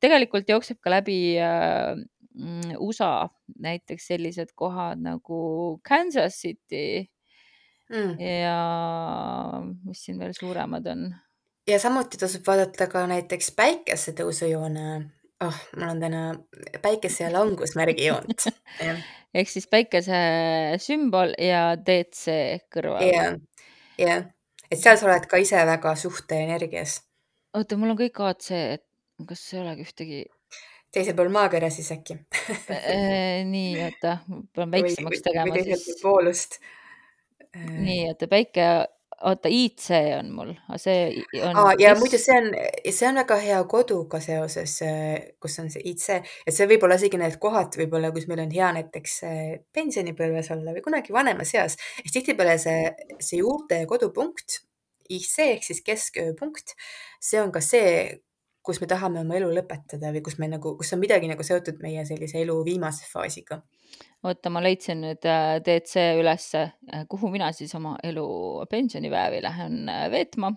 tegelikult 0.00 0.48
jookseb 0.48 0.80
ka 0.80 0.90
läbi 0.94 1.36
äh, 1.40 1.94
mm, 2.34 2.76
USA 2.80 3.28
näiteks 3.60 4.06
sellised 4.12 4.54
kohad 4.56 5.02
nagu 5.04 5.80
Kansas 5.88 6.40
City 6.40 7.04
mm. 7.92 8.14
ja 8.20 8.58
mis 9.84 10.04
siin 10.04 10.18
veel 10.18 10.32
suuremad 10.38 10.86
on? 10.86 11.10
ja 11.68 11.78
samuti 11.78 12.18
tasub 12.18 12.46
vaadata 12.46 12.88
ka 12.90 13.04
näiteks 13.10 13.52
päikesetõusujoone 13.58 14.86
oh, 15.44 15.58
mul 15.76 15.88
on 15.88 16.00
täna 16.00 16.22
päikese 16.82 17.26
ja 17.26 17.32
langusmärgi 17.34 18.08
joont 18.08 18.48
ehk 19.34 19.50
siis 19.50 19.68
päikese 19.70 20.20
sümbol 20.82 21.34
ja 21.40 21.72
DC 21.76 22.36
kõrval. 22.72 23.04
jah, 23.08 23.36
jah, 24.00 24.24
et 24.70 24.80
seal 24.80 24.98
sa 25.00 25.08
oled 25.08 25.28
ka 25.28 25.40
ise 25.42 25.62
väga 25.68 25.94
suhteenergias. 25.98 27.00
oota, 27.56 27.78
mul 27.80 27.94
on 27.94 28.00
kõik 28.00 28.20
AC, 28.28 28.50
et 28.78 28.86
kas 29.28 29.44
ei 29.54 29.60
olegi 29.62 29.88
ühtegi? 29.88 30.22
teisel 30.92 31.16
pool 31.16 31.32
maakera 31.32 31.70
siis 31.72 31.90
äkki 31.94 32.18
äh, 32.70 33.42
nii, 33.48 33.76
oota, 33.86 34.18
pean 34.54 34.72
väiksemaks 34.72 35.22
tegema. 35.24 35.48
või 35.48 35.60
teiselt 35.60 35.86
siis... 35.86 36.00
poolust. 36.02 36.58
nii, 37.56 38.02
oota, 38.10 38.28
päike, 38.28 38.66
oota, 39.28 39.50
IC 39.52 39.86
on 40.18 40.32
mul, 40.36 40.50
aga 40.68 40.80
see 40.80 41.22
on. 41.40 41.60
Ja 41.80 41.94
muidu 41.98 42.20
see 42.20 42.36
on, 42.36 42.50
see 42.88 43.08
on 43.08 43.20
väga 43.22 43.38
hea 43.44 43.60
koduga 43.70 44.20
seoses, 44.24 44.74
kus 45.42 45.58
on 45.62 45.70
see 45.72 45.84
IC, 45.92 46.18
et 46.46 46.56
see 46.56 46.68
võib 46.70 46.84
olla 46.88 46.98
isegi 47.00 47.20
need 47.20 47.38
kohad 47.42 47.76
võib-olla, 47.80 48.12
kus 48.14 48.28
meil 48.30 48.44
on 48.44 48.52
hea 48.52 48.72
näiteks 48.78 49.16
pensionipõlves 49.76 50.52
olla 50.56 50.76
või 50.76 50.84
kunagi 50.84 51.14
vanemas 51.14 51.54
eas, 51.56 51.78
siis 52.02 52.18
tihtipeale 52.18 52.58
see, 52.60 52.92
see 53.20 53.40
juurte 53.40 53.82
ja 53.84 53.88
kodupunkt, 53.88 54.60
IC 55.12 55.32
ehk 55.44 55.64
siis 55.66 55.82
keskööpunkt, 55.84 56.76
see 57.20 57.40
on 57.42 57.52
ka 57.54 57.64
see, 57.64 58.22
kus 58.62 58.80
me 58.82 58.88
tahame 58.90 59.22
oma 59.22 59.36
elu 59.38 59.50
lõpetada 59.56 60.12
või 60.14 60.22
kus 60.24 60.38
me 60.38 60.48
nagu, 60.52 60.74
kus 60.78 60.92
on 60.94 61.00
midagi 61.02 61.30
nagu 61.30 61.44
seotud 61.46 61.80
meie 61.82 62.04
sellise 62.08 62.40
elu 62.42 62.56
viimase 62.66 63.06
faasiga. 63.10 63.62
oota, 64.22 64.50
ma 64.54 64.62
leidsin 64.62 65.02
nüüd 65.02 65.26
äh, 65.28 65.56
DC 65.64 66.06
ülesse, 66.20 66.62
äh, 66.92 67.04
kuhu 67.10 67.30
mina 67.32 67.50
siis 67.52 67.74
oma 67.74 67.96
elu 68.02 68.26
pensionipäevi 68.70 69.42
lähen 69.42 69.88
äh, 69.88 70.06
veetma. 70.10 70.54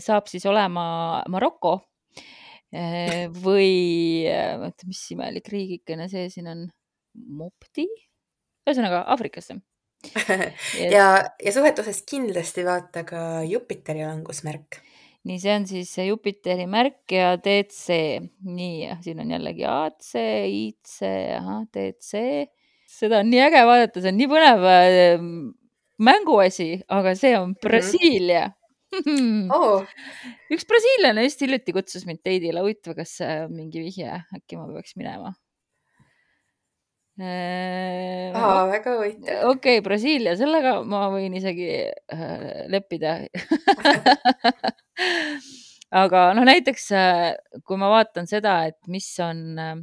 saab 0.00 0.28
siis 0.30 0.44
olema 0.46 0.82
Maroko 1.28 1.72
või 3.42 4.22
oota, 4.30 4.86
mis 4.86 5.00
imelik 5.10 5.50
riigikene 5.50 6.06
see 6.08 6.28
siin 6.30 6.46
on, 6.46 6.68
Mopti, 7.18 7.88
ühesõnaga 8.62 9.00
Aafrikasse 9.10 9.56
ja, 10.96 11.08
ja 11.44 11.52
suhete 11.52 11.82
osas 11.82 12.04
kindlasti 12.08 12.64
vaata 12.64 13.02
ka 13.08 13.42
Jupiteri 13.48 14.04
langusmärk. 14.06 14.80
Nii, 15.28 15.38
see 15.42 15.54
on 15.54 15.66
siis 15.68 15.92
Jupiteri 16.06 16.66
märk 16.70 17.12
ja 17.12 17.34
DC. 17.40 17.96
nii, 18.46 18.88
siin 19.04 19.20
on 19.24 19.34
jällegi 19.36 19.66
AC, 19.68 20.14
IC, 20.48 20.94
ahah, 21.36 21.64
DC. 21.74 22.22
seda 22.90 23.20
on 23.20 23.28
nii 23.32 23.42
äge 23.48 23.64
vaadata, 23.68 24.00
see 24.00 24.12
on 24.12 24.18
nii 24.20 24.30
põnev 24.30 24.64
äh, 24.70 25.26
mänguasi, 26.00 26.70
aga 26.88 27.14
see 27.18 27.36
on 27.38 27.52
Mhm. 27.52 27.60
Brasiilia 27.66 28.48
oo, 29.54 29.76
üks 30.50 30.66
brasiillane 30.66 31.22
just 31.28 31.42
hiljuti 31.44 31.74
kutsus 31.76 32.06
mind 32.08 32.24
date'ile, 32.26 32.64
huvitav, 32.64 32.96
kas 32.98 33.12
see 33.20 33.36
on 33.44 33.54
mingi 33.54 33.84
vihje, 33.84 34.16
äkki 34.34 34.58
ma 34.58 34.66
peaks 34.72 34.96
minema? 34.98 35.30
aa, 37.20 38.64
väga 38.70 38.96
huvitav. 38.96 39.44
okei 39.50 39.78
okay,, 39.78 39.84
Brasiilia, 39.84 40.34
sellega 40.40 40.78
ma 40.88 41.04
võin 41.12 41.36
isegi 41.38 41.68
äh, 41.86 42.64
leppida 42.72 43.18
aga 46.02 46.24
noh, 46.36 46.44
näiteks 46.46 46.90
äh, 46.96 47.30
kui 47.66 47.78
ma 47.80 47.88
vaatan 47.92 48.28
seda, 48.30 48.58
et 48.70 48.78
mis 48.90 49.08
on 49.24 49.40
äh, 49.58 49.76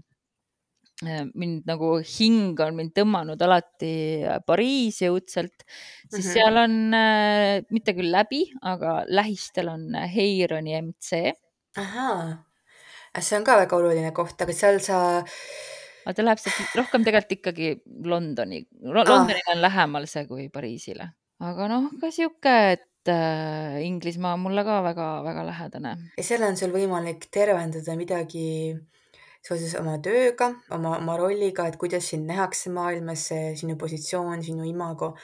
mind 1.37 1.67
nagu 1.69 1.91
hing 2.01 2.57
on 2.63 2.73
mind 2.79 2.93
tõmmanud 2.97 3.41
alati 3.45 3.91
äh, 4.25 4.39
Pariisi 4.47 5.09
õudselt, 5.11 5.65
siis 6.09 6.25
Mhm. 6.25 6.33
seal 6.33 6.57
on 6.63 6.77
äh, 6.97 7.61
mitte 7.69 7.93
küll 7.97 8.09
läbi, 8.13 8.45
aga 8.61 9.03
lähistel 9.09 9.69
on 9.73 9.83
äh, 9.95 10.07
Heironi 10.15 10.77
MC. 10.81 11.33
ahaa, 11.77 12.37
see 13.21 13.37
on 13.37 13.43
ka 13.45 13.57
väga 13.61 13.77
oluline 13.77 14.11
koht, 14.15 14.39
aga 14.41 14.53
seal 14.53 14.79
sa, 14.81 14.97
aga 16.05 16.15
ta 16.17 16.23
läheb 16.25 16.41
sealt 16.41 16.73
rohkem 16.79 17.03
tegelikult 17.05 17.35
ikkagi 17.37 17.69
Londoni. 18.09 18.63
Londonile 18.81 19.43
on 19.53 19.61
lähemal 19.61 20.07
see 20.09 20.25
kui 20.25 20.47
Pariisile, 20.49 21.11
aga 21.45 21.67
noh, 21.69 21.91
ka 22.01 22.09
sihuke, 22.15 22.55
et 22.73 22.86
äh, 23.11 23.79
Inglismaa 23.85 24.33
on 24.37 24.45
mulle 24.45 24.63
ka 24.67 24.81
väga-väga 24.85 25.45
lähedane. 25.47 25.95
ja 26.17 26.23
seal 26.23 26.43
on 26.47 26.57
sul 26.57 26.73
võimalik 26.75 27.27
tervendada 27.33 27.95
midagi 27.99 28.75
seoses 29.47 29.75
oma 29.79 29.97
tööga, 30.03 30.51
oma, 30.75 30.97
oma 30.97 31.17
rolliga, 31.19 31.67
et 31.67 31.77
kuidas 31.79 32.09
sind 32.11 32.27
nähakse 32.27 32.71
maailmas, 32.73 33.29
sinu 33.59 33.77
positsioon, 33.79 34.43
sinu 34.43 34.67
imago. 34.67 35.15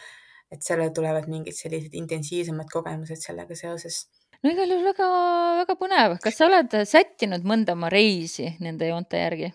et 0.53 0.61
seal 0.61 0.83
tulevad 0.93 1.25
mingid 1.25 1.55
sellised 1.57 1.95
intensiivsemad 1.97 2.69
kogemused 2.69 3.17
sellega 3.17 3.55
seoses. 3.57 4.05
no 4.43 4.51
igal 4.53 4.69
juhul 4.69 4.91
väga-väga 4.91 5.79
põnev, 5.79 6.19
kas 6.23 6.37
sa 6.37 6.47
oled 6.51 6.77
sättinud 6.85 7.43
mõnda 7.43 7.73
oma 7.73 7.89
reisi 7.89 8.55
nende 8.59 8.91
joonte 8.91 9.21
järgi? 9.23 9.53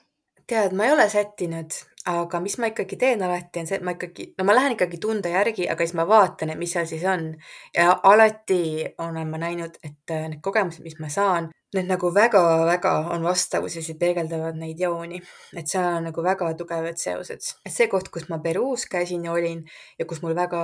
tead, 0.48 0.72
ma 0.72 0.88
ei 0.88 0.92
ole 0.94 1.08
sättinud, 1.12 1.76
aga 2.06 2.40
mis 2.40 2.56
ma 2.58 2.70
ikkagi 2.70 2.96
teen 2.96 3.22
alati, 3.22 3.60
on 3.60 3.66
see, 3.68 3.76
et 3.78 3.84
ma 3.84 3.94
ikkagi, 3.96 4.32
no 4.38 4.44
ma 4.46 4.54
lähen 4.54 4.76
ikkagi 4.76 5.00
tunde 5.02 5.32
järgi, 5.32 5.66
aga 5.70 5.84
siis 5.84 5.96
ma 5.98 6.06
vaatan, 6.08 6.52
et 6.52 6.58
mis 6.60 6.72
seal 6.72 6.86
siis 6.86 7.04
on. 7.04 7.32
ja 7.74 7.98
alati 8.02 8.86
olen 8.98 9.28
ma 9.28 9.40
näinud, 9.42 9.78
et 9.82 10.14
äh, 10.14 10.28
need 10.28 10.42
kogemused, 10.44 10.84
mis 10.84 10.98
ma 11.02 11.10
saan, 11.12 11.50
need 11.76 11.88
nagu 11.90 12.10
väga-väga 12.14 12.92
on 13.12 13.26
vastavuses 13.26 13.90
ja 13.90 13.96
peegeldavad 14.00 14.56
neid 14.56 14.80
jooni. 14.80 15.20
et 15.56 15.68
seal 15.68 15.98
on 15.98 16.08
nagu 16.08 16.24
väga 16.24 16.52
tugevad 16.56 16.96
seosed. 17.00 17.44
see 17.68 17.88
koht, 17.92 18.08
kus 18.14 18.28
ma 18.28 18.38
Peruus 18.44 18.86
käisin 18.86 19.24
ja 19.24 19.32
olin 19.32 19.64
ja 19.98 20.06
kus 20.06 20.22
mul 20.22 20.36
väga 20.38 20.62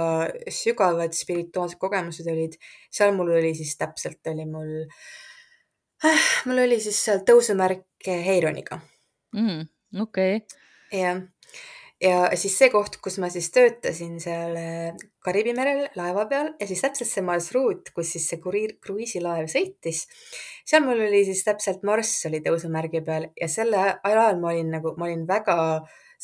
sügavad 0.49 1.13
spirituaalsed 1.13 1.79
kogemused 1.79 2.31
olid, 2.31 2.57
seal 2.91 3.13
mul 3.17 3.35
oli 3.37 3.55
siis 3.55 3.77
täpselt 3.77 4.33
oli 4.33 4.47
mul, 4.49 4.75
mul 6.49 6.67
oli 6.67 6.81
siis 6.81 7.05
seal 7.05 7.25
tõusumärk 7.27 7.89
Heironiga 8.07 8.81
mm,. 9.37 9.67
okei 10.01 10.37
okay., 10.37 10.63
jah, 10.95 11.23
ja 12.03 12.19
siis 12.39 12.57
see 12.59 12.71
koht, 12.73 12.99
kus 13.03 13.19
ma 13.23 13.31
siis 13.33 13.51
töötasin 13.55 14.17
seal 14.23 14.57
äh, 14.59 15.03
Kariibi 15.25 15.55
merel 15.57 15.87
laeva 15.97 16.27
peal 16.31 16.53
ja 16.61 16.69
siis 16.69 16.83
täpselt 16.85 17.11
see 17.11 17.25
marsruut, 17.25 17.91
kus 17.97 18.15
siis 18.17 18.29
see 18.31 18.41
kuriir, 18.43 18.77
kruiisilaev 18.85 19.49
sõitis. 19.53 20.05
seal 20.67 20.85
mul 20.85 21.05
oli 21.07 21.25
siis 21.29 21.45
täpselt 21.47 21.85
Marss 21.87 22.27
oli 22.29 22.43
tõusumärgi 22.45 23.05
peal 23.07 23.31
ja 23.41 23.49
selle 23.49 23.85
ajal 24.03 24.41
ma 24.41 24.53
olin 24.53 24.75
nagu, 24.79 24.95
ma 24.99 25.09
olin 25.09 25.27
väga 25.29 25.57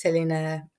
selline, 0.01 0.39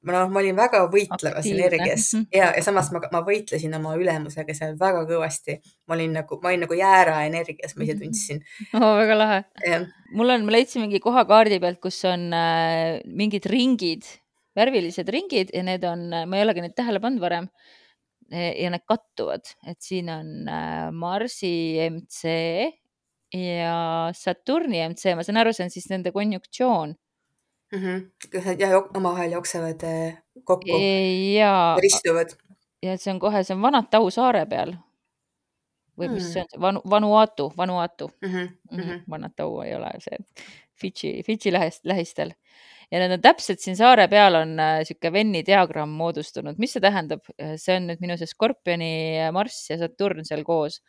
noh, 0.09 0.29
ma 0.33 0.41
olin 0.41 0.57
väga 0.57 0.81
võitlevas 0.91 1.47
energias 1.49 2.11
Mhm. 2.15 2.25
ja, 2.33 2.51
ja 2.57 2.63
samas 2.65 2.89
ma, 2.93 3.01
ma 3.13 3.21
võitlesin 3.25 3.75
oma 3.77 3.93
ülemusega 3.99 4.55
seal 4.57 4.77
väga 4.79 5.03
kõvasti. 5.09 5.59
ma 5.87 5.95
olin 5.97 6.15
nagu, 6.19 6.39
ma 6.41 6.49
olin 6.51 6.65
nagu 6.65 6.77
jäära 6.77 7.19
energias, 7.27 7.75
ma 7.75 7.85
ise 7.85 7.97
tundsin. 7.99 8.41
oh, 8.79 8.95
väga 9.01 9.17
lahe. 9.17 9.43
mul 10.17 10.35
on, 10.35 10.45
ma 10.47 10.55
leidsin 10.57 10.85
mingi 10.85 10.99
koha 11.03 11.25
kaardi 11.29 11.59
pealt, 11.59 11.79
kus 11.83 12.01
on 12.09 12.31
äh, 12.33 12.99
mingid 13.05 13.45
ringid, 13.51 14.07
värvilised 14.57 15.09
ringid 15.09 15.53
ja 15.53 15.63
need 15.63 15.85
on, 15.87 16.09
ma 16.09 16.37
ei 16.37 16.45
olegi 16.45 16.65
neid 16.65 16.75
tähele 16.75 16.99
pannud 17.03 17.21
varem. 17.23 17.49
ja 18.31 18.69
need 18.71 18.85
kattuvad, 18.87 19.43
et 19.67 19.81
siin 19.83 20.07
on 20.09 20.47
äh, 20.47 20.87
Marsi 20.95 21.75
MC 21.89 22.31
ja 23.35 24.11
Saturni 24.15 24.81
MC, 24.89 25.15
ma 25.15 25.23
saan 25.23 25.39
aru, 25.41 25.53
see 25.55 25.65
on 25.67 25.73
siis 25.73 25.89
nende 25.91 26.13
konjunktsioon. 26.15 26.95
Kas 28.31 28.45
nad 28.45 28.59
jah 28.59 28.77
omavahel 28.95 29.31
jooksevad 29.31 29.83
äh, 29.83 30.17
kokku, 30.43 30.79
ja, 31.37 31.77
ristuvad 31.81 32.35
ja 32.83 32.97
see 32.97 33.13
on 33.13 33.19
kohe, 33.21 33.43
see 33.45 33.55
on 33.55 33.61
Vanatau 33.63 34.09
saare 34.13 34.45
peal. 34.49 34.75
või 35.99 36.07
mis 36.15 36.31
see 36.33 36.41
on, 36.41 36.61
Vanu, 36.61 36.81
Vanuatu, 36.89 37.51
Vanuatu 37.57 38.07
mm. 38.21 38.27
-hmm. 38.27 38.47
mm. 38.71 38.77
Mhm. 38.77 38.89
-hmm. 38.89 39.01
Manatau 39.07 39.61
ei 39.61 39.75
ole 39.75 39.91
see 39.99 40.17
Fidži, 40.81 41.23
Fidži 41.25 41.51
lähist, 41.51 41.85
lähistel. 41.85 42.33
ja 42.91 42.99
need 42.99 43.11
on 43.11 43.21
täpselt 43.21 43.59
siin 43.59 43.75
saare 43.77 44.07
peal 44.07 44.35
on 44.35 44.59
äh, 44.59 44.83
sihuke 44.83 45.11
Venni 45.13 45.43
diagramm 45.45 45.91
moodustunud, 45.91 46.57
mis 46.57 46.73
see 46.73 46.81
tähendab? 46.81 47.21
see 47.55 47.75
on 47.75 47.87
nüüd 47.87 48.01
minu 48.01 48.17
see 48.17 48.27
Skorpioni 48.27 49.19
äh, 49.19 49.31
Marss 49.31 49.69
ja 49.69 49.77
Saturn 49.77 50.25
seal 50.25 50.43
koos. 50.43 50.81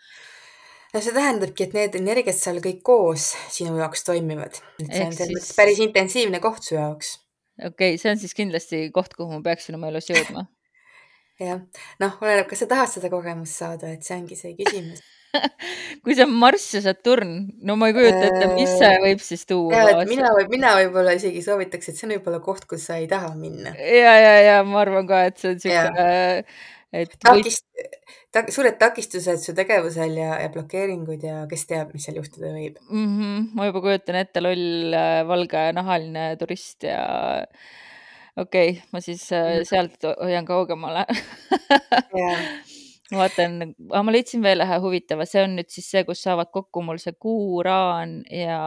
No 0.93 1.01
see 1.01 1.15
tähendabki, 1.17 1.67
et 1.67 1.77
need 1.77 2.01
energiat 2.01 2.39
seal 2.39 2.61
kõik 2.65 2.83
koos 2.87 3.33
sinu 3.53 3.77
jaoks 3.81 4.05
toimivad. 4.09 4.59
see 4.81 5.05
on 5.07 5.15
selles 5.17 5.37
mõttes 5.37 5.55
päris 5.57 5.81
intensiivne 5.85 6.43
koht 6.45 6.69
su 6.69 6.77
jaoks. 6.77 7.17
okei 7.59 7.95
okay,, 7.95 8.01
see 8.01 8.13
on 8.13 8.21
siis 8.21 8.37
kindlasti 8.37 8.85
koht, 8.95 9.17
kuhu 9.19 9.33
ma 9.33 9.43
peaksin 9.45 9.79
oma 9.79 9.93
elus 9.93 10.11
jõudma. 10.13 10.47
jah, 11.49 11.65
noh, 12.03 12.21
oleneb, 12.21 12.47
kas 12.51 12.65
sa 12.65 12.71
tahad 12.71 12.93
seda 12.93 13.11
kogemust 13.13 13.59
saada, 13.63 13.93
et 13.93 14.05
see 14.07 14.19
ongi 14.21 14.39
see 14.39 14.55
küsimus. 14.59 15.03
kui 16.05 16.13
see 16.13 16.27
on 16.27 16.35
Marss 16.37 16.75
ja 16.77 16.83
Saturn, 16.85 17.39
no 17.65 17.79
ma 17.81 17.89
ei 17.89 17.97
kujuta 17.97 18.27
ette, 18.27 18.51
mis 18.53 18.75
see 18.77 18.91
võib 19.01 19.23
siis 19.25 19.47
tuua 19.49 20.03
mina, 20.05 20.35
mina 20.53 20.75
võib-olla 20.77 21.15
isegi 21.17 21.41
soovitaks, 21.45 21.89
et 21.89 21.97
see 21.97 22.09
on 22.11 22.13
võib-olla 22.19 22.43
koht, 22.45 22.67
kus 22.69 22.85
sa 22.91 23.01
ei 23.01 23.09
taha 23.09 23.33
minna. 23.39 23.73
ja, 23.81 24.13
ja, 24.21 24.35
ja 24.45 24.59
ma 24.69 24.83
arvan 24.85 25.09
ka, 25.09 25.25
et 25.31 25.41
see 25.41 25.55
on 25.55 25.65
sihuke, 25.65 26.11
et 26.93 27.15
takist- 27.25 27.65
ta,, 28.33 28.43
suured 28.53 28.77
takistused 28.81 29.41
su 29.41 29.55
tegevusel 29.57 30.17
ja, 30.19 30.35
ja 30.43 30.51
blokeeringud 30.53 31.23
ja 31.25 31.45
kes 31.51 31.65
teab, 31.71 31.93
mis 31.97 32.05
seal 32.09 32.19
juhtuda 32.21 32.53
võib. 32.53 32.77
mm. 32.89 33.15
-hmm. 33.19 33.47
ma 33.57 33.69
juba 33.71 33.81
kujutan 33.87 34.19
ette 34.21 34.43
loll 34.45 34.93
äh, 34.97 35.23
valgenahaline 35.29 36.27
turist 36.41 36.85
ja 36.89 37.01
okei 38.37 38.77
okay,, 38.77 38.83
ma 38.93 39.01
siis 39.01 39.25
äh, 39.33 39.59
Mhm. 39.59 39.65
sealt 39.69 40.09
hoian 40.21 40.45
kaugemale. 40.49 41.07
ma 43.13 43.19
vaatan, 43.25 43.75
ma 43.93 44.13
leidsin 44.15 44.41
veel 44.45 44.63
ühe 44.65 44.79
huvitava, 44.81 45.27
see 45.29 45.43
on 45.45 45.57
nüüd 45.59 45.69
siis 45.73 45.89
see, 45.93 46.05
kus 46.09 46.23
saavad 46.25 46.49
kokku 46.53 46.81
mul 46.85 47.01
see 47.03 47.13
kuu, 47.21 47.59
uraan 47.61 48.21
ja 48.33 48.61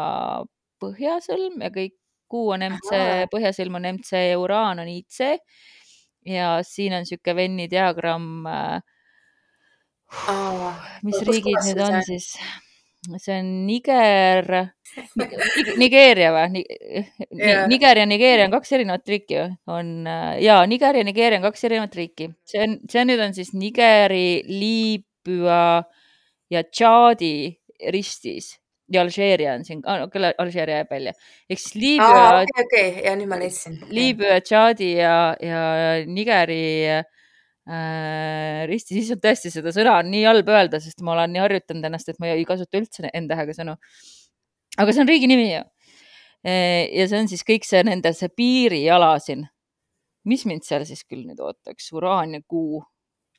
põhjasõlm 0.83 1.63
ja 1.65 1.71
kõik, 1.73 1.95
kuu 2.29 2.51
on 2.53 2.65
MC 2.67 2.99
põhjasõlm 3.31 3.77
on 3.79 3.87
MC 3.95 4.11
ja 4.31 4.37
uraan 4.41 4.81
on 4.83 4.89
IC. 4.91 5.39
Ja 6.25 6.59
siin 6.65 6.93
on 6.97 7.05
sihuke 7.05 7.35
Venni 7.35 7.67
diagramm 7.71 8.45
äh, 8.49 8.81
mis 11.03 11.21
riigid 11.27 11.59
need 11.65 11.77
see 11.77 11.85
on 11.85 11.95
on? 11.99 12.03
siis? 12.07 12.29
see 13.21 13.37
on 13.37 13.49
Niger, 13.67 14.47
Nigeeria 15.77 16.31
või? 16.33 16.63
Niger 17.69 18.01
ja 18.01 18.05
Nigeeria 18.09 18.47
on 18.47 18.55
kaks 18.55 18.73
erinevat 18.77 19.07
riiki 19.13 19.37
või? 19.37 19.55
on 19.77 19.91
äh, 20.09 20.31
ja 20.45 20.59
Niger 20.69 20.97
ja 20.97 21.05
Nigeeria 21.05 21.39
on 21.41 21.45
kaks 21.45 21.67
erinevat 21.69 21.95
riiki. 21.95 22.31
see 22.49 22.63
on, 22.65 22.77
see 22.89 23.05
nüüd 23.05 23.21
on 23.27 23.37
siis 23.37 23.53
Nigeri, 23.53 24.41
Liibüa 24.49 25.83
ja 26.49 26.63
Tšaadi 26.65 27.35
ristis 27.93 28.55
ja 28.91 29.01
Alžeeria 29.01 29.55
on 29.57 29.65
siin, 29.65 29.81
küll 30.13 30.27
Alžeeria 30.29 30.81
jääb 30.81 30.91
välja. 30.93 31.13
ehk 31.49 31.61
siis 31.61 31.75
Liibüa 31.79 32.41
okei, 32.43 32.65
okei, 32.65 32.89
ja 33.07 33.15
nüüd 33.17 33.29
ma 33.31 33.39
leidsin. 33.41 33.77
Liibüa, 33.89 34.39
Tšaadi 34.45 34.91
ja, 34.99 35.17
ja 35.41 35.61
Nigeri 36.05 36.61
äh, 36.93 38.65
risti, 38.69 38.99
siis 38.99 39.13
on 39.15 39.21
tõesti 39.23 39.51
seda 39.53 39.73
sõna 39.75 39.97
on 40.01 40.11
nii 40.13 40.25
halb 40.27 40.51
öelda, 40.53 40.81
sest 40.83 41.01
ma 41.05 41.15
olen 41.15 41.33
nii 41.33 41.45
harjutanud 41.45 41.89
ennast, 41.89 42.11
et 42.11 42.21
ma 42.21 42.29
ei 42.33 42.45
kasuta 42.47 42.81
üldse 42.81 43.09
N-tähega 43.09 43.57
sõnu. 43.57 43.77
aga 44.77 44.93
see 44.93 45.01
on 45.01 45.09
riigi 45.09 45.29
nimi 45.31 45.49
ju. 45.49 45.63
ja 46.45 47.07
see 47.09 47.19
on 47.19 47.31
siis 47.31 47.45
kõik 47.47 47.65
see 47.65 47.81
nende 47.87 48.13
see 48.13 48.29
piiriala 48.29 49.15
siin. 49.19 49.47
mis 50.25 50.45
mind 50.45 50.65
seal 50.65 50.85
siis 50.85 51.03
küll 51.05 51.25
nüüd 51.25 51.41
ootaks, 51.41 51.91
uraan 51.93 52.37
ja 52.37 52.41
kuu. 52.47 52.83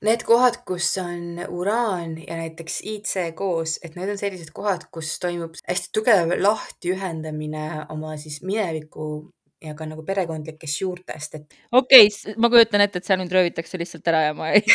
Need 0.04 0.26
kohad, 0.28 0.58
kus 0.68 0.90
on 1.00 1.40
uraan 1.48 2.18
ja 2.20 2.36
näiteks 2.36 2.82
IC 2.84 3.30
koos, 3.38 3.78
et 3.82 3.96
need 3.96 4.10
on 4.12 4.18
sellised 4.20 4.52
kohad, 4.56 4.84
kus 4.92 5.14
toimub 5.22 5.56
hästi 5.68 5.88
tugev 5.96 6.34
lahtiühendamine 6.36 7.86
oma 7.94 8.16
siis 8.20 8.42
mineviku 8.44 9.30
ja 9.64 9.72
ka 9.74 9.86
nagu 9.88 10.04
perekondlikest 10.04 10.82
juurtest, 10.82 11.38
et. 11.38 11.56
okei 11.72 12.10
okay,, 12.10 12.34
ma 12.36 12.52
kujutan 12.52 12.84
ette, 12.84 13.00
et 13.00 13.08
seal 13.08 13.22
mind 13.22 13.32
röövitakse 13.32 13.80
lihtsalt 13.80 14.12
ära 14.12 14.20
ja 14.28 14.36
ma 14.36 14.52
ei 14.52 14.60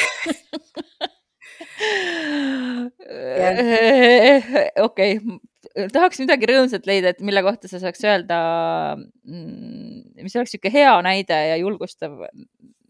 okei, 4.88 5.20
tahaks 5.94 6.22
midagi 6.24 6.50
rõõmsat 6.50 6.88
leida, 6.90 7.14
et 7.14 7.22
mille 7.26 7.44
kohta 7.46 7.70
sa 7.70 7.78
saaks 7.82 8.02
öelda, 8.08 8.38
mm, 8.98 10.24
mis 10.24 10.36
oleks 10.36 10.56
niisugune 10.56 10.74
hea 10.74 10.94
näide 11.06 11.38
ja 11.52 11.56
julgustav 11.62 12.12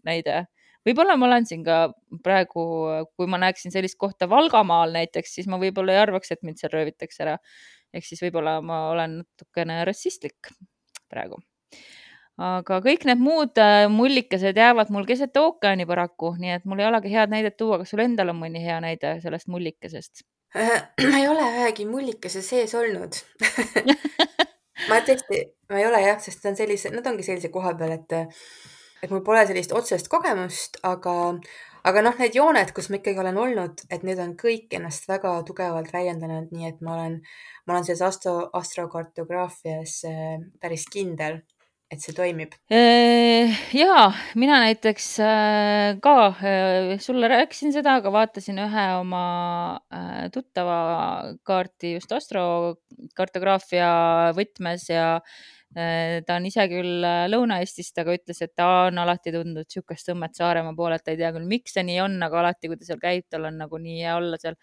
näide. 0.06 0.46
Võib-olla 0.86 1.16
ma 1.18 1.28
olen 1.28 1.46
siin 1.48 1.64
ka 1.66 1.78
praegu, 2.24 2.64
kui 3.16 3.30
ma 3.30 3.40
näeksin 3.42 3.74
sellist 3.74 3.98
kohta 4.00 4.28
Valgamaal 4.30 4.94
näiteks, 4.96 5.36
siis 5.38 5.48
ma 5.50 5.60
võib-olla 5.62 5.96
ei 5.96 6.02
arvaks, 6.02 6.34
et 6.34 6.42
mind 6.42 6.60
seal 6.60 6.74
röövitakse 6.74 7.26
ära. 7.26 7.38
ehk 7.92 8.06
siis 8.08 8.22
võib-olla 8.24 8.60
ma 8.64 8.86
olen 8.90 9.18
natukene 9.22 9.82
rassistlik 9.84 10.52
praegu 11.12 11.42
aga 12.40 12.78
kõik 12.84 13.04
need 13.08 13.20
muud 13.20 13.58
äh, 13.60 13.86
mullikesed 13.92 14.56
jäävad 14.56 14.90
mul 14.90 15.06
keset 15.08 15.36
ookeani 15.36 15.86
paraku, 15.86 16.34
nii 16.40 16.56
et 16.56 16.64
mul 16.64 16.80
ei 16.80 16.88
olegi 16.88 17.12
head 17.12 17.32
näidet 17.32 17.56
tuua. 17.56 17.78
kas 17.78 17.92
sul 17.92 18.00
endal 18.04 18.32
on 18.32 18.40
mõni 18.40 18.62
hea 18.64 18.78
näide 18.80 19.18
sellest 19.24 19.50
mullikesest? 19.52 20.24
ma 20.54 21.18
ei 21.20 21.28
ole 21.28 21.44
ühegi 21.52 21.86
mullikese 21.88 22.42
sees 22.44 22.74
olnud 22.74 23.16
ma 24.90 25.00
tõesti, 25.04 25.42
ma 25.70 25.80
ei 25.80 25.86
ole 25.88 26.00
jah, 26.04 26.20
sest 26.20 26.42
ta 26.42 26.52
on 26.52 26.58
sellise, 26.58 26.92
nad 26.94 27.06
ongi 27.06 27.26
sellise 27.26 27.52
koha 27.52 27.74
peal, 27.78 27.94
et, 27.96 28.16
et 29.02 29.10
mul 29.10 29.22
pole 29.26 29.44
sellist 29.46 29.74
otsest 29.76 30.08
kogemust, 30.12 30.78
aga, 30.86 31.14
aga 31.88 32.04
noh, 32.06 32.18
need 32.22 32.36
jooned, 32.38 32.74
kus 32.76 32.90
ma 32.90 33.00
ikkagi 33.00 33.22
olen 33.22 33.40
olnud, 33.44 33.86
et 33.90 34.04
need 34.06 34.20
on 34.22 34.36
kõik 34.38 34.74
ennast 34.78 35.08
väga 35.10 35.38
tugevalt 35.48 35.92
väljendanud, 35.94 36.52
nii 36.54 36.70
et 36.70 36.84
ma 36.84 36.96
olen, 36.98 37.18
ma 37.66 37.76
olen 37.76 37.88
selles 37.88 38.04
astro, 38.06 38.36
astrokartograafias 38.60 39.98
äh, 40.10 40.38
päris 40.62 40.86
kindel 40.92 41.42
et 41.92 42.00
see 42.00 42.14
toimib? 42.16 42.54
ja 43.76 43.96
mina 44.38 44.60
näiteks 44.64 45.08
äh, 45.20 45.98
ka 46.02 46.14
äh, 46.32 46.94
sulle 47.02 47.28
rääkisin 47.30 47.74
seda, 47.74 47.98
aga 48.00 48.12
vaatasin 48.14 48.60
ühe 48.64 48.86
oma 48.98 49.24
äh, 49.92 50.30
tuttava 50.32 50.78
kaarti 51.48 51.94
just 51.98 52.12
astrokartograafia 52.16 53.90
võtmes 54.38 54.88
ja 54.90 55.06
ta 55.72 56.36
on 56.36 56.46
ise 56.48 56.66
küll 56.68 57.04
Lõuna-Eestist, 57.32 57.96
aga 58.02 58.16
ütles, 58.18 58.42
et 58.44 58.52
ta 58.58 58.68
on 58.88 58.98
alati 59.02 59.32
tundnud 59.34 59.64
niisugust 59.64 60.08
tõmmet 60.08 60.36
Saaremaa 60.36 60.76
poole, 60.76 60.98
et 60.98 61.06
ta 61.06 61.14
ei 61.14 61.20
tea 61.20 61.32
küll, 61.32 61.48
miks 61.48 61.76
see 61.76 61.84
nii 61.88 62.00
on, 62.04 62.18
aga 62.26 62.42
alati, 62.42 62.68
kui 62.68 62.80
ta 62.80 62.88
seal 62.88 63.00
käib, 63.02 63.24
tal 63.32 63.48
on 63.48 63.60
nagu 63.64 63.80
nii 63.80 64.00
hea 64.02 64.16
olla 64.18 64.40
seal. 64.42 64.58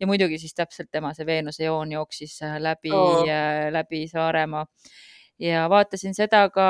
ja 0.00 0.08
muidugi 0.08 0.38
siis 0.40 0.56
täpselt 0.56 0.92
tema 0.92 1.12
see 1.14 1.26
Veenuse 1.28 1.66
joon 1.66 1.92
jooksis 1.92 2.38
läbi 2.64 2.94
oh., 2.96 3.26
läbi 3.74 4.06
Saaremaa 4.08 4.64
ja 5.42 5.64
vaatasin 5.70 6.14
seda 6.14 6.44
ka 6.54 6.66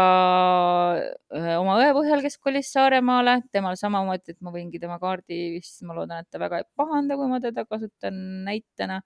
oma 1.60 1.76
õe 1.82 1.90
põhjal, 1.96 2.22
kes 2.24 2.38
kolis 2.42 2.70
Saaremaale, 2.74 3.40
temal 3.52 3.76
samamoodi, 3.80 4.34
et 4.34 4.40
ma 4.44 4.52
võingi 4.54 4.80
tema 4.82 4.98
kaardi 5.02 5.58
vist, 5.58 5.82
ma 5.86 5.96
loodan, 5.96 6.24
et 6.24 6.30
ta 6.32 6.40
väga 6.42 6.62
ei 6.62 6.70
pahanda, 6.78 7.18
kui 7.20 7.28
ma 7.30 7.40
teda 7.44 7.66
kasutan 7.68 8.16
näitena, 8.46 9.02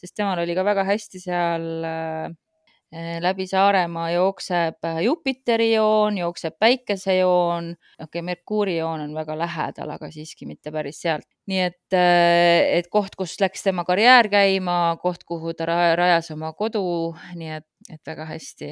sest 0.00 0.16
temal 0.16 0.40
oli 0.42 0.56
ka 0.56 0.64
väga 0.66 0.86
hästi 0.88 1.20
seal 1.22 1.68
läbi 3.20 3.46
Saaremaa 3.48 4.10
jookseb 4.10 4.84
Jupiteri 5.04 5.72
joon, 5.72 6.18
jookseb 6.18 6.58
Päikesejoon, 6.58 7.70
okei 7.72 8.04
okay,, 8.04 8.22
Merkuuri 8.22 8.76
joon 8.76 9.00
on 9.00 9.14
väga 9.14 9.38
lähedal, 9.38 9.94
aga 9.94 10.10
siiski 10.12 10.46
mitte 10.46 10.72
päris 10.72 11.00
sealt. 11.00 11.26
nii 11.46 11.60
et, 11.60 11.94
et 11.96 12.86
koht, 12.92 13.16
kus 13.18 13.34
läks 13.40 13.64
tema 13.64 13.84
karjäär 13.84 14.28
käima, 14.30 14.96
koht, 15.02 15.24
kuhu 15.26 15.54
ta 15.58 15.66
rajas 15.66 16.30
oma 16.30 16.52
kodu, 16.52 17.14
nii 17.34 17.58
et 17.58 17.68
et 17.90 18.06
väga 18.06 18.28
hästi 18.28 18.68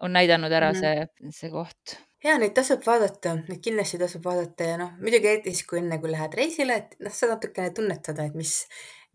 on 0.00 0.14
näidanud 0.16 0.52
ära 0.52 0.72
mm 0.72 0.78
-hmm. 0.78 1.08
see, 1.28 1.30
see 1.30 1.50
koht 1.50 1.98
ja 2.24 2.38
neid 2.40 2.54
tasub 2.56 2.84
vaadata, 2.86 3.34
neid 3.48 3.60
kindlasti 3.64 4.00
tasub 4.00 4.24
vaadata 4.24 4.68
ja 4.70 4.76
noh, 4.80 4.94
muidugi 5.00 5.30
eriti 5.30 5.52
siis, 5.52 5.66
kui 5.68 5.80
enne, 5.82 5.98
kui 6.02 6.12
lähed 6.12 6.36
reisile, 6.38 6.78
et 6.80 6.96
noh, 7.04 7.12
sa 7.12 7.28
natukene 7.30 7.72
tunnetada, 7.76 8.24
et 8.24 8.38
mis, 8.38 8.54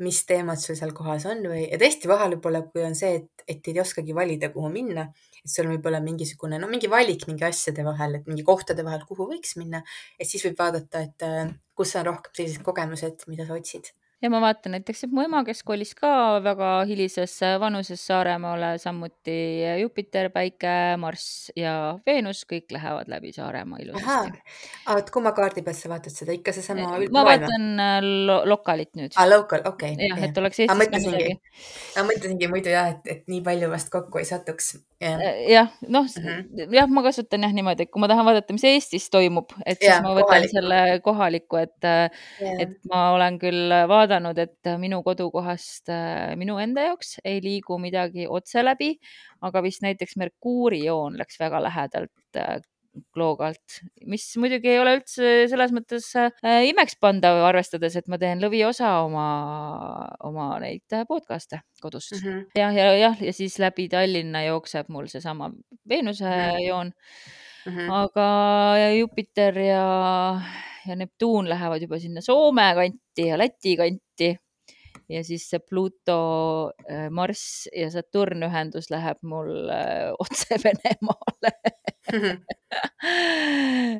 mis 0.04 0.22
teemad 0.28 0.62
sul 0.62 0.78
seal 0.80 0.94
kohas 0.96 1.26
on 1.30 1.44
või, 1.52 1.66
ja 1.68 1.80
tõesti 1.82 2.10
vahel 2.12 2.36
võib-olla, 2.36 2.64
kui 2.72 2.84
on 2.88 2.96
see, 2.98 3.22
et, 3.22 3.46
et 3.52 3.72
ei 3.72 3.82
oskagi 3.84 4.16
valida, 4.16 4.52
kuhu 4.54 4.72
minna, 4.74 5.08
et 5.42 5.54
sul 5.54 5.70
võib 5.72 5.86
olla 5.92 6.02
mingisugune, 6.04 6.60
no 6.62 6.70
mingi 6.72 6.92
valik 6.92 7.28
mingi 7.30 7.48
asjade 7.48 7.86
vahel, 7.88 8.20
et 8.20 8.30
mingi 8.32 8.46
kohtade 8.48 8.86
vahel, 8.88 9.04
kuhu 9.10 9.28
võiks 9.34 9.58
minna, 9.60 9.84
et 10.20 10.30
siis 10.30 10.46
võib 10.48 10.60
vaadata, 10.60 11.04
et 11.08 11.30
kus 11.76 11.96
on 12.00 12.08
rohkem 12.12 12.36
sellised 12.36 12.64
kogemused, 12.66 13.28
mida 13.32 13.48
sa 13.48 13.60
otsid 13.60 13.92
ja 14.22 14.30
ma 14.32 14.42
vaatan 14.44 14.74
näiteks, 14.76 15.06
et 15.06 15.14
mu 15.16 15.24
ema, 15.24 15.42
kes 15.48 15.62
kolis 15.68 15.94
ka 15.98 16.12
väga 16.44 16.70
hilises 16.90 17.38
vanuses 17.62 18.02
Saaremaale, 18.10 18.74
samuti 18.82 19.38
Jupiter, 19.80 20.30
Päike, 20.34 20.74
Marss 21.00 21.54
ja 21.56 21.74
Veenus, 22.08 22.44
kõik 22.50 22.74
lähevad 22.76 23.08
läbi 23.12 23.32
Saaremaa 23.36 23.80
ilusasti. 23.84 24.44
oot, 24.92 25.12
kumma 25.16 25.32
kaardi 25.38 25.64
pealt 25.64 25.80
sa 25.80 25.92
vaatad 25.94 26.16
seda, 26.16 26.36
ikka 26.36 26.54
seesama? 26.56 26.92
ma 27.16 27.24
vaatan 27.28 27.80
äh, 27.80 28.00
lo 28.28 28.42
lokalit 28.50 28.92
nüüd. 29.00 29.16
aa, 29.16 29.30
local, 29.32 29.64
okei 29.72 29.96
okay,. 29.96 30.12
jah, 30.12 30.24
et 30.28 30.44
oleks 30.44 30.64
Eestis 30.66 30.92
ka 30.92 31.02
midagi. 31.06 31.40
ma 31.96 32.06
mõtlesingi 32.12 32.52
muidu 32.52 32.76
jah, 32.76 32.92
et, 32.96 33.12
et 33.16 33.26
nii 33.32 33.42
palju 33.46 33.72
vast 33.72 33.92
kokku 33.94 34.20
ei 34.20 34.28
satuks. 34.28 34.74
jah, 35.00 35.16
äh, 35.16 35.72
noh 35.88 36.04
mm 36.04 36.28
-hmm., 36.28 36.76
jah, 36.76 36.92
ma 36.92 37.06
kasutan 37.08 37.48
jah 37.48 37.56
niimoodi, 37.56 37.88
et 37.88 37.94
kui 37.94 38.04
ma 38.04 38.12
tahan 38.12 38.28
vaadata, 38.28 38.52
mis 38.54 38.68
Eestis 38.68 39.08
toimub, 39.10 39.56
et 39.64 39.80
siis 39.80 39.94
ja, 39.94 40.02
ma 40.04 40.12
võtan 40.12 40.44
kohaliku. 40.44 40.56
selle 40.60 41.00
kohaliku, 41.08 41.64
et, 41.64 41.80
äh, 41.88 42.12
et 42.60 42.76
ma 42.92 43.12
olen 43.16 43.40
küll 43.40 43.80
vaadanud 43.88 44.09
vaadanud, 44.10 44.40
et 44.42 44.70
minu 44.82 45.02
kodukohast 45.06 45.92
äh, 45.94 46.34
minu 46.40 46.58
enda 46.62 46.90
jaoks 46.90 47.20
ei 47.24 47.40
liigu 47.44 47.78
midagi 47.82 48.28
otse 48.28 48.64
läbi, 48.64 48.96
aga 49.46 49.64
vist 49.66 49.86
näiteks 49.86 50.18
Merkuuri 50.18 50.84
joon 50.86 51.18
läks 51.20 51.40
väga 51.42 51.62
lähedalt 51.64 52.40
äh, 52.40 52.60
Kloogalt, 53.14 53.76
mis 54.10 54.24
muidugi 54.42 54.72
ei 54.74 54.80
ole 54.82 54.96
üldse 54.98 55.46
selles 55.52 55.72
mõttes 55.72 56.08
äh, 56.18 56.64
imekspandav, 56.68 57.38
arvestades, 57.48 57.96
et 57.96 58.10
ma 58.10 58.18
teen 58.20 58.42
lõviosa 58.42 58.90
oma, 59.06 59.28
oma 60.26 60.48
neid 60.64 60.98
podcast'e 61.08 61.62
kodust 61.84 62.18
mm. 62.18 62.24
-hmm. 62.26 62.48
jah, 62.58 62.74
ja 62.76 62.90
jah, 62.98 63.22
ja 63.30 63.34
siis 63.34 63.60
läbi 63.62 63.88
Tallinna 63.94 64.42
jookseb 64.48 64.90
mul 64.90 65.08
seesama 65.08 65.52
Veenuse 65.88 66.26
mm 66.26 66.34
-hmm. 66.34 66.66
Mm. 67.66 67.72
-hmm. 67.72 67.92
aga 67.92 68.30
Jupiter 69.00 69.60
ja 69.60 69.86
ja 70.88 70.96
Neptuun 70.96 71.50
lähevad 71.50 71.82
juba 71.82 72.00
sinna 72.00 72.22
Soome 72.22 72.74
kanti 72.76 73.28
ja 73.28 73.38
Läti 73.38 73.78
kanti. 73.78 74.38
ja 75.10 75.24
siis 75.24 75.48
see 75.50 75.60
Pluto, 75.60 76.72
äh, 76.86 77.08
Marss 77.10 77.70
ja 77.74 77.88
Saturn 77.90 78.44
ühendus 78.46 78.92
läheb 78.94 79.18
mul 79.26 79.70
äh, 79.74 80.12
otse 80.20 80.60
Venemaale 80.64 81.52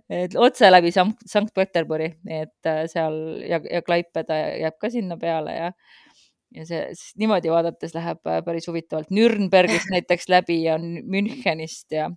et 0.10 0.36
otse 0.38 0.70
läbi 0.70 0.92
Sankt-Peterburi, 0.94 2.12
et 2.30 2.70
äh, 2.70 2.84
seal 2.92 3.18
ja, 3.42 3.58
ja 3.64 3.82
Klaipeda 3.82 4.38
jääb 4.62 4.78
ka 4.82 4.92
sinna 4.94 5.18
peale 5.18 5.56
ja 5.56 5.72
ja 6.54 6.66
see 6.66 6.86
niimoodi 7.22 7.50
vaadates 7.54 7.94
läheb 7.98 8.22
päris 8.46 8.70
huvitavalt 8.70 9.10
Nürnbergist 9.14 9.90
näiteks 9.94 10.30
läbi 10.30 10.62
ja 10.64 10.78
Münchenist 10.78 11.94
ja 11.94 12.10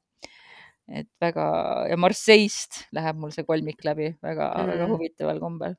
et 0.90 1.08
väga 1.22 1.46
ja 1.90 1.98
Marseille'st 2.00 2.86
läheb 2.96 3.20
mul 3.22 3.34
see 3.34 3.46
kolmik 3.48 3.84
läbi 3.86 4.12
väga-väga 4.22 4.64
mm. 4.64 4.72
väga 4.74 4.88
huvitaval 4.90 5.42
kombel. 5.42 5.76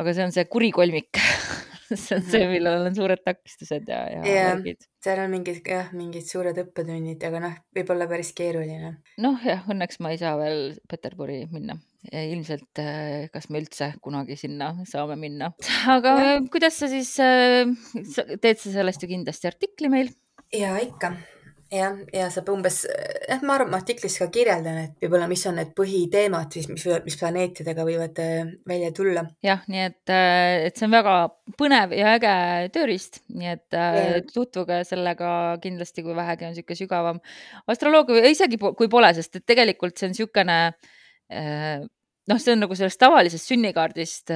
aga 0.00 0.14
see 0.16 0.24
on 0.24 0.32
see 0.36 0.46
kuri 0.48 0.70
kolmik 0.72 1.20
see 1.96 2.16
on 2.16 2.22
see, 2.22 2.40
mhm. 2.44 2.52
millel 2.54 2.86
on 2.86 2.94
suured 2.94 3.22
takistused 3.24 3.88
ja, 3.90 4.00
ja 4.14 4.22
yeah, 4.22 4.50
värgid. 4.54 4.86
seal 5.02 5.22
on 5.24 5.32
mingid 5.32 5.60
jah, 5.66 5.90
mingid 5.96 6.26
suured 6.28 6.58
õppetunnid, 6.62 7.22
aga 7.26 7.42
noh, 7.42 7.56
võib 7.76 7.92
olla 7.94 8.06
päris 8.10 8.32
keeruline. 8.36 8.92
noh, 9.22 9.40
jah, 9.46 9.64
õnneks 9.70 10.00
ma 10.04 10.14
ei 10.14 10.20
saa 10.20 10.36
veel 10.40 10.76
Peterburi 10.90 11.42
minna. 11.50 11.78
ilmselt, 12.10 12.70
eh, 12.80 13.26
kas 13.32 13.50
me 13.50 13.60
üldse 13.60 13.90
kunagi 14.00 14.38
sinna 14.40 14.72
saame 14.88 15.18
minna. 15.20 15.50
aga 15.96 16.14
ja. 16.22 16.38
kuidas 16.52 16.78
sa 16.80 16.88
siis, 16.92 17.12
eh, 17.20 17.66
teed 18.38 18.62
sa 18.62 18.76
sellest 18.78 19.02
ju 19.02 19.10
kindlasti 19.10 19.50
artikli 19.50 19.92
meil? 19.92 20.14
ja 20.54 20.74
ikka 20.82 21.14
jah, 21.72 21.96
ja 22.14 22.26
saab 22.32 22.50
umbes, 22.52 22.82
jah, 23.28 23.40
ma 23.46 23.56
arvan, 23.56 23.70
ma 23.72 23.80
artiklis 23.80 24.16
ka 24.20 24.28
kirjeldan, 24.32 24.78
et 24.84 25.04
võib-olla, 25.04 25.28
mis 25.30 25.44
on 25.48 25.56
need 25.60 25.72
põhiteemad 25.78 26.54
siis, 26.54 26.68
mis 26.70 26.84
mis 27.06 27.18
planeetidega 27.20 27.86
võivad 27.86 28.20
äh, 28.22 28.52
välja 28.68 28.90
tulla. 28.96 29.24
jah, 29.46 29.62
nii 29.70 29.82
et, 29.86 30.12
äh, 30.12 30.66
et 30.68 30.78
see 30.78 30.88
on 30.88 30.94
väga 30.96 31.16
põnev 31.60 31.94
ja 31.96 32.14
äge 32.18 32.34
tööriist, 32.74 33.22
nii 33.34 33.52
et. 33.54 33.66
Äh, 33.74 34.20
tutvuge 34.30 34.82
sellega 34.86 35.32
kindlasti, 35.62 36.04
kui 36.06 36.14
vähegi 36.16 36.46
on 36.46 36.54
niisugune 36.54 36.78
sügavam 36.78 37.20
astroloogia 37.70 38.20
või 38.20 38.34
isegi 38.34 38.58
kui 38.60 38.88
pole, 38.90 39.10
sest 39.16 39.40
et 39.40 39.46
tegelikult 39.48 39.98
see 39.98 40.08
on 40.08 40.14
niisugune 40.14 40.58
noh, 41.30 42.38
see 42.42 42.54
on 42.54 42.64
nagu 42.64 42.76
sellest 42.78 42.98
tavalisest 43.00 43.50
sünnikaardist 43.52 44.32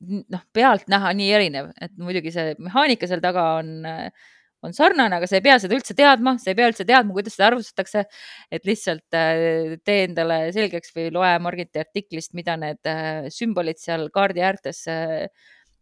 noh, 0.00 0.44
pealtnäha 0.56 1.12
nii 1.16 1.30
erinev, 1.36 1.70
et 1.80 1.92
muidugi 2.00 2.32
see 2.34 2.54
mehaanika 2.62 3.08
seal 3.10 3.22
taga 3.24 3.46
on 3.60 3.72
äh, 3.88 4.28
on 4.66 4.74
sarnane, 4.76 5.16
aga 5.16 5.28
sa 5.28 5.38
ei 5.38 5.44
pea 5.44 5.56
seda 5.62 5.76
üldse 5.76 5.96
teadma, 5.96 6.36
sa 6.40 6.52
ei 6.52 6.58
pea 6.58 6.68
üldse 6.70 6.86
teadma, 6.88 7.14
kuidas 7.16 7.36
seda 7.36 7.48
arvustatakse. 7.50 8.04
et 8.50 8.68
lihtsalt 8.68 9.16
äh, 9.16 9.76
tee 9.84 10.04
endale 10.08 10.40
selgeks 10.56 10.94
või 10.96 11.08
loe 11.14 11.32
Margiti 11.42 11.82
artiklist, 11.82 12.34
mida 12.38 12.56
need 12.60 12.90
äh, 12.90 13.28
sümbolid 13.32 13.80
seal 13.80 14.08
kaardi 14.14 14.44
äärtes 14.44 14.86
äh, 14.90 15.28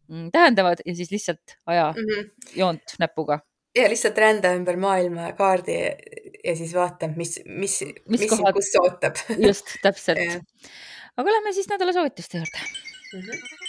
mm, 0.08 0.30
tähendavad 0.34 0.82
ja 0.86 0.94
siis 0.94 1.12
lihtsalt 1.14 1.58
aja 1.66 1.92
mm 1.96 2.10
-hmm. 2.10 2.30
joont 2.56 2.98
näpuga 2.98 3.40
ja 3.76 3.88
lihtsalt 3.88 4.18
rända 4.18 4.54
ümber 4.56 4.76
maailma 4.76 5.32
kaardi 5.38 5.78
ja 6.44 6.56
siis 6.56 6.74
vaata, 6.74 7.08
mis, 7.16 7.40
mis, 7.46 7.80
mis, 8.06 8.20
mis 8.20 8.30
kohad 8.30 8.54
kus 8.54 8.74
ootab 8.80 9.16
just 9.38 9.76
täpselt 9.82 10.18
aga 11.18 11.30
lähme 11.30 11.52
siis 11.52 11.68
nädala 11.68 11.92
soovituste 11.92 12.38
juurde 12.38 12.88
Mhm. 13.12 13.67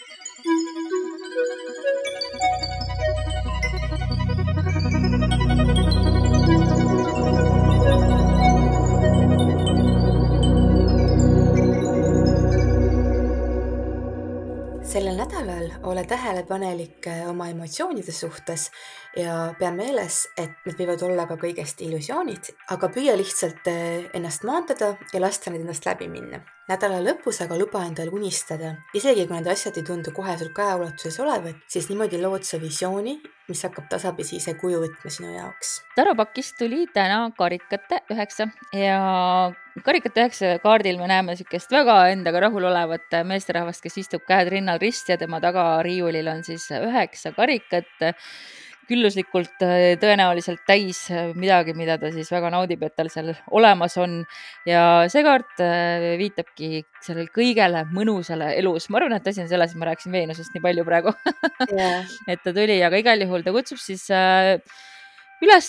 Sellel 14.90 15.18
nädalal 15.18 15.68
ole 15.84 16.04
tähelepanelik 16.04 17.08
äh, 17.08 17.30
oma 17.30 17.48
emotsioonide 17.48 18.12
suhtes 18.12 18.72
ja 19.18 19.54
pea 19.60 19.70
meeles, 19.72 20.24
et 20.38 20.56
need 20.66 20.80
võivad 20.82 21.04
olla 21.06 21.28
ka 21.30 21.38
kõigest 21.38 21.84
illusioonid, 21.86 22.50
aga 22.74 22.90
püüa 22.96 23.14
lihtsalt 23.20 23.70
äh, 23.70 24.08
ennast 24.18 24.48
maandada 24.50 24.96
ja 25.14 25.22
lasta 25.22 25.54
need 25.54 25.68
endast 25.68 25.86
läbi 25.86 26.10
minna. 26.10 26.42
Nädala 26.70 27.00
lõpus 27.02 27.42
aga 27.44 27.58
luba 27.58 27.82
endal 27.88 28.12
unistada, 28.14 28.76
isegi 28.96 29.26
kui 29.28 29.38
need 29.38 29.50
asjad 29.50 29.78
ei 29.80 29.86
tundu 29.88 30.14
kohe 30.16 30.36
sul 30.38 30.52
käeulatuses 30.56 31.18
olevat, 31.24 31.64
siis 31.72 31.90
niimoodi 31.90 32.20
lood 32.22 32.46
sa 32.46 32.60
visiooni, 32.62 33.16
mis 33.50 33.64
hakkab 33.66 33.88
tasapisi 33.90 34.38
ise 34.38 34.54
kuju 34.60 34.84
võtma 34.84 35.14
sinu 35.14 35.32
jaoks. 35.34 35.80
Taro 35.98 36.14
pakist 36.20 36.60
tuli 36.60 36.86
täna 36.94 37.24
karikate 37.38 38.04
üheksa 38.14 38.52
ja 38.78 39.00
karikate 39.86 40.26
üheksa 40.26 40.54
kaardil 40.62 41.02
me 41.02 41.10
näeme 41.10 41.34
niisugust 41.34 41.74
väga 41.74 41.98
endaga 42.14 42.46
rahulolevat 42.46 43.18
meesterahvast, 43.26 43.82
kes 43.86 43.98
istub 44.04 44.28
käed 44.30 44.54
rinnal 44.54 44.82
risti 44.82 45.16
ja 45.16 45.22
tema 45.22 45.42
taga 45.42 45.72
riiulil 45.86 46.30
on 46.30 46.46
siis 46.46 46.70
üheksa 46.78 47.34
karikat 47.38 47.90
külluslikult 48.90 49.64
äh, 49.66 49.96
tõenäoliselt 50.02 50.64
täis 50.68 51.04
äh, 51.14 51.30
midagi, 51.38 51.76
mida 51.78 51.98
ta 52.02 52.12
siis 52.14 52.30
väga 52.34 52.52
naudib, 52.54 52.84
et 52.86 52.96
tal 52.98 53.12
seal 53.14 53.32
olemas 53.56 53.98
on. 54.02 54.20
ja 54.68 54.84
see 55.12 55.24
kaart 55.26 55.62
äh, 55.64 56.16
viitabki 56.20 56.84
sellele 57.06 57.30
kõigele 57.36 57.86
mõnusale 57.94 58.52
elus. 58.58 58.90
ma 58.90 59.02
arvan, 59.02 59.18
et 59.20 59.32
asi 59.32 59.44
on 59.44 59.50
selles, 59.52 59.74
et 59.74 59.82
ma 59.82 59.90
rääkisin 59.92 60.16
Veenusest 60.16 60.56
nii 60.56 60.66
palju 60.66 60.86
praegu 60.88 61.16
Yeah. 61.70 62.08
et 62.28 62.42
ta 62.44 62.54
tuli, 62.56 62.80
aga 62.84 62.98
igal 62.98 63.22
juhul 63.22 63.44
ta 63.46 63.52
kutsub 63.54 63.78
siis 63.82 64.06
üles 64.10 65.68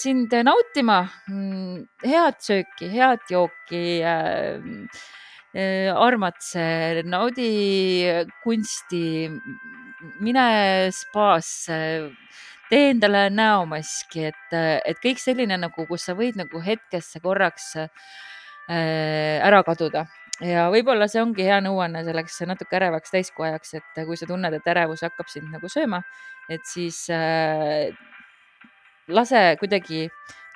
sind 0.00 0.32
nautima 0.46 1.02
mm, 1.28 1.82
head 2.06 2.38
sööki, 2.42 2.88
head 2.94 3.26
jooki 3.30 4.00
armatse, 5.52 6.64
naudi 7.04 7.50
kunsti, 8.44 9.04
mine 10.22 10.46
spaasse, 10.94 11.76
tee 12.70 12.88
endale 12.92 13.26
näomaski, 13.32 14.30
et, 14.30 14.56
et 14.88 14.98
kõik 15.02 15.20
selline 15.20 15.58
nagu, 15.60 15.86
kus 15.88 16.08
sa 16.08 16.16
võid 16.18 16.38
nagu 16.40 16.62
hetkesse 16.64 17.20
korraks 17.24 17.74
äh, 17.82 17.88
ära 18.70 19.62
kaduda. 19.66 20.06
Ja 20.42 20.66
võib-olla 20.72 21.06
see 21.10 21.20
ongi 21.22 21.44
hea 21.46 21.60
nõuanne 21.62 22.00
selleks 22.06 22.40
natuke 22.48 22.74
ärevaks 22.78 23.12
täiskoajaks, 23.14 23.74
et 23.78 24.00
kui 24.08 24.16
sa 24.18 24.26
tunned, 24.26 24.54
et 24.56 24.70
ärevus 24.72 25.04
hakkab 25.06 25.28
sind 25.30 25.52
nagu 25.52 25.68
sööma, 25.70 26.00
et 26.50 26.64
siis 26.66 27.04
äh, 27.12 27.92
lase 29.12 29.42
kuidagi, 29.60 30.06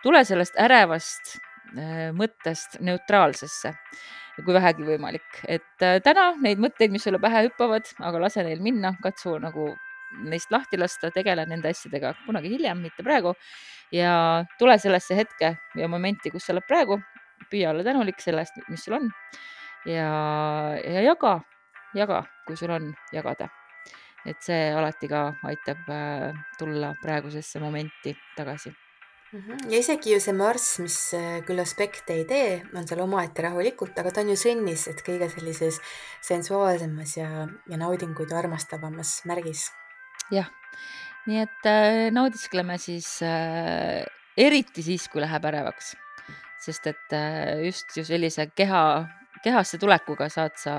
tule 0.02 0.24
sellest 0.26 0.56
ärevast 0.58 1.36
äh, 1.76 2.08
mõttest 2.16 2.80
neutraalsesse, 2.80 3.74
kui 4.44 4.54
vähegi 4.56 4.84
võimalik, 4.84 5.40
et 5.48 5.84
äh, 5.84 5.98
täna 6.04 6.30
neid 6.42 6.60
mõtteid, 6.60 6.92
mis 6.92 7.04
sulle 7.06 7.20
pähe 7.22 7.46
hüppavad, 7.46 7.88
aga 8.04 8.20
lase 8.20 8.44
neil 8.44 8.60
minna, 8.64 8.92
katsu 9.02 9.36
nagu 9.40 9.70
neist 10.28 10.52
lahti 10.52 10.78
lasta, 10.78 11.10
tegele 11.14 11.46
nende 11.48 11.72
asjadega 11.72 12.12
kunagi 12.26 12.52
hiljem, 12.52 12.84
mitte 12.84 13.04
praegu. 13.06 13.34
ja 13.94 14.44
tule 14.58 14.78
sellesse 14.82 15.14
hetke 15.14 15.52
ja 15.78 15.88
momenti, 15.88 16.30
kus 16.30 16.46
sa 16.46 16.54
oled 16.54 16.66
praegu, 16.68 16.98
püüa 17.50 17.70
olla 17.70 17.84
tänulik 17.86 18.20
selle 18.20 18.42
eest, 18.42 18.58
mis 18.68 18.84
sul 18.84 18.98
on 18.98 19.12
ja, 19.86 20.08
ja 20.82 21.04
jaga, 21.06 21.38
jaga, 21.94 22.24
kui 22.46 22.56
sul 22.56 22.74
on 22.74 22.90
jagada. 23.12 23.48
et 24.26 24.42
see 24.42 24.72
alati 24.74 25.06
ka 25.08 25.28
aitab 25.46 25.86
äh, 25.86 26.34
tulla 26.58 26.96
praegusesse 27.02 27.62
momenti 27.62 28.16
tagasi 28.36 28.74
Mhm. 29.36 29.68
ja 29.70 29.78
isegi 29.82 30.14
ju 30.14 30.20
see 30.22 30.32
Marss, 30.32 30.78
mis 30.80 30.96
äh, 31.16 31.40
küll 31.44 31.60
aspekte 31.60 32.14
ei 32.16 32.24
tee, 32.28 32.60
on 32.72 32.86
seal 32.88 33.02
omaette 33.04 33.44
rahulikult, 33.44 33.98
aga 34.00 34.12
ta 34.14 34.22
on 34.24 34.30
ju 34.32 34.36
sõnnis, 34.40 34.86
et 34.88 35.02
kõige 35.04 35.28
sellises 35.32 35.76
sensuaalsemas 36.24 37.16
ja, 37.18 37.28
ja 37.68 37.80
naudinguid 37.80 38.32
armastavamas 38.32 39.18
märgis. 39.28 39.68
jah, 40.32 40.48
nii 41.28 41.42
et 41.42 41.68
äh, 41.68 42.06
naudiskleme 42.16 42.78
siis 42.80 43.10
äh, 43.26 44.06
eriti 44.40 44.86
siis, 44.86 45.04
kui 45.12 45.20
läheb 45.20 45.44
ärevaks, 45.52 45.92
sest 46.64 46.88
et 46.94 47.16
äh, 47.16 47.66
just 47.66 47.92
ju 47.98 48.06
sellise 48.08 48.48
keha, 48.56 48.82
kehasse 49.44 49.76
tulekuga 49.82 50.30
saad 50.32 50.56
sa 50.56 50.76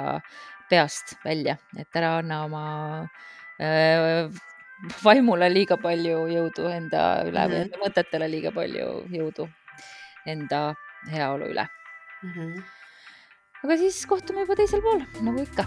peast 0.70 1.14
välja, 1.26 1.60
et 1.78 2.01
ära 2.01 2.18
anna 2.24 2.43
oma 2.47 2.68
äh, 3.62 4.26
vaimule 5.06 5.50
liiga 5.54 5.78
palju 5.82 6.28
jõudu 6.32 6.68
enda 6.72 7.04
üle 7.28 7.44
või 7.50 7.58
Mhm. 7.58 7.62
enda 7.68 7.78
mõtetele 7.86 8.30
liiga 8.30 8.52
palju 8.52 8.88
jõudu 9.12 9.48
enda 10.26 10.62
heaolu 11.12 11.46
üle. 11.54 11.68
Mhm. 12.24 12.64
aga 13.64 13.78
siis 13.78 14.06
kohtume 14.06 14.44
juba 14.46 14.56
teisel 14.56 14.82
pool, 14.82 15.02
nagu 15.26 15.42
ikka 15.42 15.66